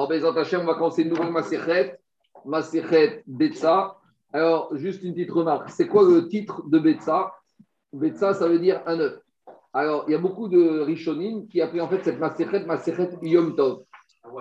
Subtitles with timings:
[0.00, 1.98] Alors, Bézant on va commencer une nouvelle Maserhet,
[2.46, 3.98] Maserhet Betsa.
[4.32, 5.68] Alors, juste une petite remarque.
[5.68, 7.34] C'est quoi le titre de Betsa
[7.92, 9.20] Betsa, ça veut dire un œuf.
[9.74, 13.54] Alors, il y a beaucoup de Rishonim qui appellent en fait cette Maserhet Maserhet Yom
[13.54, 13.82] Tov.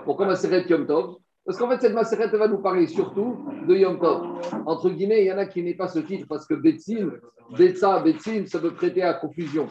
[0.05, 1.17] Pourquoi Maserhet Yom Tov?
[1.45, 4.39] Parce qu'en fait, cette Maserhet va nous parler surtout de Yom Tov.
[4.65, 7.11] Entre guillemets, il y en a qui n'aiment pas ce titre parce que Betsim,
[7.57, 9.67] Betsa, Betsim, ça peut prêter à confusion.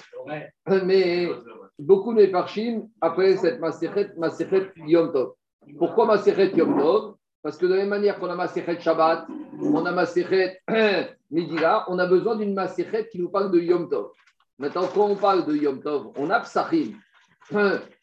[0.85, 1.31] Mais
[1.79, 5.33] beaucoup de Parchim appellent cette Maserhet Maserhet Yom Tov.
[5.77, 7.15] Pourquoi Maserhet Yom Tov?
[7.43, 9.27] Parce que de la même manière qu'on a Maserhet Shabbat,
[9.61, 10.61] on a Maserhet
[11.31, 14.11] Midila, on a besoin d'une Maserhet qui nous parle de Yom Tov.
[14.59, 16.95] Maintenant, quand on parle de Yom Tov, on a Psachim,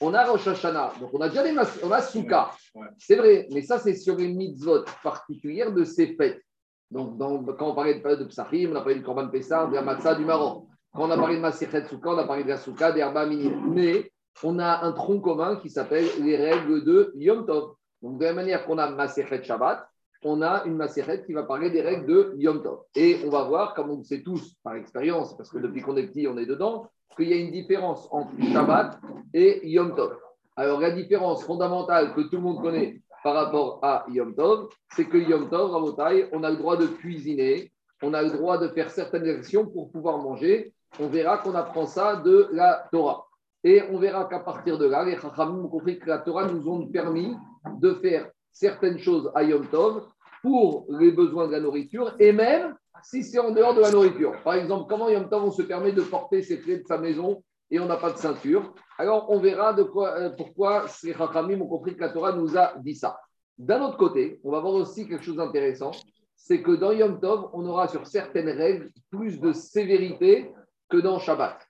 [0.01, 2.51] on a Rosh Hashanah, donc on a déjà les on a Souka.
[2.97, 6.41] C'est vrai, mais ça, c'est sur une mitzvot particulière de ces fêtes.
[6.89, 9.81] Donc, quand on parlait de, de Psachim, on a parlé du Korban Pessah, de la
[9.81, 10.67] Matzah, du Maroc.
[10.93, 13.25] Quand on a parlé de Maserhet Souka, on a parlé de la Souka, des Arba
[13.25, 14.11] Mais
[14.43, 17.75] on a un tronc commun qui s'appelle les règles de Yom Tov.
[18.01, 19.87] Donc, de la manière qu'on a Maserhet Shabbat,
[20.23, 22.79] on a une Maserhet qui va parler des règles de Yom Tov.
[22.95, 25.95] Et on va voir, comme on le sait tous par expérience, parce que depuis qu'on
[25.97, 28.99] est petit, on est dedans, qu'il y a une différence entre Shabbat
[29.33, 30.17] et Yom Tov.
[30.55, 35.05] Alors, la différence fondamentale que tout le monde connaît par rapport à Yom Tov, c'est
[35.05, 38.67] que Yom Tov, Rabotai, on a le droit de cuisiner, on a le droit de
[38.67, 40.73] faire certaines actions pour pouvoir manger.
[40.99, 43.24] On verra qu'on apprend ça de la Torah.
[43.65, 46.69] Et on verra qu'à partir de là, les Chachamim ont compris que la Torah nous
[46.69, 47.35] ont permis
[47.79, 50.05] de faire certaines choses à Yom Tov
[50.43, 54.39] pour les besoins de la nourriture et même si c'est en dehors de la nourriture.
[54.43, 57.41] Par exemple, comment Yom Tov on se permet de porter ses clés de sa maison
[57.71, 58.71] et on n'a pas de ceinture.
[58.99, 62.93] Alors on verra euh, pourquoi les Chachamim ont compris que la Torah nous a dit
[62.93, 63.17] ça.
[63.57, 65.89] D'un autre côté, on va voir aussi quelque chose d'intéressant,
[66.35, 70.53] c'est que dans Yom Tov, on aura sur certaines règles plus de sévérité
[70.87, 71.64] que dans Shabbat.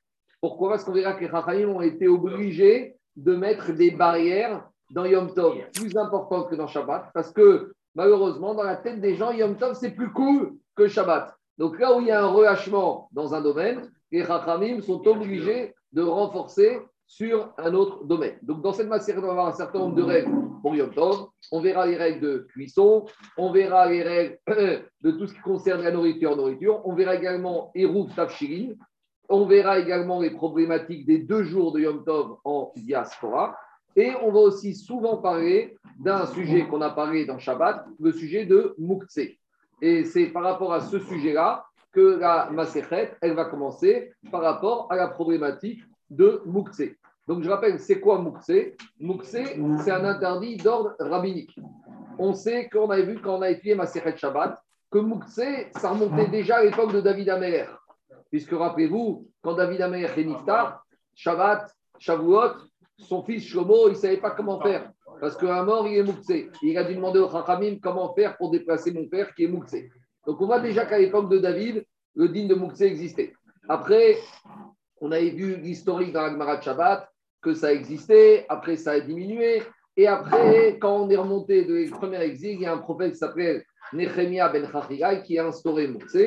[0.45, 0.69] Pourquoi?
[0.69, 5.33] Parce qu'on verra que les Chachamim ont été obligés de mettre des barrières dans Yom
[5.33, 9.57] Tov plus importantes que dans Shabbat, parce que malheureusement, dans la tête des gens, Yom
[9.57, 11.33] Tov, c'est plus cool que Shabbat.
[11.57, 15.73] Donc là où il y a un relâchement dans un domaine, les Chachamim sont obligés
[15.93, 18.37] de renforcer sur un autre domaine.
[18.43, 20.31] Donc dans cette matière, on va avoir un certain nombre de règles
[20.61, 21.25] pour Yom Tov.
[21.51, 24.37] On verra les règles de cuisson, on verra les règles
[25.01, 26.81] de tout ce qui concerne la nourriture, nourriture.
[26.85, 28.75] On verra également Eruv Tafshirin.
[29.29, 33.57] On verra également les problématiques des deux jours de Yom Tov en diaspora.
[33.95, 38.45] Et on va aussi souvent parler d'un sujet qu'on a parlé dans Shabbat, le sujet
[38.45, 39.19] de Moukse.
[39.81, 44.87] Et c'est par rapport à ce sujet-là que la Maserhet, elle va commencer par rapport
[44.91, 46.81] à la problématique de Moukse.
[47.27, 48.51] Donc je rappelle, c'est quoi Moukse
[48.99, 49.37] Moukse,
[49.83, 51.57] c'est un interdit d'ordre rabbinique.
[52.19, 54.61] On sait qu'on avait vu quand on a étudié Maserhet Shabbat
[54.91, 57.84] que Moukse, ça remontait déjà à l'époque de David Amer.
[58.29, 62.51] Puisque rappelez-vous, quand David Amer est Niftar, Shabbat, Shavuot,
[62.97, 64.91] son fils Shlomo, il ne savait pas comment faire.
[65.19, 66.31] Parce qu'un mort, il est Moukse.
[66.61, 69.75] Il a dû demander au Chachamim comment faire pour déplacer mon père qui est Moukse.
[70.25, 73.33] Donc on voit déjà qu'à l'époque de David, le digne de Moukse existait.
[73.69, 74.17] Après,
[74.99, 77.09] on avait vu l'historique dans l'Agmarat Shabbat,
[77.41, 79.61] que ça existait, après ça a diminué.
[79.97, 83.13] Et après, quand on est remonté de les premiers exils, il y a un prophète
[83.13, 83.63] qui s'appelle
[83.93, 86.17] Nehemia ben Chachirai qui a instauré Moukse.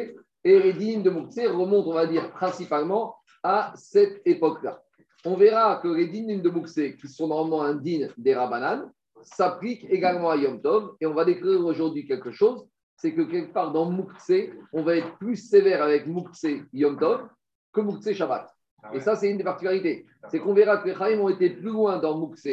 [0.48, 4.82] Et les de Moukse remontent, on va dire, principalement à cette époque-là
[5.24, 8.90] on verra que les dînes de Moukse, qui sont normalement un des Rabanan,
[9.22, 10.94] s'appliquent également à Yom Tov.
[11.00, 12.66] Et on va découvrir aujourd'hui quelque chose
[13.00, 14.32] c'est que quelque part dans Moukse,
[14.72, 17.28] on va être plus sévère avec Moukse Yom Tov
[17.72, 18.52] que Moukse Shabbat.
[18.82, 20.04] Ah Et ça, c'est une des particularités.
[20.28, 22.48] C'est qu'on verra que les Chaim ont été plus loin dans Moukse,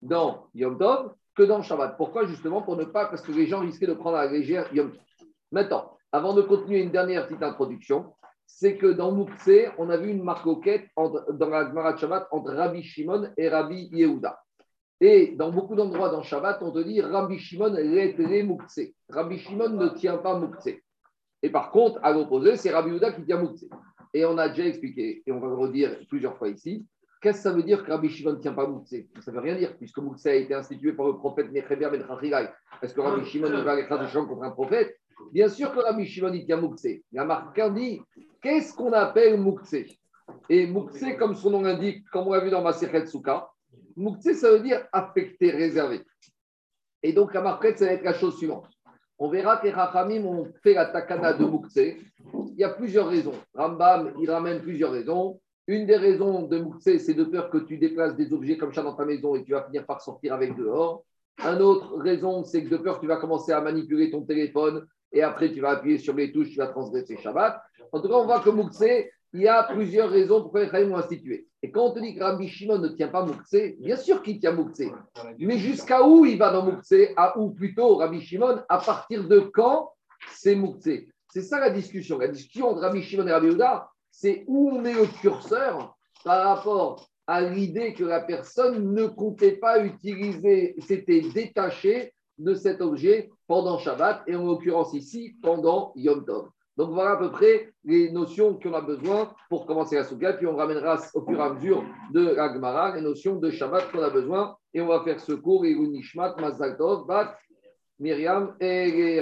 [0.00, 1.98] dans Yom Tov, que dans Shabbat.
[1.98, 2.24] Pourquoi?
[2.24, 4.90] Justement pour ne pas, parce que les gens risquaient de prendre à la légère Yom
[4.90, 5.02] Tov.
[5.52, 8.12] Maintenant, avant de continuer une dernière petite introduction,
[8.46, 10.46] c'est que dans Moukse, on a vu une marque
[10.96, 14.40] entre, dans la Gemara Shabbat entre Rabbi Shimon et Rabbi Yehuda.
[15.00, 18.80] Et dans beaucoup d'endroits dans Shabbat, on te dit Rabbi Shimon les Moukse.
[19.08, 20.68] Rabbi Shimon ne tient pas Moukse.
[21.42, 23.64] Et par contre, à l'opposé, c'est Rabbi Yehuda qui tient Moukse.
[24.12, 26.84] Et on a déjà expliqué, et on va le redire plusieurs fois ici,
[27.22, 29.42] qu'est-ce que ça veut dire que Rabbi Shimon ne tient pas Moukse Ça ne veut
[29.42, 32.50] rien dire, puisque Moukse a été institué par le prophète Necheber Ben.
[32.82, 34.98] Est-ce que Rabbi Shimon va aller faire des chants contre un prophète?
[35.32, 36.86] Bien sûr que Rabbi Shimon il tient Moukse.
[37.12, 38.00] La marque dit
[38.42, 39.76] qu'est-ce qu'on appelle Moukse
[40.48, 43.50] Et Moukse, comme son nom l'indique, comme on l'a vu dans ma Souka,
[43.96, 46.02] Moukse, ça veut dire affecté, réservé.
[47.02, 48.66] Et donc, la marquette, ça va être la chose suivante.
[49.18, 51.76] On verra que les Rachamim ont fait la takana de Moukse.
[51.76, 53.34] Il y a plusieurs raisons.
[53.54, 55.40] Rambam, il ramène plusieurs raisons.
[55.66, 58.82] Une des raisons de Moukse, c'est de peur que tu déplaces des objets comme ça
[58.82, 61.04] dans ta maison et tu vas finir par sortir avec dehors.
[61.42, 65.22] Un autre raison, c'est que de peur tu vas commencer à manipuler ton téléphone et
[65.22, 67.60] après tu vas appuyer sur les touches, tu vas transgresser Shabbat.
[67.92, 68.84] En tout cas, on voit que Moukse,
[69.32, 71.46] il y a plusieurs raisons pourquoi les Chachamim ont institué.
[71.62, 74.40] Et quand on te dit que Rabbi Shimon ne tient pas Moukse, bien sûr qu'il
[74.40, 74.82] tient Moukse.
[75.38, 78.60] Mais jusqu'à où il va dans Moukse À où plutôt Rabbi Shimon?
[78.68, 79.92] À partir de quand
[80.32, 80.88] c'est Moukse
[81.28, 82.18] C'est ça la discussion.
[82.18, 86.44] La discussion entre Rabbi Shimon et Rabbi Ouda, c'est où on met le curseur par
[86.44, 93.30] rapport à l'idée que la personne ne comptait pas utiliser, s'était détaché de cet objet
[93.50, 96.50] pendant Shabbat et en l'occurrence ici pendant Yom Tov.
[96.76, 100.46] Donc voilà à peu près les notions qu'on a besoin pour commencer la Souga, puis
[100.46, 101.82] on ramènera au fur et à mesure
[102.12, 105.64] de l'Agmara les notions de Shabbat qu'on a besoin et on va faire ce cours
[105.64, 107.36] et Nishmat, Mazal Tov, Bat,
[107.98, 109.20] Myriam et les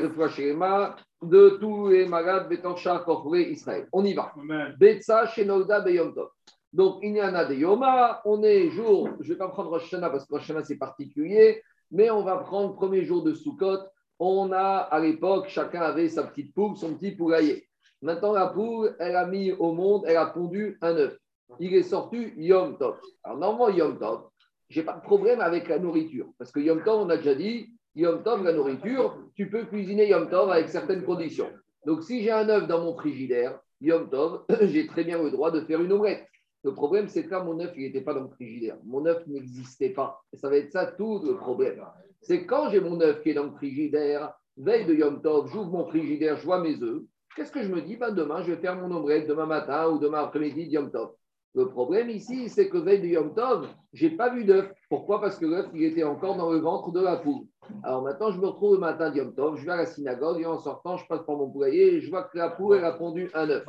[1.23, 3.89] de tous les malades Betancha, Korfré, Israël.
[3.95, 4.35] On y va.
[4.79, 6.29] Betsa, Shenolda, Beyom Tov.
[6.75, 8.21] Donc, il y en a des Yoma.
[8.27, 12.11] On est jour, je ne vais pas prendre Rosh parce que Rosh c'est particulier, mais
[12.11, 13.79] on va prendre premier jour de Sukkot.
[14.19, 17.69] On a, à l'époque, chacun avait sa petite poule, son petit poulailler.
[18.03, 21.17] Maintenant, la poule, elle a mis au monde, elle a pondu un œuf.
[21.61, 22.99] Il est sorti Yom Tov.
[23.25, 24.29] Alors, normalement, Yom Tov,
[24.69, 26.27] je n'ai pas de problème avec la nourriture.
[26.39, 30.09] Parce que Yom Tov, on a déjà dit, Yom Tov, la nourriture, tu peux cuisiner
[30.09, 31.51] Yom Tov avec certaines conditions.
[31.87, 35.51] Donc, si j'ai un œuf dans mon frigidaire, Yom Tov, j'ai très bien le droit
[35.51, 36.27] de faire une omelette.
[36.65, 38.77] Le problème, c'est que là, mon œuf, il n'était pas dans le frigidaire.
[38.85, 40.21] Mon œuf n'existait pas.
[40.33, 41.85] Et ça va être ça tout le problème.
[42.21, 45.71] C'est quand j'ai mon œuf qui est dans le frigidaire, veille de Yom Tov, j'ouvre
[45.71, 47.03] mon frigidaire, je vois mes œufs.
[47.37, 47.97] Qu'est-ce que je me dis?
[47.97, 51.13] Ben, Demain, je vais faire mon omelette, demain matin ou demain après-midi Yom Tov.
[51.55, 54.71] Le problème ici, c'est que veille de Yom Tov, je n'ai pas vu d'œuf.
[54.89, 55.21] Pourquoi?
[55.21, 57.47] Parce que l'œuf, il était encore dans le ventre de la poule.
[57.83, 60.41] Alors maintenant, je me retrouve le matin de Yom Tov, je vais à la synagogue
[60.41, 62.85] et en sortant, je passe par mon poulailler et je vois que la poule, elle
[62.85, 63.65] a pondu un œuf.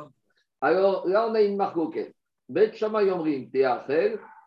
[0.60, 2.12] Alors là, on a une marque auquel
[2.48, 3.48] Bet Shammai Yomrim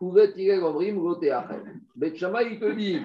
[0.00, 1.00] ou Bet Yomrim.
[1.96, 3.00] Bet Shammai, il te dit,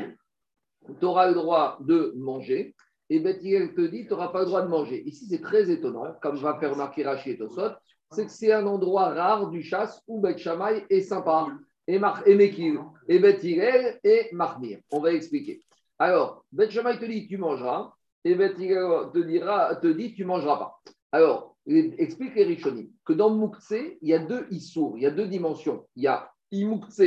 [1.00, 2.76] tu auras le droit de manger,
[3.10, 5.02] et Bet te dit, tu n'auras pas le droit de manger.
[5.08, 7.46] Ici, c'est très étonnant, comme va faire remarquer Rachid et
[8.12, 11.48] c'est que c'est un endroit rare du chasse où Bet Shammai est sympa,
[11.88, 13.40] et, Mar et Mekil, et Bet
[14.04, 14.80] et Marmir.
[14.92, 15.62] On va expliquer.
[15.98, 17.94] Alors, Bet Shammai te dit, tu mangeras,
[18.24, 20.80] et Bet te, dira, te dit, tu mangeras pas.
[21.12, 25.12] Alors, explique les Rishonim que dans Moukse, il y a deux Issour, il y a
[25.12, 25.86] deux dimensions.
[25.96, 27.02] Il y a Imoukse,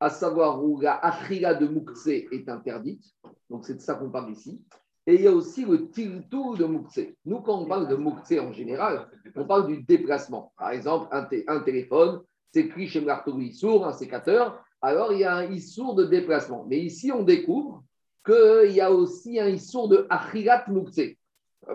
[0.00, 3.04] à savoir où la Afriga de Moukse est interdite.
[3.50, 4.62] Donc, c'est de ça qu'on parle ici.
[5.06, 7.00] Et il y a aussi le tiltou de Moukse.
[7.24, 10.52] Nous, quand on parle de Moukse en général, on parle du déplacement.
[10.58, 12.20] Par exemple, un, téléphone,
[12.52, 14.62] c'est écrit chez Martourou Issour, un sécateur.
[14.82, 16.66] Alors, il y a un Issour de déplacement.
[16.68, 17.82] Mais ici, on découvre
[18.24, 21.00] qu'il y a aussi un Issour de Achirat Moukse.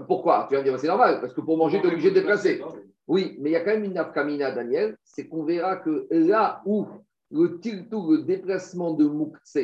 [0.07, 0.45] Pourquoi?
[0.47, 2.61] Tu vas me dire, c'est normal, parce que pour manger, tu es obligé de déplacer.
[3.07, 6.61] Oui, mais il y a quand même une nafkamina, Daniel, c'est qu'on verra que là
[6.65, 6.85] où
[7.33, 9.57] le tiltou, le déplacement de Moukse,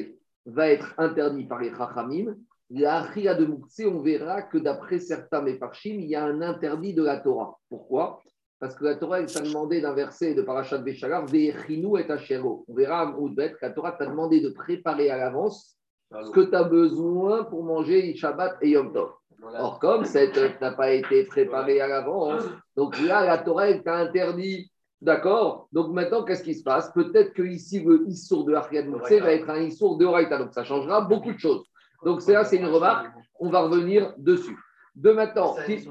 [0.46, 2.36] va être interdit par les Chachamim,
[2.72, 6.94] la Ria de Moukse, on verra que d'après certains Mefarchim, il y a un interdit
[6.94, 7.58] de la Torah.
[7.70, 8.22] Pourquoi?
[8.60, 12.66] Parce que la Torah, elle t'a demandé d'un verset de Parashat Béchalar, Ve'echinu et Ashero.
[12.68, 15.78] On verra à que la Torah t'a demandé de préparer à l'avance
[16.12, 19.12] ce que tu as besoin pour manger Shabbat et Yom Tov.
[19.42, 22.44] Or, comme cette n'a pas été préparée à l'avance,
[22.76, 24.70] donc là, la Torah t'a interdit.
[25.02, 25.70] D'accord?
[25.72, 26.92] Donc maintenant, qu'est-ce qui se passe?
[26.92, 30.38] Peut-être que ici, le Issour de Ariad Moussé va être un Issour de Horaïta.
[30.38, 31.66] Donc ça changera beaucoup de choses.
[32.04, 33.08] Donc c'est là, c'est une remarque.
[33.40, 34.58] On va revenir dessus.
[34.96, 35.86] De maintenant, c'est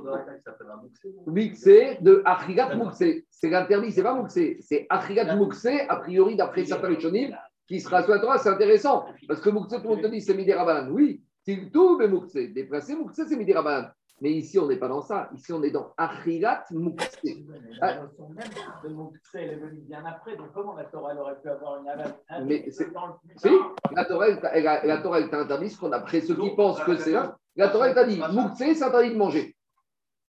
[2.03, 3.27] de Achrigat Mouxé.
[3.31, 4.59] C'est l'interdit, c'est pas Mouxé.
[4.61, 7.35] C'est Achrigat Mouxé, a priori, d'après certains Rishonim,
[7.67, 8.39] qui sera sur la Torah.
[8.39, 9.07] C'est intéressant.
[9.27, 10.91] Parce que Mouxé, tout le monde te dit, c'est Midirabanan.
[10.91, 11.23] Oui,
[11.73, 12.35] tout Moukse.
[12.35, 13.91] Déplacer Moukse, c'est Midi Rabbanan.
[14.21, 15.31] Mais ici, on n'est pas dans ça.
[15.35, 17.21] Ici, on est dans Achirat Moukse.
[17.81, 18.49] La notion même
[18.83, 20.37] de Moukse, elle est venue bien après.
[20.37, 22.89] Donc, comment la Torah aurait pu avoir une aval Mais c'est.
[23.37, 23.51] Si,
[23.95, 26.97] la Torah, elle, la Torah, elle t'a interdit ce qu'on a ceux qui pensent que
[26.97, 27.37] c'est là.
[27.55, 29.55] La Torah, elle t'a dit Moukse, c'est interdit de manger.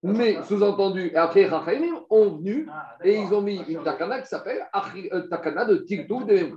[0.02, 4.66] Mais sous-entendu, après Raphaël ont venu ah, et ils ont mis une takana qui s'appelle
[5.12, 6.52] euh, takana de Tigtou de.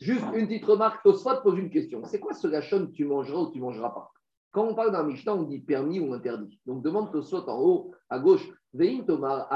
[0.00, 2.02] Juste une petite remarque, Tosfot pose une question.
[2.04, 4.10] C'est quoi ce lachon tu mangeras ou tu ne mangeras pas?
[4.54, 6.60] Quand on parle d'un Mishnah, on dit permis ou interdit.
[6.64, 9.48] Donc demande Tosfot en haut, à gauche, Vein Tomar,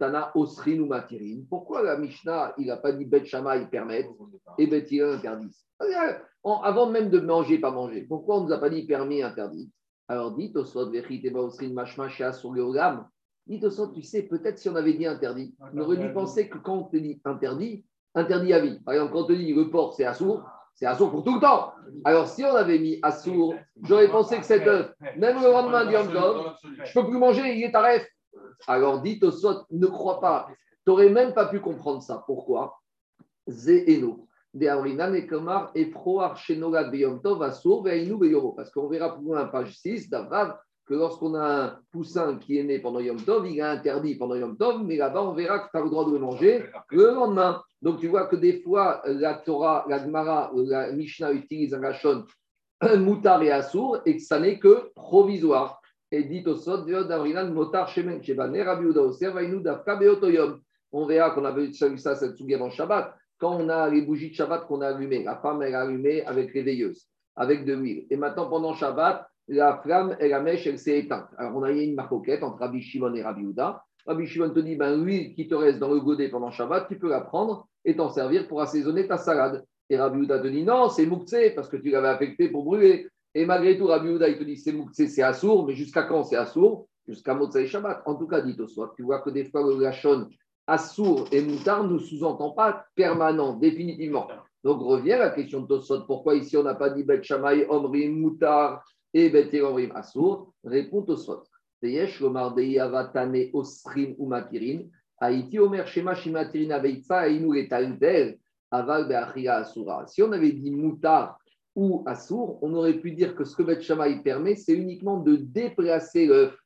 [0.00, 1.42] Tana Osrin Matirin.
[1.48, 4.04] Pourquoi la Mishnah, il n'a pas dit Bet Shama, permet
[4.58, 5.56] et Bet interdit?
[6.44, 8.02] Avant même de manger, pas manger.
[8.02, 9.70] Pourquoi on ne nous a pas dit permis et interdit?
[10.08, 10.62] Alors dit le
[13.46, 16.58] Dit Tosfot, tu sais, peut-être si on avait dit interdit, on aurait dû penser que
[16.58, 17.84] quand on te dit interdit,
[18.16, 18.80] interdit à vie.
[18.80, 20.42] Par exemple, quand on dit le porc, c'est assourd,
[20.74, 21.72] c'est assourd pour tout le temps.
[22.04, 25.92] Alors, si on avait mis assourd, j'aurais pensé que cet œuf, même le lendemain du
[25.92, 26.10] Yom
[26.84, 28.06] je peux plus manger, il est taref.
[28.66, 29.30] Alors, dites au
[29.70, 30.48] ne crois pas.
[30.84, 32.24] Tu n'aurais même pas pu comprendre ça.
[32.26, 32.78] Pourquoi?
[33.46, 33.66] Parce
[38.70, 40.58] qu'on verra plus loin, page 6, d'Avrav,
[40.96, 44.56] lorsqu'on a un poussin qui est né pendant Yom Tov, il est interdit pendant Yom
[44.56, 47.62] Tov, mais là-bas, on verra que tu as le droit de le manger le lendemain.
[47.80, 52.24] Donc, tu vois que des fois, la Torah, la Gemara, la Mishnah utilise un rachon
[52.98, 55.80] moutar et assour et que ça n'est que provisoire.
[56.10, 58.20] Et dit au sot, shemen
[60.92, 63.16] On verra qu'on avait vu ça cette en Shabbat.
[63.38, 66.22] Quand on a les bougies de Shabbat qu'on a allumées, la femme, elle a allumé
[66.22, 68.06] avec les veilleuses, avec de l'huile.
[68.10, 71.28] Et maintenant, pendant Shabbat, la flamme et la mèche, elle s'est éteinte.
[71.36, 73.82] Alors, on a eu une marcoquette entre Rabbi Shimon et Rabbi Uda.
[74.06, 76.98] Rabbi Shimon te dit, ben, l'huile qui te reste dans le godet pendant Shabbat, tu
[76.98, 79.64] peux la prendre et t'en servir pour assaisonner ta salade.
[79.90, 83.08] Et Rabbi Uda te dit, non, c'est mouktsé, parce que tu l'avais affecté pour brûler.
[83.34, 86.24] Et malgré tout, Rabbi Uda, il te dit, c'est mouktsé, c'est assour, mais jusqu'à quand
[86.24, 88.02] c'est assour Jusqu'à et Shabbat.
[88.06, 90.28] En tout cas, dit au tu vois que des fois, le gachon
[90.68, 94.28] assour et moutard ne sous-entend pas permanent, définitivement.
[94.62, 96.06] Donc revient la question de Tosot.
[96.06, 101.06] Pourquoi ici on n'a pas dit Bet Shamay, Omrim, Moutar et Bet Omrim Assour Répond
[102.20, 104.82] Lomar Dei Avatane Osrim ou Matirin.
[105.18, 107.68] Haïti Omer Shema Shimatirin Aveitza Ainu et
[108.70, 110.06] Aval Beachia Asura.
[110.06, 111.38] Si on avait dit Moutar
[111.74, 116.26] ou Assour, on aurait pu dire que ce que Bet permet, c'est uniquement de déplacer
[116.26, 116.56] l'œuf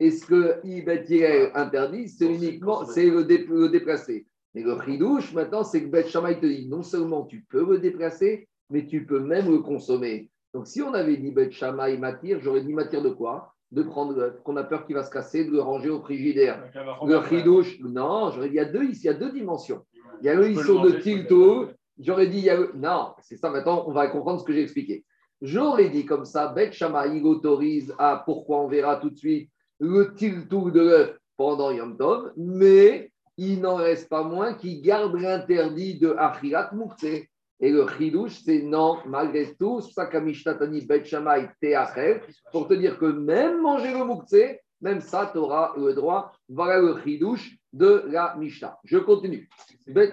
[0.00, 4.26] et ce que Ibet interdit, c'est uniquement c'est le, déplacer.
[4.54, 7.78] Mais le chidouche, maintenant, c'est que Bet Shammai te dit non seulement tu peux le
[7.78, 10.30] déplacer, mais tu peux même le consommer.
[10.54, 13.52] Donc, si on avait dit Bet Shammai matière, j'aurais dit matière de quoi?
[13.72, 16.62] De prendre, qu'on a peur qu'il va se casser, de le ranger au frigidaire.
[17.04, 19.84] Le chidouche, non, j'aurais dit il y a deux, il y a deux dimensions.
[20.20, 23.50] Il y a le histoire de Tilto, j'aurais dit il y a non, c'est ça
[23.50, 25.04] maintenant, on va comprendre ce que j'ai expliqué.
[25.42, 29.50] J'aurais dit comme ça, Bet Shammai, il autorise à, pourquoi on verra tout de suite,
[29.80, 35.16] le tiltou de l'œuf pendant Yom Tov, mais il n'en reste pas moins qui garde
[35.16, 37.26] l'interdit de Achirat Moukse.
[37.64, 42.20] Et le chidouche, c'est non, malgré tout, Sakamishtani Bet Shamay Teachel,
[42.52, 46.30] pour te dire que même manger le Moukse, même ça, tu auras le droit.
[46.46, 48.78] Voilà le chidouche de la Mishnah.
[48.84, 49.48] Je continue.
[49.86, 50.04] Il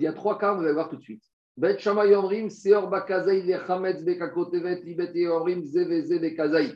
[0.00, 1.22] y a trois cas, vous allez voir tout de suite.
[1.58, 6.72] Bet Shamay Omrim, Seor Bakazai, Vechametz Bekakotevet, Ibet Omrim, Zeveze Bekazai.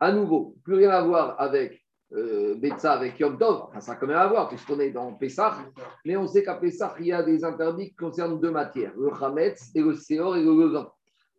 [0.00, 1.80] À nouveau, plus rien à voir avec
[2.14, 3.68] euh, Betsa, avec Yom Tov.
[3.80, 5.56] Ça a quand même à voir, puisqu'on est dans Pessah.
[6.04, 9.10] Mais on sait qu'à Pessah, il y a des interdits qui concernent deux matières, le
[9.18, 10.88] Chametz et le Seor et le levain.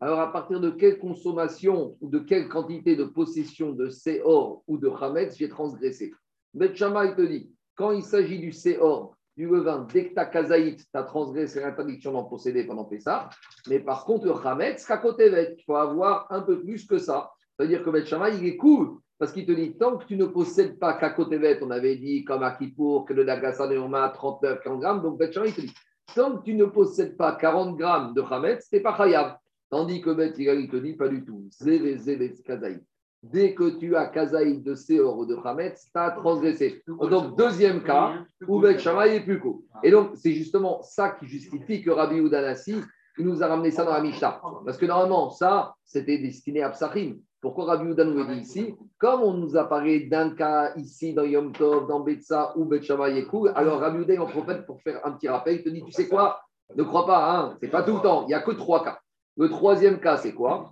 [0.02, 4.78] Alors, à partir de quelle consommation ou de quelle quantité de possession de Seor ou
[4.78, 6.14] de Chametz j'ai transgressé?
[6.54, 10.26] Bet Shammai te dit, quand il s'agit du Seor, du levain, dès que tu as
[10.26, 13.30] kazaït, tu as transgressé l'interdiction d'en posséder pendant Pessah.
[13.68, 17.32] Mais par contre, le chametz, il faut avoir un peu plus que ça.
[17.58, 18.98] C'est-à-dire que Bet il est cool.
[19.18, 22.44] Parce qu'il te dit, tant que tu ne possèdes pas kakotevet, on avait dit comme
[22.44, 25.74] à Kippour, que le Dagasa de Yoma 39, 40 grammes, donc Bet il te dit,
[26.14, 29.38] tant que tu ne possèdes pas 40 grammes de chametz, tu n'es pas chayav.
[29.70, 31.48] Tandis que Bet il te dit, pas du tout.
[31.52, 32.84] Zévé, zévé, kazaït
[33.32, 36.84] dès que tu as Kazaïd de Seor ou de Hametz, tu as transgressé.
[36.88, 39.62] Donc, deuxième cas, où Bet est plus court.
[39.84, 42.84] Et donc, c'est justement ça qui justifie que Rabbi Udanassi, il
[43.24, 44.42] nous a ramené ça dans la Mishnah.
[44.66, 47.16] Parce que normalement, ça, c'était destiné à Psachim.
[47.46, 51.52] Pourquoi Rabbi nous dit ici Comme on nous a parlé d'un cas ici dans Yom
[51.52, 55.00] Tov, dans Betsa, où Bet Shammai est cool, alors Rabbi Udan en profite pour faire
[55.06, 55.58] un petit rappel.
[55.58, 56.42] Il te dit, tu sais quoi?
[56.76, 58.24] Ne crois pas, hein, c'est pas tout le temps.
[58.24, 58.98] Il n'y a que trois cas.
[59.38, 60.72] Le troisième cas, c'est quoi?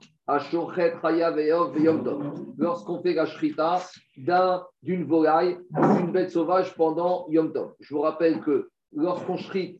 [2.57, 3.81] Lorsqu'on fait la shrita
[4.81, 7.73] d'une volaille ou d'une bête sauvage pendant Yom Tov.
[7.81, 9.79] Je vous rappelle que lorsqu'on shrite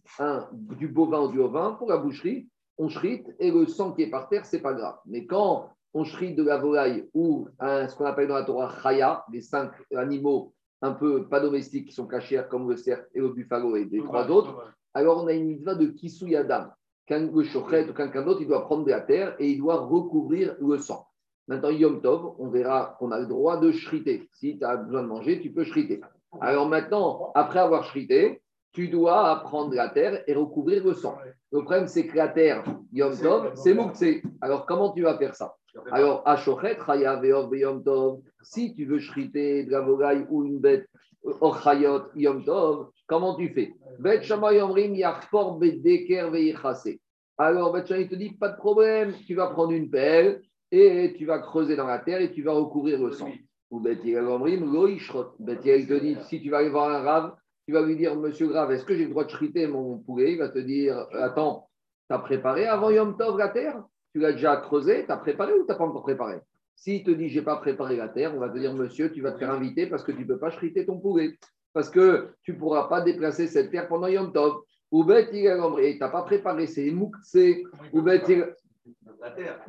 [0.52, 4.10] du bovin ou du ovin pour la boucherie, on shrite et le sang qui est
[4.10, 4.98] par terre, c'est pas grave.
[5.06, 9.24] Mais quand on shrite de la volaille ou ce qu'on appelle dans la Torah chaya,
[9.32, 13.30] les cinq animaux un peu pas domestiques qui sont cachés comme le cerf et le
[13.30, 16.74] buffalo et les trois autres, alors on a une mitzvah de kisuyadam
[17.06, 20.56] qu'un chochet ou quelqu'un d'autre, il doit prendre de la terre et il doit recouvrir
[20.60, 21.08] le sang.
[21.48, 24.30] Maintenant, Yom Tov, on verra qu'on a le droit de shriter.
[24.34, 26.02] Si tu as besoin de manger, tu peux shriter.
[26.40, 28.42] Alors maintenant, après avoir shrité,
[28.74, 31.16] tu dois prendre de la terre et recouvrir le sang.
[31.52, 34.04] Le problème, c'est que la terre, Yom Tov, c'est Moukse.
[34.42, 35.56] Alors, comment tu vas faire ça
[35.92, 40.88] Alors, à Shochet, Yom Tov, si tu veux shriter de la volaille ou une bête,
[41.24, 46.98] Ochayot, Yom Tov, comment tu fais Bet Yomrim, Yachpor, Bedeker, Veichase.
[47.38, 51.26] Alors, Bet il te dit, pas de problème, tu vas prendre une pelle et tu
[51.26, 53.32] vas creuser dans la terre et tu vas recouvrir le sang.
[53.70, 55.36] Ou Bet Yomrim, Loishrot.
[55.38, 58.16] Bet il te dit, si tu vas aller voir un rave, tu vas lui dire,
[58.16, 60.34] monsieur Grave, est-ce que j'ai le droit de shriter mon poulet?
[60.34, 61.70] Il va te dire, attends,
[62.10, 63.84] tu as préparé avant Yom Tov la terre?
[64.14, 66.40] Tu l'as déjà creusé Tu as préparé ou tu n'as pas encore préparé?
[66.76, 69.32] S'il te dit, j'ai pas préparé la terre, on va te dire, monsieur, tu vas
[69.32, 71.38] te faire inviter parce que tu ne peux pas shriter ton poulet
[71.74, 74.62] parce que tu ne pourras pas déplacer cette terre pendant Yom Tov.
[74.92, 77.36] Ou tu n'as pas préparé, c'est moukse.
[77.94, 78.04] Ou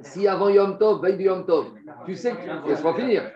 [0.03, 1.73] Si avant Yom Tov, veille de Yom Tov,
[2.05, 2.69] tu sais que.
[2.69, 3.31] Laisse-moi finir.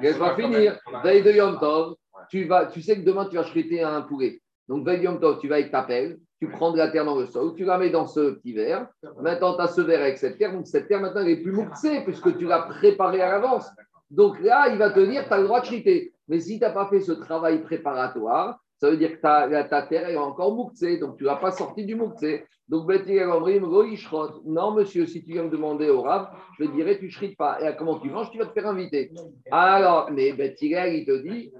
[0.00, 0.78] Laisse-moi finir.
[1.02, 1.96] Veille de Yom Tov,
[2.28, 4.40] tu, vas, tu sais que demain, tu vas chriter un poulet.
[4.68, 7.26] Donc, Yom Tov, tu vas avec ta pelle, tu prends de la terre dans le
[7.26, 8.88] sol, tu la mets dans ce petit verre.
[9.20, 10.52] Maintenant, tu as ce verre avec cette terre.
[10.52, 13.68] Donc, cette terre, maintenant, elle est plus mouxée puisque tu l'as préparée à l'avance.
[14.10, 16.12] Donc là, il va te dire, tu as le droit de chriter.
[16.28, 20.08] Mais si tu n'as pas fait ce travail préparatoire, ça veut dire que ta, terre
[20.08, 22.44] est encore mouktsé, donc tu ne l'as pas sorti du mouktsé.
[22.68, 22.90] Donc,
[24.44, 27.60] non, monsieur, si tu viens me demander au rab, je dirais, tu ne pas.
[27.62, 29.12] Et comment tu manges, tu vas te faire inviter.
[29.52, 31.52] Alors, mais Betiger, il te dit,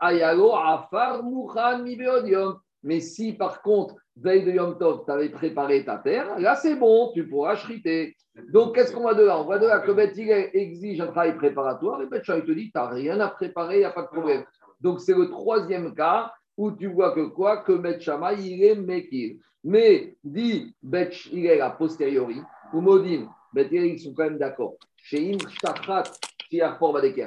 [0.00, 1.20] ayalo afar
[2.82, 6.76] Mais si par contre, veille de Yom Tov, tu avais préparé ta terre, là c'est
[6.76, 8.16] bon, tu pourras shriter.
[8.50, 9.38] Donc, qu'est-ce qu'on va de là?
[9.38, 12.70] On va de là que Betiger exige un travail préparatoire et Betcha, il te dit,
[12.70, 14.42] tu n'as rien à préparer, il n'y a pas de problème.
[14.82, 17.58] Donc, c'est le troisième cas où tu vois que quoi?
[17.58, 17.98] Que Bet
[18.38, 19.36] il est Mekir.
[19.64, 22.40] Mais, dit Bet il est a posteriori,
[22.74, 24.74] ou Modim, Bet ils sont quand même d'accord.
[24.96, 25.36] Chez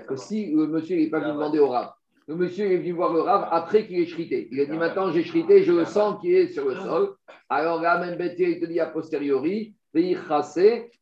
[0.08, 1.94] que si le monsieur n'est pas venu demander au Rav,
[2.28, 4.48] le monsieur est venu voir le Rav après qu'il ait shrité.
[4.52, 7.16] Il a dit maintenant j'ai shrité, je le sens qui est sur le sol.
[7.50, 9.76] Alors là, même il te dit a posteriori,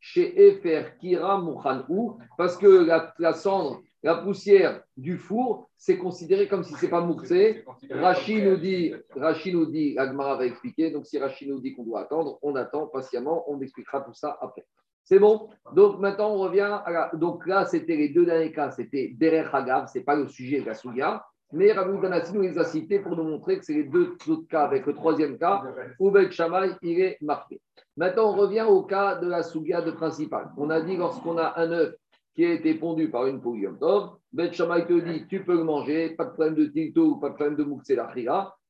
[0.00, 1.42] chez Efer Kira
[1.88, 6.84] ou parce que la, la cendre la poussière du four, c'est considéré comme si ce
[6.84, 7.64] n'est pas mouxé.
[7.90, 11.84] Rachid nous dit, Rachid nous dit, Agmara va expliquer, donc si Rachid nous dit qu'on
[11.84, 14.66] doit attendre, on attend patiemment, on expliquera tout ça après.
[15.04, 15.48] C'est bon?
[15.72, 19.86] Donc maintenant, on revient à Donc là, c'était les deux derniers cas, c'était Derer Hagav,
[19.90, 22.98] ce n'est pas le sujet de la Souga, mais Rabbi Danassi nous les a cités
[22.98, 25.62] pour nous montrer que c'est les deux autres cas, avec le troisième cas,
[25.98, 27.58] où Shammai, il est marqué.
[27.96, 30.50] Maintenant, on revient au cas de la Souga de principal.
[30.58, 31.94] On a dit lorsqu'on a un œuf
[32.34, 35.64] qui a été pondu par une poule Yom Tov, Bet te dit tu peux le
[35.64, 38.12] manger, pas de problème de tilto, pas de problème de moukse la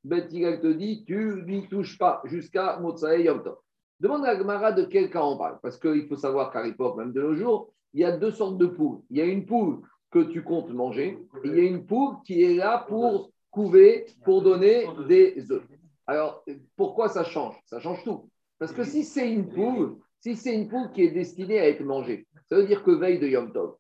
[0.05, 3.57] Bet te dit tu n'y touches pas jusqu'à Motsae Yom Tov.
[4.01, 7.13] Demande à Gmara de quel cas on parle, parce qu'il faut savoir qu'à l'époque, même
[7.13, 9.01] de nos jours, il y a deux sortes de poules.
[9.09, 9.81] Il y a une poule
[10.11, 14.05] que tu comptes manger, et il y a une poule qui est là pour couver,
[14.25, 15.63] pour donner des œufs.
[16.07, 16.45] Alors,
[16.77, 17.55] pourquoi ça change?
[17.65, 18.29] Ça change tout.
[18.59, 21.83] Parce que si c'est une poule, si c'est une poule qui est destinée à être
[21.83, 23.75] mangée, ça veut dire que veille de Yom Tov,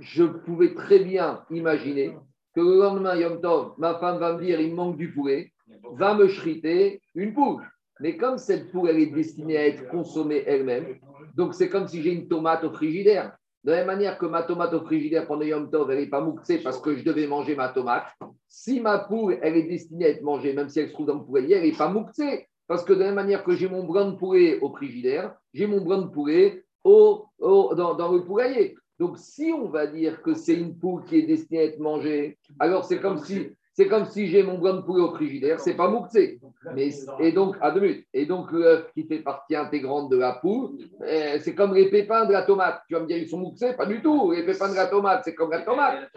[0.00, 2.16] je pouvais très bien imaginer
[2.54, 5.52] que le lendemain Yom Tov, ma femme va me dire il manque du poulet,
[5.92, 7.62] va me chriter une poule.
[8.00, 10.96] Mais comme cette poule, elle est destinée à être consommée elle-même,
[11.34, 13.36] donc c'est comme si j'ai une tomate au frigidaire.
[13.64, 16.22] De la même manière que ma tomate au frigidaire pendant Yom Tov, elle n'est pas
[16.22, 18.06] mouxée parce que je devais manger ma tomate.
[18.48, 21.18] Si ma poule, elle est destinée à être mangée, même si elle se trouve dans
[21.18, 22.48] le poulailler, elle n'est pas mouxée.
[22.66, 25.66] Parce que de la même manière que j'ai mon brin de poulet au frigidaire, j'ai
[25.66, 28.76] mon brin de poulet dans, le poulailler.
[28.98, 32.38] Donc, si on va dire que c'est une poule qui est destinée à être mangée,
[32.58, 35.74] alors c'est comme si c'est comme si j'ai mon blanc de poulet au frigidaire, c'est
[35.74, 36.40] pas mouxé.
[36.74, 36.88] Mais,
[37.20, 38.06] et donc, à deux minutes.
[38.14, 42.24] Et donc, l'œuf qui fait partie intégrante de la poule, eh, c'est comme les pépins
[42.24, 42.80] de la tomate.
[42.88, 44.32] Tu vas me dire, ils sont mouxés Pas du tout.
[44.32, 46.08] Les pépins de la tomate, c'est comme la tomate.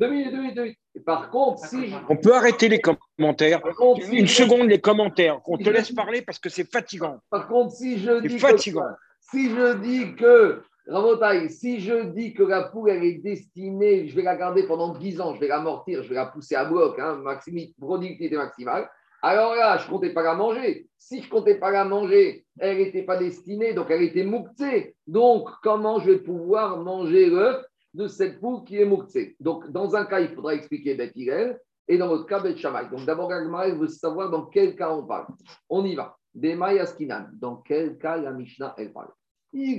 [0.00, 0.78] Deux minutes, deux minutes, deux minutes.
[1.04, 1.92] par contre, si.
[2.08, 3.60] On peut arrêter les commentaires.
[4.10, 5.40] Une seconde, les commentaires.
[5.46, 7.20] On te laisse parler parce que c'est fatigant.
[7.30, 8.30] Par contre, si je dis.
[8.30, 8.82] C'est fatigant.
[9.30, 10.62] Si je dis que,
[11.48, 15.20] si je dis que la poule, elle est destinée, je vais la garder pendant 10
[15.20, 17.22] ans, je vais l'amortir, je vais la pousser à bloc, hein,
[17.78, 18.88] productivité maximale,
[19.22, 20.86] alors là, je ne comptais pas la manger.
[20.98, 24.94] Si je ne comptais pas la manger, elle n'était pas destinée, donc elle était mouctée.
[25.06, 29.34] Donc, comment je vais pouvoir manger l'œuf de cette poule qui est mouctée?
[29.40, 31.16] Donc, dans un cas, il faudra expliquer Beth
[31.88, 32.88] et dans l'autre cas, Beth Shammai.
[32.90, 35.26] Donc, d'abord, Agmara veut savoir dans quel cas on parle.
[35.68, 36.15] On y va.
[36.36, 39.08] Dans quel cas la Mishnah elle parle
[39.52, 39.74] Si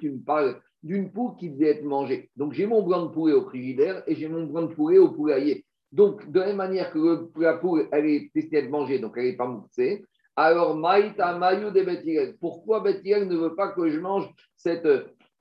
[0.00, 3.34] tu me parles d'une poule qui devait être mangée, donc j'ai mon blanc de poulet
[3.34, 5.66] au frigidaire et j'ai mon blanc de poulet au poulailler.
[5.92, 9.12] Donc, de la même manière que la poule, elle est destinée à être mangée, donc
[9.16, 10.04] elle n'est pas moussée,
[10.34, 14.88] alors Maïta Mayu de Pourquoi Bethilel ne veut pas que je mange cette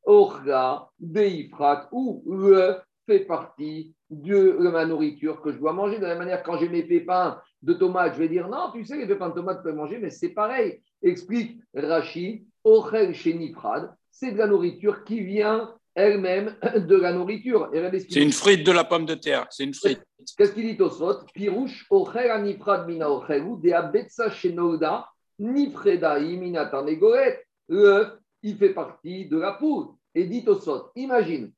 [0.03, 2.75] orga deifrat ou le
[3.09, 5.97] fait partie de ma nourriture que je dois manger.
[5.97, 8.85] De la même manière, quand j'ai mes pépins de tomates, je vais dire non, tu
[8.85, 10.79] sais, les pépins de tomates, peuvent manger, mais c'est pareil.
[11.01, 17.71] Explique Rachid, Ochel Nifrad, c'est de la nourriture qui vient elle-même de la nourriture.
[18.09, 20.03] C'est une frite de la pomme de terre, c'est une frite.
[20.37, 25.07] Qu'est-ce qu'il dit au sot Pirouche, Ochel Nifrad mina Ochelu, de Abetsa Shenouda,
[25.39, 27.43] Nifreda Iminatan Egoret.
[27.69, 29.87] L'œuf, il fait partie de la poule.
[30.15, 31.51] Et dit au sot, imagine,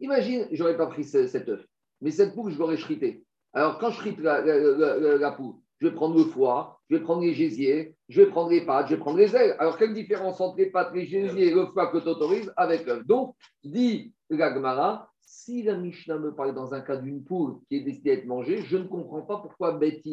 [0.00, 1.64] Imagine, j'aurais pas pris cet œuf,
[2.00, 3.24] mais cette poule, je l'aurais chrité.
[3.52, 7.32] Alors, quand je chrite la, poule, je vais prendre le foie, je vais prendre les
[7.32, 9.56] gésiers, je vais prendre les pattes, je vais prendre les ailes.
[9.58, 12.86] Alors, quelle différence entre les pattes, les gésiers et le foie que tu autorises avec
[12.86, 13.06] l'œuf?
[13.06, 17.80] Donc, dit la si la Mishnah me parle dans un cas d'une poule qui est
[17.80, 20.04] destinée à être mangée, je ne comprends pas pourquoi Beth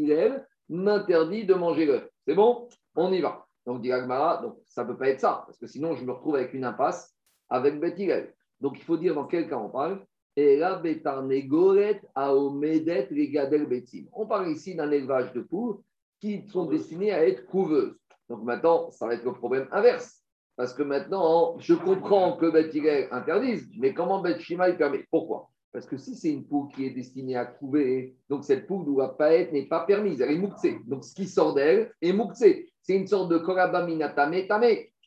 [0.69, 2.07] m'interdit de manger l'œuf.
[2.25, 2.67] C'est bon?
[2.95, 3.47] On y va.
[3.65, 6.35] Donc, dit donc ça ne peut pas être ça, parce que sinon je me retrouve
[6.35, 7.16] avec une impasse
[7.49, 7.99] avec Beth
[8.59, 10.05] Donc il faut dire dans quel cas on parle.
[10.35, 10.81] Et là.
[14.13, 15.77] On parle ici d'un élevage de poules
[16.19, 17.95] qui sont destinées à être couveuses.
[18.29, 20.21] Donc maintenant, ça va être le problème inverse.
[20.55, 25.05] Parce que maintenant, je comprends que Beth interdise, mais comment Beth Shima permet?
[25.11, 25.49] Pourquoi?
[25.71, 29.15] Parce que si c'est une poule qui est destinée à couver, donc cette poule doit
[29.15, 30.79] pas être, n'est pas permise, elle est mouxée.
[30.87, 32.71] Donc ce qui sort d'elle est mouxé.
[32.81, 34.35] C'est une sorte de korabamina tame.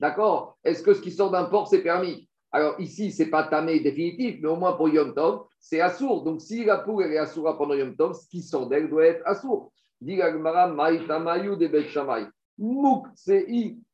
[0.01, 0.57] D'accord?
[0.63, 2.30] Est-ce que ce qui sort d'un port, c'est permis?
[2.53, 6.25] Alors ici, ce n'est pas tamé définitif, mais au moins pour Yom Tov, c'est assourd.
[6.25, 9.07] Donc si la poule elle est assourda pendant Yom Tov, ce qui sort d'elle doit
[9.07, 9.73] être assourd.
[10.01, 12.27] Dit de Shamay.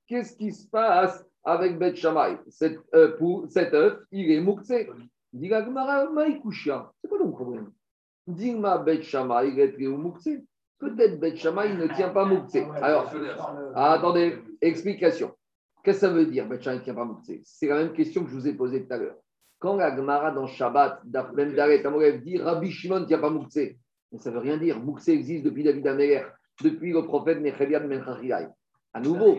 [0.07, 4.73] qu'est-ce qui se passe avec Bet Shamay Cet œuf, il est moukse.
[5.33, 6.90] Dit Maïkouchia.
[7.03, 7.73] C'est quoi ton problème?
[8.27, 10.29] Dis-moi Bet Shamay, il est moukse.
[10.79, 12.57] Peut-être Bet il ne tient pas Moukse.
[12.83, 13.11] Alors,
[13.75, 15.33] attendez, explication.
[15.87, 16.49] Qu'est-ce que ça veut dire
[17.44, 19.14] C'est la même question que je vous ai posée tout à l'heure.
[19.61, 21.03] Quand la Gemara dans Shabbat,
[21.37, 21.85] même Daret
[22.25, 23.61] dit Rabbi Shimon ne tient pas Moukse,
[24.18, 24.81] ça ne veut rien dire.
[24.81, 26.25] Moukse existe depuis David Améler,
[26.61, 28.49] depuis le prophète Nechelian Menchachilai.
[28.94, 29.37] À nouveau,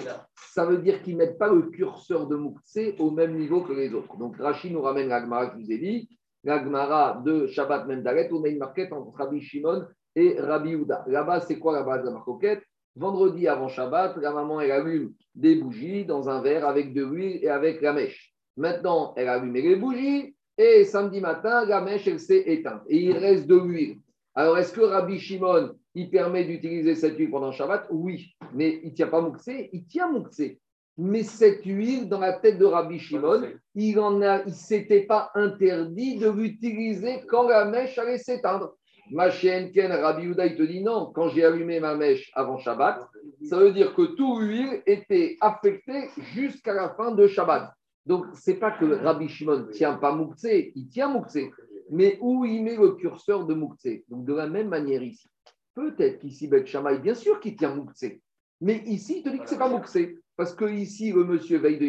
[0.54, 3.74] ça veut dire qu'ils ne mettent pas le curseur de Moukse au même niveau que
[3.74, 4.16] les autres.
[4.16, 6.10] Donc Rachid nous ramène la Gemara que je vous ai dit.
[6.46, 9.84] La Gemara de Shabbat Mendaret, on a une marquette entre Rabbi Shimon
[10.16, 11.04] et Rabbi Houda.
[11.08, 12.64] Là-bas, c'est quoi la base de la marcoquette
[12.98, 17.40] Vendredi avant Shabbat, la maman, elle allume des bougies dans un verre avec de l'huile
[17.44, 18.34] et avec la mèche.
[18.58, 23.16] Maintenant, elle allume les bougies et samedi matin, la mèche, elle s'est éteinte et il
[23.16, 23.98] reste de l'huile.
[24.34, 27.88] Alors, est-ce que Rabbi Shimon, il permet d'utiliser cette huile pendant Shabbat?
[27.92, 30.60] Oui, mais il ne tient pas Mouxé, il tient Mouxé.
[30.98, 33.44] Mais cette huile, dans la tête de Rabbi Shimon,
[33.76, 38.76] il ne il s'était pas interdit de l'utiliser quand la mèche allait s'éteindre.
[39.12, 43.08] Ma chienne Ken Rabbi il te dit non, quand j'ai allumé ma mèche avant Shabbat,
[43.44, 47.72] ça veut dire que tout l'huile était affecté jusqu'à la fin de Shabbat.
[48.06, 51.52] Donc, ce n'est pas que Rabbi Shimon tient pas Mouktsé, il tient Mouktsé,
[51.90, 54.06] mais où il met le curseur de Mouktsé.
[54.10, 55.30] Donc, de la même manière ici.
[55.76, 58.22] Peut-être qu'ici, Bet Shamaï, bien sûr qu'il tient Mouktsé,
[58.62, 61.60] mais ici, il te dit que ce n'est pas Mouktsé, parce que ici, le monsieur
[61.60, 61.88] veille de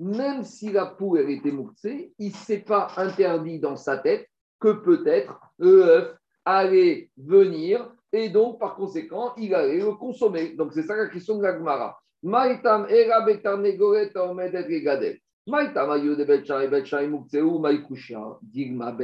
[0.00, 4.26] même si la poule elle était Mouktsé, il ne s'est pas interdit dans sa tête
[4.58, 10.54] que peut-être le allait venir et donc par conséquent, il allait le consommer.
[10.56, 12.00] Donc c'est ça la question de la Gemara.
[12.22, 12.86] Maïtam.
[15.46, 15.86] Maïtam.
[18.42, 18.96] Digma.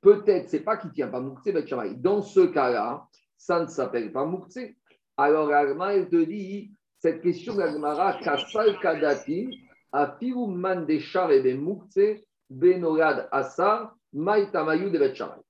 [0.00, 1.94] Peut-être, c'est pas qu'il tient pas muktsé betchamay.
[1.94, 3.04] Dans ce cas-là,
[3.36, 4.76] ça ne s'appelle pas muktsé.
[5.16, 6.70] Alors Agma, elle te dit,
[7.00, 9.48] cette question de la Gemara, kasal kadati,
[9.92, 13.96] a man de char et de muktsé, benorad asar,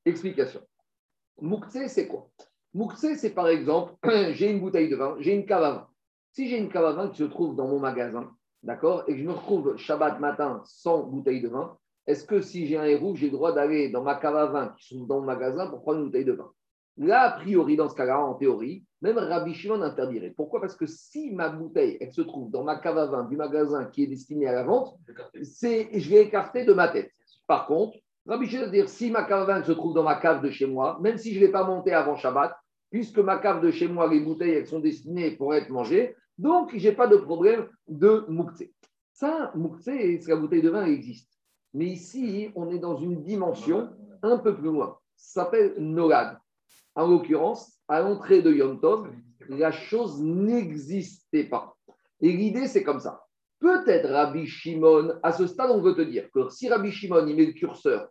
[0.05, 0.61] Explication.
[1.41, 2.29] Moukse, c'est quoi?
[2.75, 3.95] Moukse, c'est par exemple,
[4.33, 5.89] j'ai une bouteille de vin, j'ai une cave à vin.
[6.33, 8.31] Si j'ai une cave à vin qui se trouve dans mon magasin,
[8.63, 12.67] d'accord, et que je me retrouve Shabbat matin sans bouteille de vin, est-ce que si
[12.67, 15.07] j'ai un héros, j'ai le droit d'aller dans ma cave à vin qui se trouve
[15.07, 16.51] dans mon magasin pour prendre une bouteille de vin?
[16.97, 20.35] Là, a priori, dans ce cas-là, en théorie, même Rabbi Shimon interdirait.
[20.37, 20.61] Pourquoi?
[20.61, 23.85] Parce que si ma bouteille, elle se trouve dans ma cave à vin du magasin
[23.85, 24.99] qui est destiné à la vente,
[25.43, 27.13] c'est, je vais écarter de ma tête.
[27.47, 27.97] Par contre,
[28.29, 30.99] Rabbi Shimon dire si ma cave vin se trouve dans ma cave de chez moi,
[31.01, 32.55] même si je ne l'ai pas monté avant Shabbat,
[32.91, 36.77] puisque ma cave de chez moi, les bouteilles, elles sont destinées pour être mangées, donc
[36.77, 38.65] je n'ai pas de problème de moukse.
[39.15, 41.33] Ça, moukse, c'est la bouteille de vin, elle existe.
[41.73, 43.89] Mais ici, on est dans une dimension
[44.23, 44.99] un peu plus loin.
[45.17, 46.39] Ça s'appelle Nolad.
[46.95, 49.11] En l'occurrence, à l'entrée de Yom Tov,
[49.49, 51.75] la chose n'existait pas.
[52.21, 53.25] Et l'idée, c'est comme ça.
[53.59, 57.35] Peut-être Rabbi Shimon, à ce stade, on veut te dire que si Rabbi Shimon, il
[57.35, 58.11] met le curseur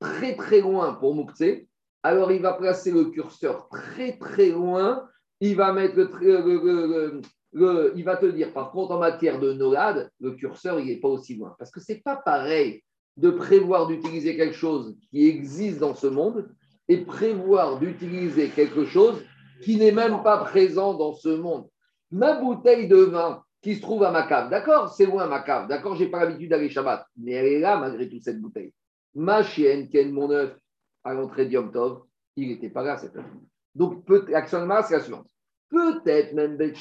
[0.00, 1.68] très très loin pour Mouktsé,
[2.02, 5.08] alors il va placer le curseur très très loin.
[5.40, 5.96] Il va te
[8.26, 11.54] dire, par contre, en matière de Nolad, le curseur, il n'est pas aussi loin.
[11.58, 12.82] Parce que ce n'est pas pareil
[13.16, 16.48] de prévoir d'utiliser quelque chose qui existe dans ce monde
[16.88, 19.22] et prévoir d'utiliser quelque chose
[19.62, 21.66] qui n'est même pas présent dans ce monde.
[22.10, 25.68] Ma bouteille de vin qui se trouve à ma cave, d'accord, c'est loin ma cave,
[25.68, 28.74] d'accord, j'ai pas l'habitude d'aller Shabbat, mais elle est là malgré tout cette bouteille.
[29.14, 30.56] Ma chienne, Ken, mon œuf,
[31.04, 32.02] à l'entrée d'Yom Tov,
[32.36, 33.26] il n'était pas là cette œuf.
[33.74, 35.28] Donc, actuellement, c'est la suivante.
[35.70, 36.74] Peut-être même Bet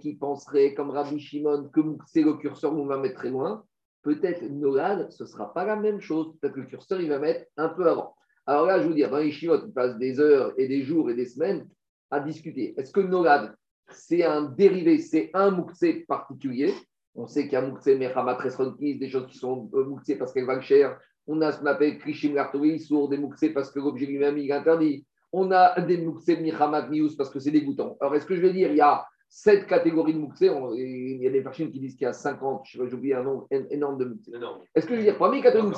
[0.00, 3.64] qui penserait, comme Rabbi Shimon, que c'est le curseur où on va mettre très loin.
[4.02, 6.34] Peut-être Nolad, ce ne sera pas la même chose.
[6.40, 8.16] Peut-être que le curseur, il va mettre un peu avant.
[8.46, 11.08] Alors là, je vous dire, dans les Shimon, on passe des heures et des jours
[11.10, 11.68] et des semaines
[12.10, 12.74] à discuter.
[12.76, 13.54] Est-ce que Nolad,
[13.90, 16.74] c'est un dérivé, c'est un mouktsé particulier?
[17.14, 18.38] On sait qu'il y a mouktsé Mechamat
[18.78, 21.98] des choses qui sont euh, mouktsé parce qu'elles valent cher, on a ce qu'on appelle
[21.98, 25.06] Krishim Lartoui, sourd des Mouxé parce que l'objet lui-même il est interdit.
[25.32, 27.96] on a des Moukse Mihamat Mius parce que c'est dégoûtant.
[28.00, 31.26] Alors, est-ce que je vais dire, il y a sept catégories de Moukse Il y
[31.26, 34.04] a des personnes qui disent qu'il y a 50, j'ai oublié un nombre énorme de
[34.04, 34.28] Moukse.
[34.74, 35.70] Est-ce que je vais dire, parmi les catégories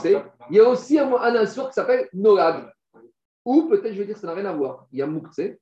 [0.51, 2.73] il y a aussi un, un insur qui s'appelle Nolad.
[3.45, 4.87] Ou peut-être, je vais dire, ça n'a rien à voir.
[4.91, 5.59] Il y a Moukse et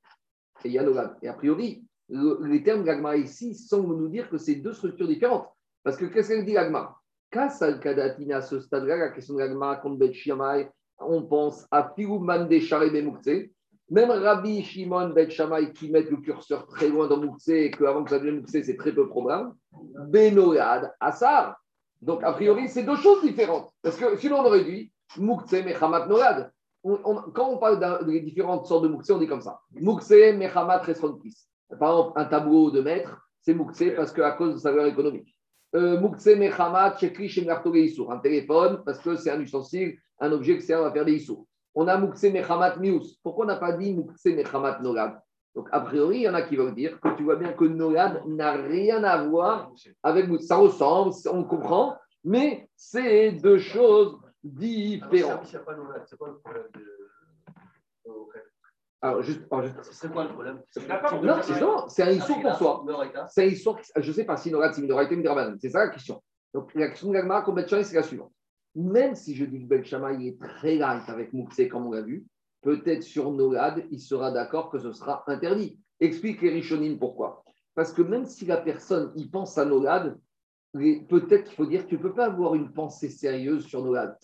[0.64, 1.16] il y a Nolad.
[1.20, 5.08] Et a priori, le- les termes Gagma ici semblent nous dire que c'est deux structures
[5.08, 5.48] différentes.
[5.82, 6.96] Parce que qu'est-ce qu'elle dit Gagma?
[7.32, 10.12] Kasal Kadatina, à ce stade-là, la question de Gagma contre Bet
[11.00, 13.48] on pense à Filouman des Charebe Moukse.
[13.90, 18.04] Même Rabbi Shimon Bet Shammai qui met le curseur très loin dans Moukse et qu'avant
[18.04, 19.52] que ça devienne Moukse, c'est très peu probable.
[20.08, 21.56] Benoyad, Assar.
[22.02, 23.70] Donc, a priori, c'est deux choses différentes.
[23.82, 26.52] Parce que sinon, on aurait dit Moukse, Mechamat, Noyad.
[26.84, 31.48] Quand on parle des différentes sortes de Moukse, on dit comme ça Moukse, Mechamat, Resronpis.
[31.80, 35.34] Par exemple, un tableau de maître, c'est Moukse parce qu'à cause de sa valeur économique.
[35.74, 36.00] Euh.
[38.08, 41.46] Un téléphone parce que c'est un ustensile, un objet qui sert à faire des Issour.
[41.74, 43.18] On a Moukse, Mechamat, Mius.
[43.22, 45.18] Pourquoi on n'a pas dit Moukse, Mechamat, Nolad?
[45.54, 47.64] Donc, a priori, il y en a qui veulent dire que tu vois bien que
[47.64, 50.28] Nolad n'a rien à voir avec.
[50.42, 55.46] Ça ressemble, on comprend, mais c'est deux choses différentes.
[55.46, 56.92] C'est pas le problème de.
[59.04, 60.62] Alors, juste, alors, juste- Ce serait quoi le problème?
[61.36, 62.84] Non, c'est non, c'est un Issour pour soi.
[63.28, 65.56] C'est une histoire, qui- je ne sais pas si Norad, c'est Midrabanan.
[65.60, 66.22] C'est ça la question.
[66.54, 68.32] Donc, la question de l'Agmara qu'on c'est la suivante.
[68.76, 72.02] Même si je dis que Ben Shammai est très light avec Moukse, comme on l'a
[72.02, 72.24] vu,
[72.62, 75.78] peut-être sur Norad, il sera d'accord que ce sera interdit.
[76.00, 77.42] Explique les Rishonim pourquoi.
[77.74, 80.16] Parce que même si la personne y pense à Norad,
[80.74, 83.84] les- peut-être qu'il faut dire que tu ne peux pas avoir une pensée sérieuse sur
[83.84, 84.16] Norad.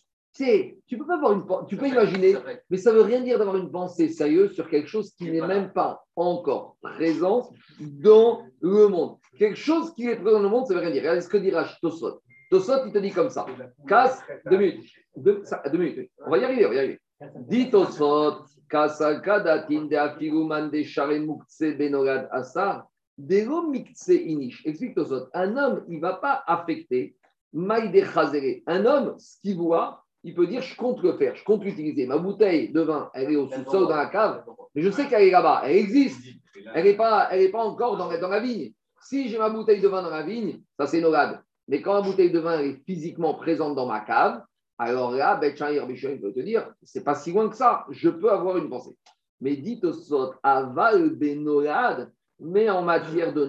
[0.87, 2.37] Tu peux pas avoir une tu peux imaginer,
[2.71, 5.31] mais ça ne veut rien dire d'avoir une pensée sérieuse sur quelque chose qui Qui
[5.31, 9.19] est n'est même pas encore présent dans le monde.
[9.39, 11.03] Quelque chose qui est présent dans le monde, ça ne veut rien dire.
[11.03, 12.21] Regardez ce que dit Rach Tosot.
[12.51, 13.47] Tosot, il te dit comme ça.
[13.87, 14.85] Casse, deux minutes.
[15.17, 16.11] Deux, ça- deux minutes.
[16.27, 17.01] On va y arriver, on va y arriver.
[17.49, 22.87] Dit Tosot, de Afiruman de Share Mukse Benogad Asar,
[23.17, 24.65] Delo Mikse Inish.
[24.67, 25.27] Explique Tosot.
[25.35, 27.17] Un homme, il ne va pas affecter
[27.53, 28.63] Maïde Chazere.
[28.67, 32.07] Un homme, ce qu'il voit, il peut dire je compte le faire, je compte l'utiliser.
[32.07, 35.23] Ma bouteille de vin, elle est au sous-sol dans la cave, mais je sais qu'elle
[35.29, 36.21] est là-bas, elle existe.
[36.75, 38.73] Elle n'est pas, elle est pas encore dans, la- dans la vigne.
[39.01, 41.41] Si j'ai ma bouteille de vin dans la vigne, ça c'est Nogad.
[41.69, 44.43] Mais quand ma bouteille de vin est physiquement présente dans ma cave,
[44.79, 48.09] alors là, Ben Chaïr Bichon peut te dire, c'est pas si loin que ça, je
[48.09, 48.97] peux avoir une pensée.
[49.41, 53.45] Mais dites au sot, aval benogad, mais en matière de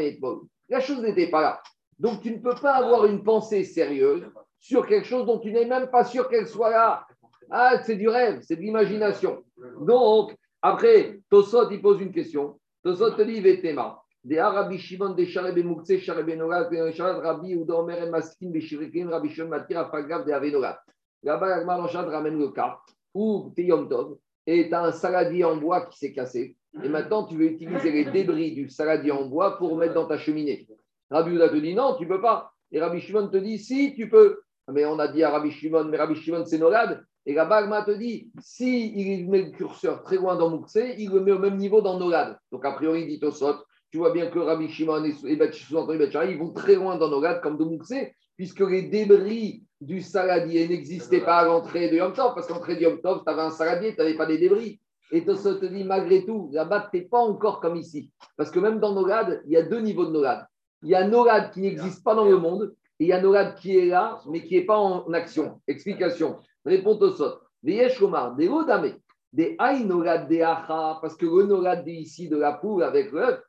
[0.00, 0.40] etmol.
[0.68, 1.62] la chose n'était pas là.
[1.98, 4.24] Donc tu ne peux pas avoir une pensée sérieuse
[4.62, 7.06] sur quelque chose dont tu n'es même pas sûr qu'elle soit là.
[7.50, 9.44] Ah, c'est du rêve, c'est de l'imagination.
[9.80, 12.58] Donc, après, Tosot, il pose une question.
[12.82, 13.98] Tosot te dit, Vetema.
[14.24, 19.10] Des Arabi Shimon, des Shareb Moukse, Shareb Nogat, Shareb Rabbi, ou d'Omer Maskin, des Shirikin,
[19.10, 20.78] Rabbi Shimon Matir, Afagav, des Avenogat.
[21.24, 22.78] Là-bas, Lanchad ramène le cas
[23.14, 26.56] où tu es Yom Tov et tu as un saladier en bois qui s'est cassé.
[26.82, 30.18] Et maintenant, tu veux utiliser les débris du saladier en bois pour mettre dans ta
[30.18, 30.66] cheminée.
[31.10, 32.52] Rabbi Ouda te dit non, tu peux pas.
[32.70, 34.40] Et Rabbi Shimon te dit si, tu peux.
[34.72, 37.04] Mais on a dit à Rabbi Shimon, mais Rabbi Shimon, c'est Nolad.
[37.24, 41.10] Et la Bagma te dit, si il met le curseur très loin dans Moukse, il
[41.10, 42.36] le met au même niveau dans Nolad.
[42.50, 43.56] Donc, a priori, dit Tosot,
[43.92, 47.58] tu vois bien que Rabbi Shimon et Shammai, ils vont très loin dans Nolad comme
[47.58, 47.94] de Moukse,
[48.36, 52.76] puisque les débris du saladier n'existaient pas à l'entrée de Yom Tov, parce qu'à l'entrée
[52.76, 54.80] de Yom Tov, tu avais un saladier, tu n'avais pas des débris.
[55.12, 58.10] Et Tosot te dit, malgré tout, là-bas, tu n'es pas encore comme ici.
[58.36, 60.46] Parce que même dans Nolad, il y a deux niveaux de Nolad.
[60.82, 63.76] Il y a Nolad qui n'existe pas dans le monde, il y a Nolad qui
[63.76, 65.60] est là, mais qui n'est pas en action.
[65.66, 66.38] Explication.
[66.64, 67.40] Tosot.
[67.62, 68.94] Des Yeshomar, des Odame,
[69.32, 73.40] des Aï Nolad des Acha, parce que le Nolad ici de la poule avec l'œuf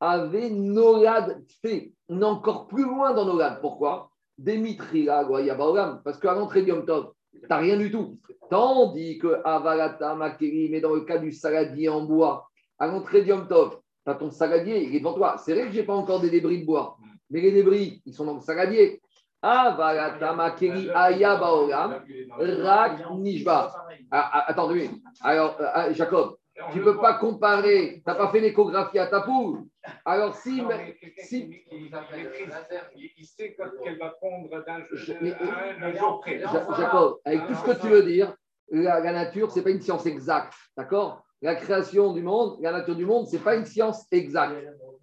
[0.00, 1.92] avait Nolad fait.
[2.08, 3.60] On est encore plus loin dans Nolad.
[3.60, 4.10] Pourquoi?
[4.38, 8.18] Demitrila, Goyabaolam, parce qu'à l'entrée Yom Tov, tu rien du tout.
[8.48, 13.46] Tandis que Avalata, Makeri, mais dans le cas du saladier en bois, à l'entrée Yom
[13.46, 15.36] Tov, tu as ton saladier, il est devant toi.
[15.38, 16.96] C'est vrai que je n'ai pas encore des débris de bois,
[17.30, 19.00] mais les débris, ils sont dans le saladier.
[22.62, 23.72] Rak, Nishba.
[24.10, 25.00] Ah, ah, minutes.
[25.22, 26.36] Alors, euh, ah, Jacob,
[26.72, 29.62] tu ne peux pas comparer, tu n'as pas fait l'échographie à ta poule.
[30.04, 30.60] Alors, si.
[30.60, 32.54] Non, mais- si- qui- qui maîtrise,
[32.96, 34.84] il- il sait quand qu'elle va prendre d'un
[35.96, 36.40] jour près.
[36.78, 38.34] Jacob, avec tout ce que tu veux dire,
[38.70, 40.52] la, la nature, ce n'est pas une science exacte.
[40.76, 41.22] D'accord?
[41.42, 44.54] La création du monde, la nature du monde, ce n'est pas une science exacte.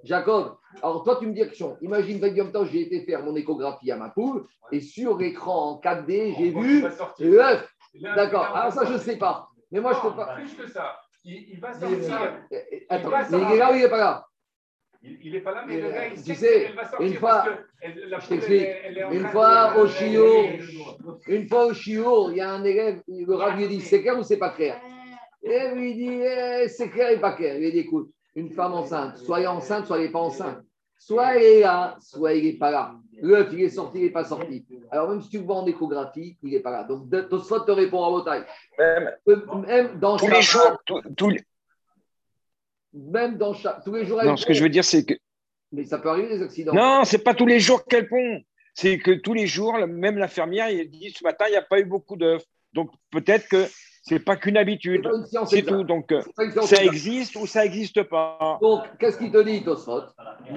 [0.03, 1.77] Jacob, alors toi, tu me dis action.
[1.81, 5.71] Imagine, avec Yom Tov, j'ai été faire mon échographie à ma poule et sur l'écran
[5.71, 6.83] en 4D, j'ai vu
[7.19, 7.67] il l'œuf.
[8.15, 8.55] D'accord.
[8.55, 9.49] Alors, ça, je ne sais pas.
[9.71, 10.35] Mais moi, je ne peux pas.
[10.35, 10.97] Plus que ça.
[11.25, 12.31] Il, il va Mais- sortir.
[12.51, 14.25] Eh, eh, Attends, va mais il est là ou il n'est pas là?
[15.03, 17.07] Il n'est pas là, mais Mais, le gars, il tu sait sais, qu'elle va sortir.
[17.07, 18.61] une fois- parce que elle- la je poule, t'explique.
[18.61, 22.31] elle est- elle est en Une train fois de- au elle- Une fois au chiot,
[22.31, 24.79] il y a un élève, le rabbi lui dit c'est clair ou c'est pas clair?
[25.43, 27.55] Et lui dit, eh, c'est clair et pas clair?
[27.55, 30.19] Il lui dit, écoute, une femme enceinte, soit elle est enceinte, soit elle n'est pas
[30.19, 30.59] enceinte.
[30.99, 32.95] Soit elle est là, soit n'est pas là.
[33.19, 34.63] L'œuf, il est sorti, il n'est pas sorti.
[34.91, 36.83] Alors, même si tu le vois en échographie, il n'est pas là.
[36.83, 38.31] Donc, Tosfot te répond à votre
[38.77, 39.11] Même,
[39.67, 40.79] Même dans tous les jours,
[42.93, 44.23] Même dans Shabbat, tous les jours.
[44.23, 45.15] Non, elle ce que je veux dire, c'est que.
[45.71, 46.73] Mais ça peut arriver des accidents.
[46.73, 48.41] Non, c'est pas tous les jours qu'elle pond.
[48.75, 51.79] C'est que tous les jours, même l'infirmière, il dit ce matin, il n'y a pas
[51.79, 52.43] eu beaucoup d'œufs.
[52.73, 53.65] Donc peut-être que
[54.07, 55.07] c'est pas qu'une habitude.
[55.47, 55.83] C'est tout.
[55.83, 56.13] Donc
[56.63, 58.57] ça existe ou ça n'existe pas.
[58.61, 60.03] Donc, qu'est-ce qu'il te dit, Tosfot?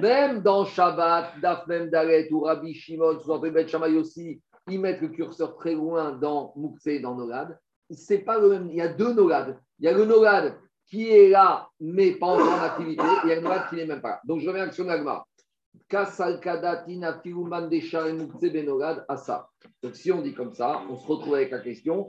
[0.01, 5.01] Même dans Shabbat, Daf Mem Dalet ou Rabbi Shimon, sous Bet Shammai aussi, ils mettent
[5.01, 7.59] le curseur très loin dans Moukse dans Nolad.
[7.89, 8.69] C'est pas le même.
[8.69, 9.59] Il y a deux Nolad.
[9.79, 10.55] Il y a le Nolad
[10.89, 13.03] qui est là, mais pas encore en activité.
[13.03, 14.21] et Il y a le Nolad qui n'est même pas là.
[14.23, 15.25] Donc, je reviens à sur l'Agma.
[19.83, 22.07] Donc, si on dit comme ça, on se retrouve avec la question.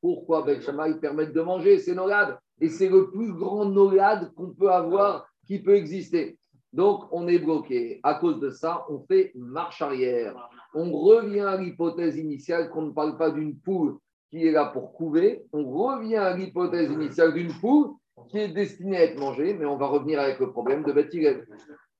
[0.00, 4.50] Pourquoi Bet Shammai permettent de manger ces Nolad et c'est le plus grand nolade qu'on
[4.50, 6.38] peut avoir, qui peut exister.
[6.72, 8.00] Donc, on est bloqué.
[8.02, 10.34] À cause de ça, on fait marche arrière.
[10.74, 13.98] On revient à l'hypothèse initiale qu'on ne parle pas d'une poule
[14.30, 15.44] qui est là pour couver.
[15.52, 17.90] On revient à l'hypothèse initiale d'une poule
[18.28, 21.12] qui est destinée à être mangée, mais on va revenir avec le problème de Beth
[21.12, 21.46] Hillel.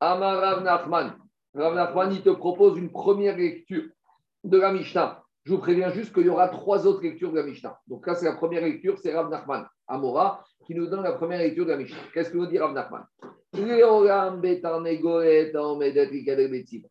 [0.00, 1.14] Amar Rav Nachman.
[1.54, 3.84] Rav Nachman, il te propose une première lecture
[4.44, 5.22] de la Mishnah.
[5.44, 7.78] Je vous préviens juste qu'il y aura trois autres lectures de la Mishnah.
[7.88, 11.40] Donc là, c'est la première lecture, c'est Rav Nachman, Amora, qui nous donne la première
[11.40, 11.98] lecture de la Mishnah.
[12.14, 13.04] Qu'est-ce que nous dit Rav Nachman?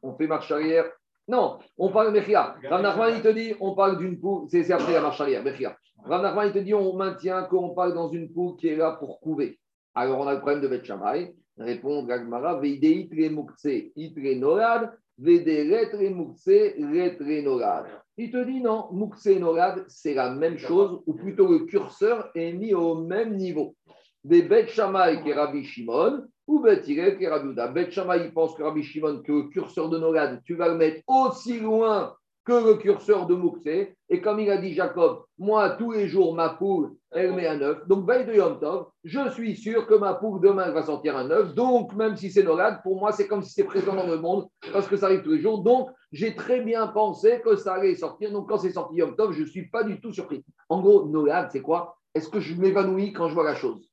[0.01, 0.85] On fait marche arrière.
[1.27, 2.55] Non, on parle Mechia.
[2.69, 5.77] Rav Nachman, il te dit, on parle d'une poule, c'est après la marche arrière, Mechia.
[6.05, 8.97] Rav Nachman, il te dit, on maintient qu'on parle dans une poule qui est là
[8.99, 9.59] pour couver.
[9.93, 11.33] Alors, on a le problème de Bet Shammai.
[11.57, 17.85] Répond Gagmara, Veideit le mukse itre norad, Vederet le mukse retre norad.
[18.17, 22.53] Il te dit non, mukse norad, c'est la même chose, ou plutôt le curseur est
[22.53, 23.75] mis au même niveau.
[24.23, 27.67] Des Bet Shammai qui Rabbi Shimon, ou Bet Hillel qui Rabbi Yehuda.
[27.67, 30.77] Bet Shammai, il pense que Rabbi Shimon, que le curseur de norad, tu vas le
[30.77, 33.93] mettre aussi loin que le curseur de Mukse.
[34.09, 37.61] Et comme il a dit Jacob, moi, tous les jours, ma poule, elle met un
[37.61, 37.87] œuf.
[37.87, 41.29] Donc, veille de Yom Tov, je suis sûr que ma poule, demain, va sortir un
[41.29, 41.53] œuf.
[41.53, 44.47] Donc, même si c'est Norad, pour moi, c'est comme si c'est présent dans le monde,
[44.73, 45.59] parce que ça arrive tous les jours.
[45.63, 48.31] Donc, j'ai très bien pensé que ça allait sortir.
[48.31, 50.43] Donc, quand c'est sorti Yom Tov, je ne suis pas du tout surpris.
[50.69, 51.97] En gros, Norad, c'est quoi?
[52.13, 53.87] Est-ce que je m'évanouis quand je vois la chose?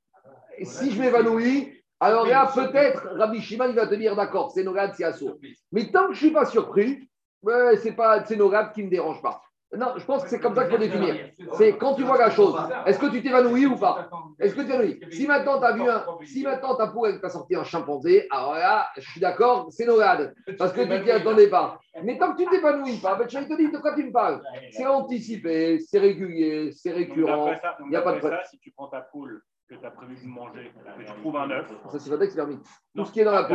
[0.62, 4.92] Si je m'évanouis, alors là, peut-être, Rabbi Shimon, il va te dire, d'accord, c'est Norad,
[4.96, 5.38] c'est assaut.
[5.72, 7.07] Mais tant que je ne suis pas surpris,
[7.42, 9.42] ouais, c'est pas c'est Norad qui ne me dérange pas.
[9.76, 11.30] Non, je pense que c'est comme ça qu'il faut définir.
[11.58, 14.08] C'est quand tu vois la chose, est-ce que tu t'évanouis ou pas?
[14.40, 14.98] Est-ce que tu t'évanouis?
[15.10, 18.88] Si maintenant tu as vu un, si maintenant elle t'a sorti un chimpanzé, alors là,
[18.96, 21.78] je suis d'accord, c'est Norad, parce que tu t'y attendais pas.
[22.02, 24.40] Mais tant que tu t'épanouis pas, ben, je te dis de quoi tu me parles?
[24.70, 27.44] C'est anticipé, c'est régulier, c'est récurrent.
[27.44, 28.40] D'après ça, donc y a pas de problème.
[28.42, 31.36] ça, si tu prends ta poule que tu as prévu de manger, que tu trouves
[31.36, 31.70] un œuf.
[31.92, 32.58] Ça c'est pas permis.
[32.96, 33.54] Tout ce qui est dans la peau.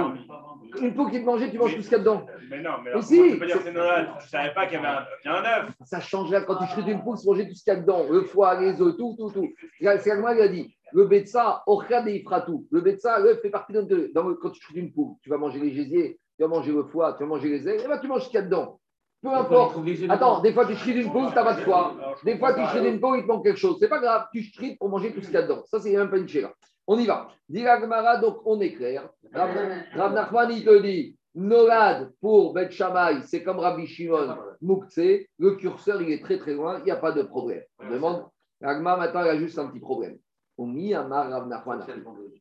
[0.80, 2.26] Une peau qui est de manger, tu manges tout ce qu'il y a dedans.
[2.50, 3.18] Mais non, mais Mais alors, si.
[3.18, 4.98] comment tu peux dire que c'est Noël Je ne savais pas qu'il y avait un
[4.98, 5.08] œuf.
[5.24, 5.72] Il y a un œuf.
[5.86, 7.80] Ça change là quand tu chutes une poule, c'est manger tout ce qu'il y a
[7.80, 9.50] dedans, le foie, les œufs, tout, tout, tout.
[9.80, 12.68] C'est il a dit, le betsa, orchad et ifratou.
[12.72, 14.12] Le betsa, l'œuf fait partie d'un de.
[14.14, 16.72] dans le- Quand tu chutes une poule, tu vas manger les gésiers, tu vas manger
[16.72, 18.46] le foie, tu vas manger les ailes, et ben tu manges ce qu'il y a
[18.46, 18.80] dedans.
[19.24, 19.76] Peu importe.
[20.12, 21.96] Attends, des fois tu chutes une poule, tu n'as pas de foie.
[22.24, 23.78] Des fois tu chutes une poule, il te manque quelque chose.
[23.80, 25.64] C'est pas grave, tu chutes pour manger tout ce qu'il y a dedans.
[25.66, 26.52] Ça, c'est même pas une chéra.
[26.86, 27.30] On y va.
[27.48, 29.10] Dit Agmara, donc on est clair.
[29.34, 35.00] Rav Nachman, il te dit, Norad pour Bet Shammai, c'est comme Rabbi Shimon, Moukse,
[35.40, 37.64] le curseur, il est très très loin, il n'y a pas de problème.
[37.80, 38.26] On demande,
[38.62, 40.18] Agma, maintenant, il y a juste un petit problème.
[40.58, 41.86] Omi Amar Rav Nachman.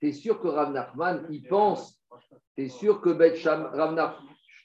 [0.01, 1.97] T'es sûr que Rav Nachman, il pense,
[2.57, 4.19] t'es sûr que Bet Shammai, Rav Nach-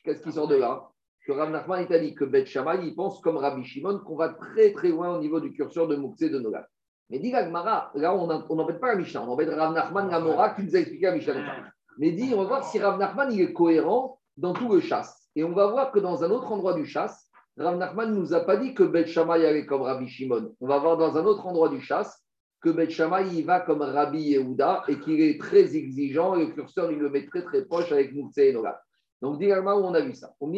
[0.04, 0.90] qu'est-ce qui sort de là?
[1.28, 4.72] Que Rav Nachman, il dit que Bet Shammai, pense comme Rabbi Shimon qu'on va très
[4.72, 6.66] très loin au niveau du curseur de Moukse de Norad.
[7.10, 10.52] Mais dit Agmara, là, on n'embête pas la Mishnah, on embête Rav Nachman, la Mora,
[10.52, 11.34] qui nous a expliqué la Mishnah.
[11.98, 15.28] Mais dit, on va voir si Rav Nachman est cohérent dans tout le chasse.
[15.36, 18.34] Et on va voir que dans un autre endroit du chasse, Rav Nachman ne nous
[18.34, 20.56] a pas dit que Bet Shammai allait comme Rabbi Shimon.
[20.62, 22.24] On va voir dans un autre endroit du chasse
[22.62, 26.52] que Bet Shammai il va comme Rabbi Yehuda et qu'il est très exigeant et le
[26.54, 28.80] curseur il le met très très proche avec Moukse et Noga.
[29.22, 30.34] Donc dis où on a vu ça?
[30.40, 30.58] Bet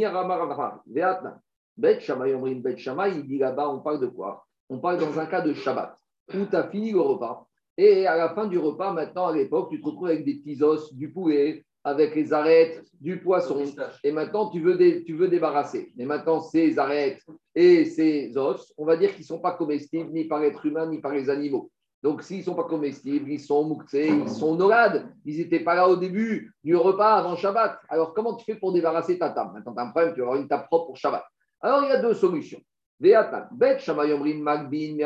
[1.77, 4.45] Bet il dit là-bas, on parle de quoi?
[4.69, 5.95] On parle dans un cas de Shabbat
[6.33, 7.47] où tu as fini le repas.
[7.77, 10.61] Et à la fin du repas, maintenant, à l'époque, tu te retrouves avec des petits
[10.61, 13.63] os, du poulet, avec les arêtes, du poisson.
[14.03, 15.93] Et maintenant, tu veux, dé- tu veux débarrasser.
[15.95, 17.21] Mais maintenant, ces arêtes
[17.55, 20.87] et ces os, on va dire qu'ils ne sont pas comestibles ni par l'être humain
[20.87, 21.71] ni par les animaux.
[22.01, 25.11] Donc, s'ils ne sont pas comestibles, ils sont mouxés, ils sont norades.
[25.25, 27.77] Ils n'étaient pas là au début du repas avant Shabbat.
[27.89, 29.53] Alors, comment tu fais pour débarrasser ta table?
[29.53, 31.25] Maintenant, tu as un problème, tu vas avoir une table propre pour Shabbat.
[31.61, 32.61] Alors, il y a deux solutions.
[33.01, 34.97] Bet Shamayomrim Magbin,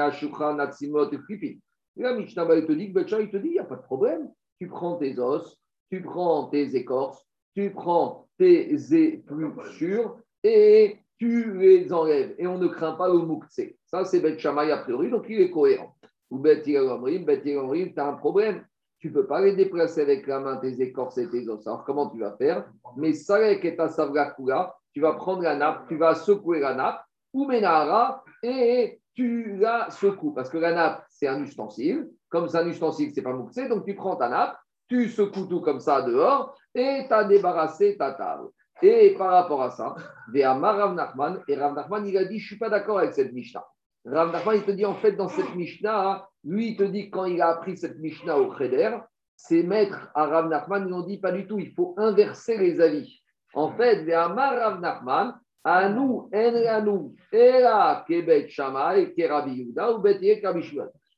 [0.55, 1.59] Natsimot, et.
[1.95, 4.29] La Mishnah va te dit que Shammai te dit, il n'y a pas de problème.
[4.59, 5.57] Tu prends tes os,
[5.91, 7.23] tu prends tes écorces,
[7.55, 12.33] tu prends tes épluchures et tu les enlèves.
[12.37, 13.61] Et on ne craint pas le moukse.
[13.85, 15.95] Ça, c'est Bet Shammai a priori, donc il est cohérent.
[16.33, 18.65] Ou Bet Yelomrim, Bet Yelomrim, tu as un problème.
[18.97, 21.67] Tu ne peux pas les déplacer avec la main, tes écorces et tes os.
[21.67, 22.65] Alors, comment tu vas faire?
[22.97, 27.03] Mais Salek et ta Savgakula, tu vas prendre la nappe, tu vas secouer la nappe,
[27.33, 30.33] ou Menara, et tu la secoues.
[30.33, 32.09] Parce que la nappe, c'est un ustensile.
[32.29, 34.57] Comme c'est un ustensile, c'est pas mouxé, donc tu prends ta nappe,
[34.89, 38.47] tu secoues tout comme ça dehors, et tu as débarrassé ta table.
[38.81, 39.93] Et par rapport à ça,
[40.33, 43.33] Rav Nachman, et Rav Nachman, il a dit, je ne suis pas d'accord avec cette
[43.33, 43.63] Mishnah.
[44.05, 47.25] Rav Nachman, il te dit, en fait, dans cette Mishnah, lui, il te dit, quand
[47.25, 48.97] il a appris cette Mishnah au Kheder,
[49.35, 52.81] ses maîtres à Rav Nachman, ils ont dit, pas du tout, il faut inverser les
[52.81, 53.21] avis.
[53.53, 60.19] En fait, Véama Rav Nachman, à nous, en era kebet shamay, kerabi Yehuda, ou bet.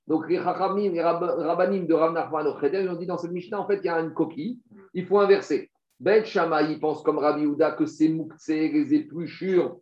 [0.08, 3.18] Donc les Chachamim, les Rab- Rabbanim de Rav Nachman au Cheder, ils ont dit dans
[3.18, 4.60] cette Mishnah, en fait, il y a une coquille,
[4.94, 5.72] il faut inverser.
[6.00, 9.80] Bet Shammai, il pense comme Rabbi Yehuda que c'est Moukse, les épluchures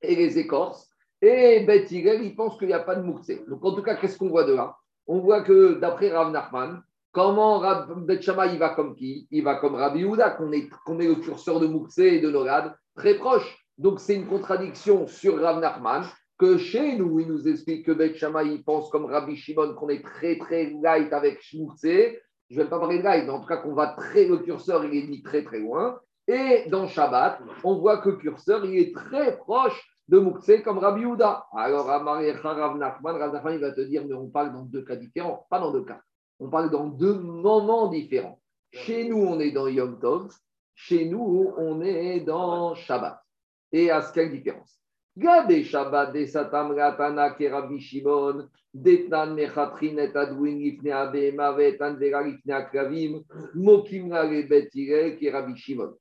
[0.00, 0.88] et les écorces.
[1.24, 3.30] Et Bet Hillel, il pense qu'il n'y a pas de Moukse.
[3.48, 4.76] Donc en tout cas, qu'est-ce qu'on voit de là?
[5.06, 7.62] On voit que d'après Rav Nachman, comment
[7.98, 9.28] Bet Shammai, il va comme qui?
[9.30, 12.28] Il va comme Rabbi Yehuda, qu'on est, qu'on est le curseur de Moukse et de
[12.28, 13.56] Norad très proche.
[13.78, 16.02] Donc c'est une contradiction sur Rav Nachman
[16.38, 19.90] que chez nous, il nous explique que Bet Shammai, il pense comme Rabbi Shimon qu'on
[19.90, 21.82] est très très light avec Shmoukse.
[21.84, 24.38] Je ne vais pas parler de light, mais en tout cas qu'on va très, le
[24.38, 26.00] curseur, il est mis très très loin.
[26.26, 30.78] Et dans Shabbat, on voit que le curseur, il est très proche de Moukse comme
[30.78, 31.46] Rabbi Yehuda.
[31.56, 32.04] Alors, Rav
[32.76, 35.60] Nachman, Rav Nachman, il va te dire, mais on parle dans deux cas différents, pas
[35.60, 36.00] dans deux cas.
[36.40, 38.40] On parle dans deux moments différents.
[38.72, 40.32] Chez nous, on est dans Yom Tov.
[40.74, 43.20] Chez nous, on est dans Shabbat.
[43.70, 44.78] Et à ce quelle différence?
[45.16, 52.22] Gade Shabbat de Satam Ratana Rabbi Shimon, Detnan Mechatrin et Adwin Lifne Abema Vetan Vera
[52.22, 53.22] Lifne Akravim,
[53.54, 55.94] Mokim Hillel ke Rabbi Shimon.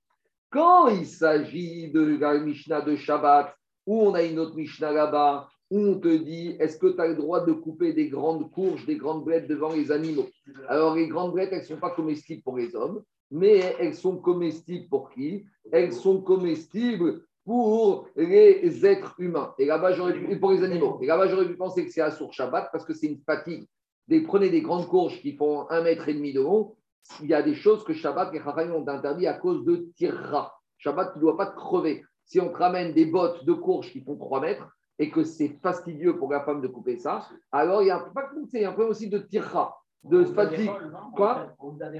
[0.49, 3.53] Quand il s'agit de la Mishnah de Shabbat,
[3.85, 7.07] où on a une autre Mishnah là-bas, où on te dit est-ce que tu as
[7.07, 10.27] le droit de couper des grandes courges, des grandes blettes devant les animaux?
[10.67, 13.01] Alors, les grandes blettes, elles ne sont pas comestibles pour les hommes,
[13.31, 15.45] mais elles sont comestibles pour qui?
[15.71, 19.53] Elles sont comestibles pour les êtres humains.
[19.57, 20.99] Et là-bas, j'aurais pu, et pour les animaux.
[21.01, 23.67] Et là-bas, j'aurais pu penser que c'est à sourd Shabbat parce que c'est une fatigue.
[24.07, 26.75] Des, prenez des grandes courges qui font un mètre et demi de long.
[27.21, 30.53] Il y a des choses que Shabbat, les Chachamim ont interdit à cause de tirra.
[30.77, 32.03] Shabbat, tu ne dois pas te crever.
[32.25, 34.67] Si on te ramène des bottes de courges qui font 3 mètres
[34.99, 38.09] et que c'est fastidieux pour la femme de couper ça, alors il y a un,
[38.11, 40.69] pas que c'est un peu aussi de tirra, de fatigue.
[41.15, 41.53] Quoi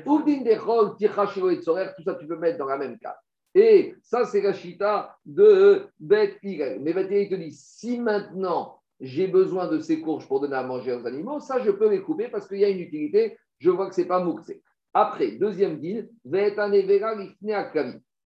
[0.06, 3.16] Oudin Tircha Shelo et Tzorer, tout ça tu peux mettre dans la même case.
[3.54, 6.80] Et ça, c'est la chita de Bet Hillel.
[6.82, 10.94] Mais Bet te dit si maintenant j'ai besoin de ces courges pour donner à manger
[10.94, 13.38] aux animaux, ça, je peux les couper parce qu'il y a une utilité.
[13.60, 14.62] Je vois que ce n'est pas mouxé.
[14.94, 16.10] Après, deuxième deal.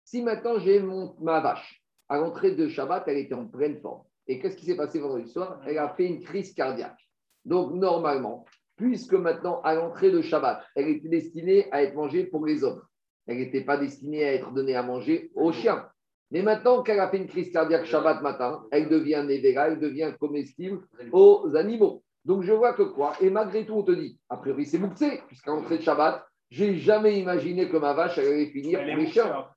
[0.04, 1.83] Si maintenant j'ai mon- ma vache,
[2.14, 4.04] à l'entrée de Shabbat, elle était en pleine forme.
[4.28, 5.60] Et qu'est-ce qui s'est passé vendredi soir?
[5.66, 7.10] Elle a fait une crise cardiaque.
[7.44, 8.46] Donc, normalement,
[8.76, 12.84] puisque maintenant, à l'entrée de Shabbat, elle était destinée à être mangée pour les hommes.
[13.26, 15.88] Elle n'était pas destinée à être donnée à manger aux chiens.
[16.30, 20.14] Mais maintenant qu'elle a fait une crise cardiaque Shabbat matin, elle devient névéra, elle devient
[20.20, 22.04] comestible aux animaux.
[22.26, 23.14] Donc je vois que quoi?
[23.22, 26.78] Et malgré tout, on te dit, a priori c'est mouxé, puisqu'à l'entrée de Shabbat, j'ai
[26.78, 29.48] jamais imaginé que ma vache elle allait finir pour les chiens.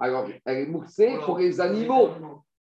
[0.00, 2.08] Alors, elle est mouxée pour les animaux.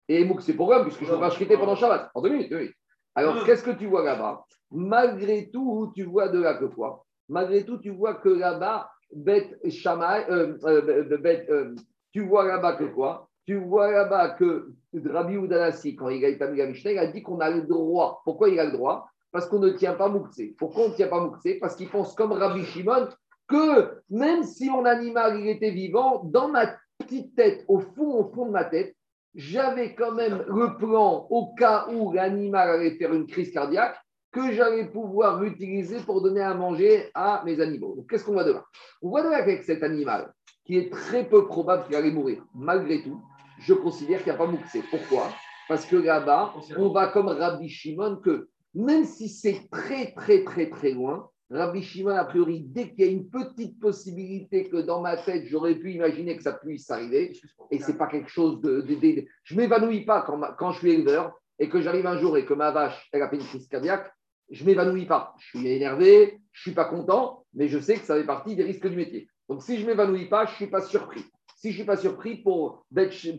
[0.09, 2.11] Et mouxé pour l'homme, puisque je ne pas chriter pendant Shabbat.
[2.13, 2.69] En deux minutes, oui.
[3.15, 4.43] Alors, qu'est-ce que tu vois là-bas?
[4.69, 7.05] Malgré tout, tu vois de là que quoi?
[7.29, 11.73] Malgré tout, tu vois que là-bas, bête euh, euh, bête, euh,
[12.11, 13.29] tu vois là-bas que quoi?
[13.45, 17.23] Tu vois là-bas que Rabbi Oudanassi, quand il a établi la Mishnah, il a dit
[17.23, 18.21] qu'on a le droit.
[18.25, 19.07] Pourquoi il a le droit?
[19.31, 20.53] Parce qu'on ne tient pas Mouxé.
[20.57, 23.07] Pourquoi on ne tient pas Mouxé Parce qu'il pense comme Rabbi Shimon
[23.47, 28.47] que même si mon animal était vivant, dans ma petite tête, au fond, au fond
[28.47, 28.95] de ma tête,
[29.35, 33.97] j'avais quand même le plan au cas où l'animal allait faire une crise cardiaque
[34.31, 37.95] que j'allais pouvoir l'utiliser pour donner à manger à mes animaux.
[37.95, 38.65] Donc, qu'est-ce qu'on voit de là?
[39.01, 40.33] On voit de là qu'avec cet animal,
[40.65, 43.21] qui est très peu probable qu'il allait mourir, malgré tout,
[43.59, 44.83] je considère qu'il n'y a pas mouxé.
[44.89, 45.29] Pourquoi?
[45.69, 50.69] Parce que là-bas, on va comme Rabbi Shimon que même si c'est très, très, très,
[50.69, 55.01] très loin, Rabbi Shimon, a priori, dès qu'il y a une petite possibilité que dans
[55.01, 57.37] ma tête, j'aurais pu imaginer que ça puisse arriver,
[57.71, 58.81] et c'est pas quelque chose de.
[58.81, 62.17] de- de- je m'évanouis pas quand, ma- quand je suis éleveur et que j'arrive un
[62.17, 64.11] jour et que ma vache, elle a fait une crise cardiaque,
[64.49, 65.35] je m'évanouis pas.
[65.39, 68.63] Je suis énervé, je suis pas content, mais je sais que ça fait partie des
[68.63, 69.27] risques du métier.
[69.47, 71.23] Donc si je m'évanouis pas, je suis pas surpris.
[71.57, 72.85] Si je suis pas surpris, pour,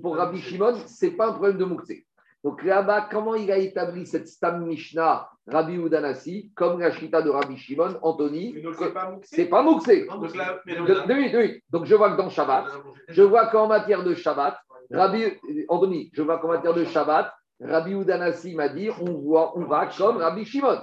[0.03, 1.93] pour Rabbi Shimon, c'est pas un problème de Moukse.
[2.47, 7.29] Donc là-bas, comment il a établi cette Stam Mishnah, Rabbi Udanasi, comme la Shita de
[7.29, 8.55] Rabbi Shimon, Anthony
[9.25, 10.31] c'est pas Mouxé donc.
[11.71, 12.67] Donc je vois que dans Shabbat,
[13.09, 14.57] je vois qu'en matière de Shabbat,
[14.93, 15.25] Rabbi,
[15.69, 19.87] Anthony, je vois qu'en matière de Shabbat, Rabbi Udanasi m'a dit on, voit, on va
[19.87, 20.79] comme Rabbi Shimon.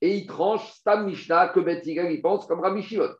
[0.00, 3.10] Et il tranche Stam Mishnah que Bet Yigal, il pense comme Rabbi Shimon.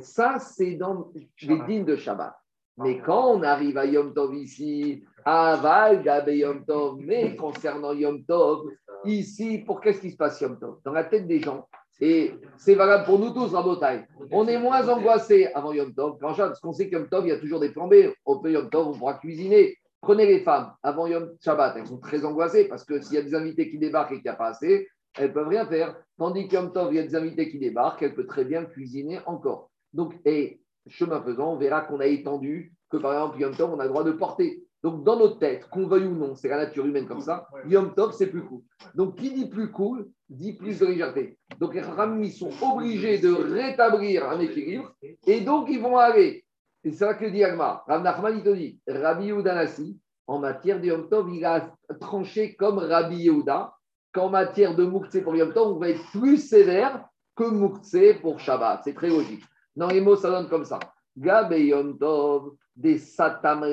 [0.00, 2.36] Ça, c'est dans les dînes de Shabbat.
[2.78, 7.92] Mais quand on arrive à Yom Tov ici, à Val, Gabe Yom Tov, mais concernant
[7.92, 8.66] Yom Tov,
[9.04, 10.78] ici, pour qu'est-ce qui se passe Yom Tov?
[10.84, 11.66] Dans la tête des gens,
[12.00, 16.36] et c'est valable pour nous tous, Rabotai, on est moins angoissé avant Yom Tov Shabbat,
[16.36, 17.94] parce qu'on sait que Yom Tov, il y a toujours des plans B.
[18.24, 19.76] On peut Yom Tov, on pourra cuisiner.
[20.00, 23.22] Prenez les femmes avant Yom Shabbat, elles sont très angoissées parce que s'il y a
[23.22, 25.96] des invités qui débarquent et qu'il n'y a pas assez, elles ne peuvent rien faire.
[26.16, 28.64] Tandis que Yom Tov, il y a des invités qui débarquent, elles peuvent très bien
[28.64, 29.68] cuisiner encore.
[29.92, 33.80] Donc, et chemin faisant, on verra qu'on a étendu que par exemple, Yom Tov, on
[33.80, 34.64] a le droit de porter.
[34.82, 37.94] Donc, dans notre tête, qu'on veuille ou non, c'est la nature humaine comme ça, Yom
[37.94, 38.62] Tov, c'est plus cool.
[38.94, 41.36] Donc, qui dit plus cool, dit plus de légèreté.
[41.58, 44.94] Donc, les Ramis sont obligés de rétablir un équilibre
[45.26, 46.44] et donc ils vont aller.
[46.84, 47.82] Et c'est ça que dit Agma.
[47.88, 52.54] Rav Nachman, il te dit, Rabbi Yehudanassi, en matière de Yom Tov, il a tranché
[52.54, 53.74] comme Rabbi Yehuda,
[54.12, 58.38] qu'en matière de Mouktsé pour Yom Tov, on va être plus sévère que Mouktsé pour
[58.38, 58.82] Shabbat.
[58.84, 59.42] C'est très logique.
[59.78, 60.80] Dans les mots, ça donne comme ça.
[61.16, 63.64] Gabe Yom Tov, des Satam.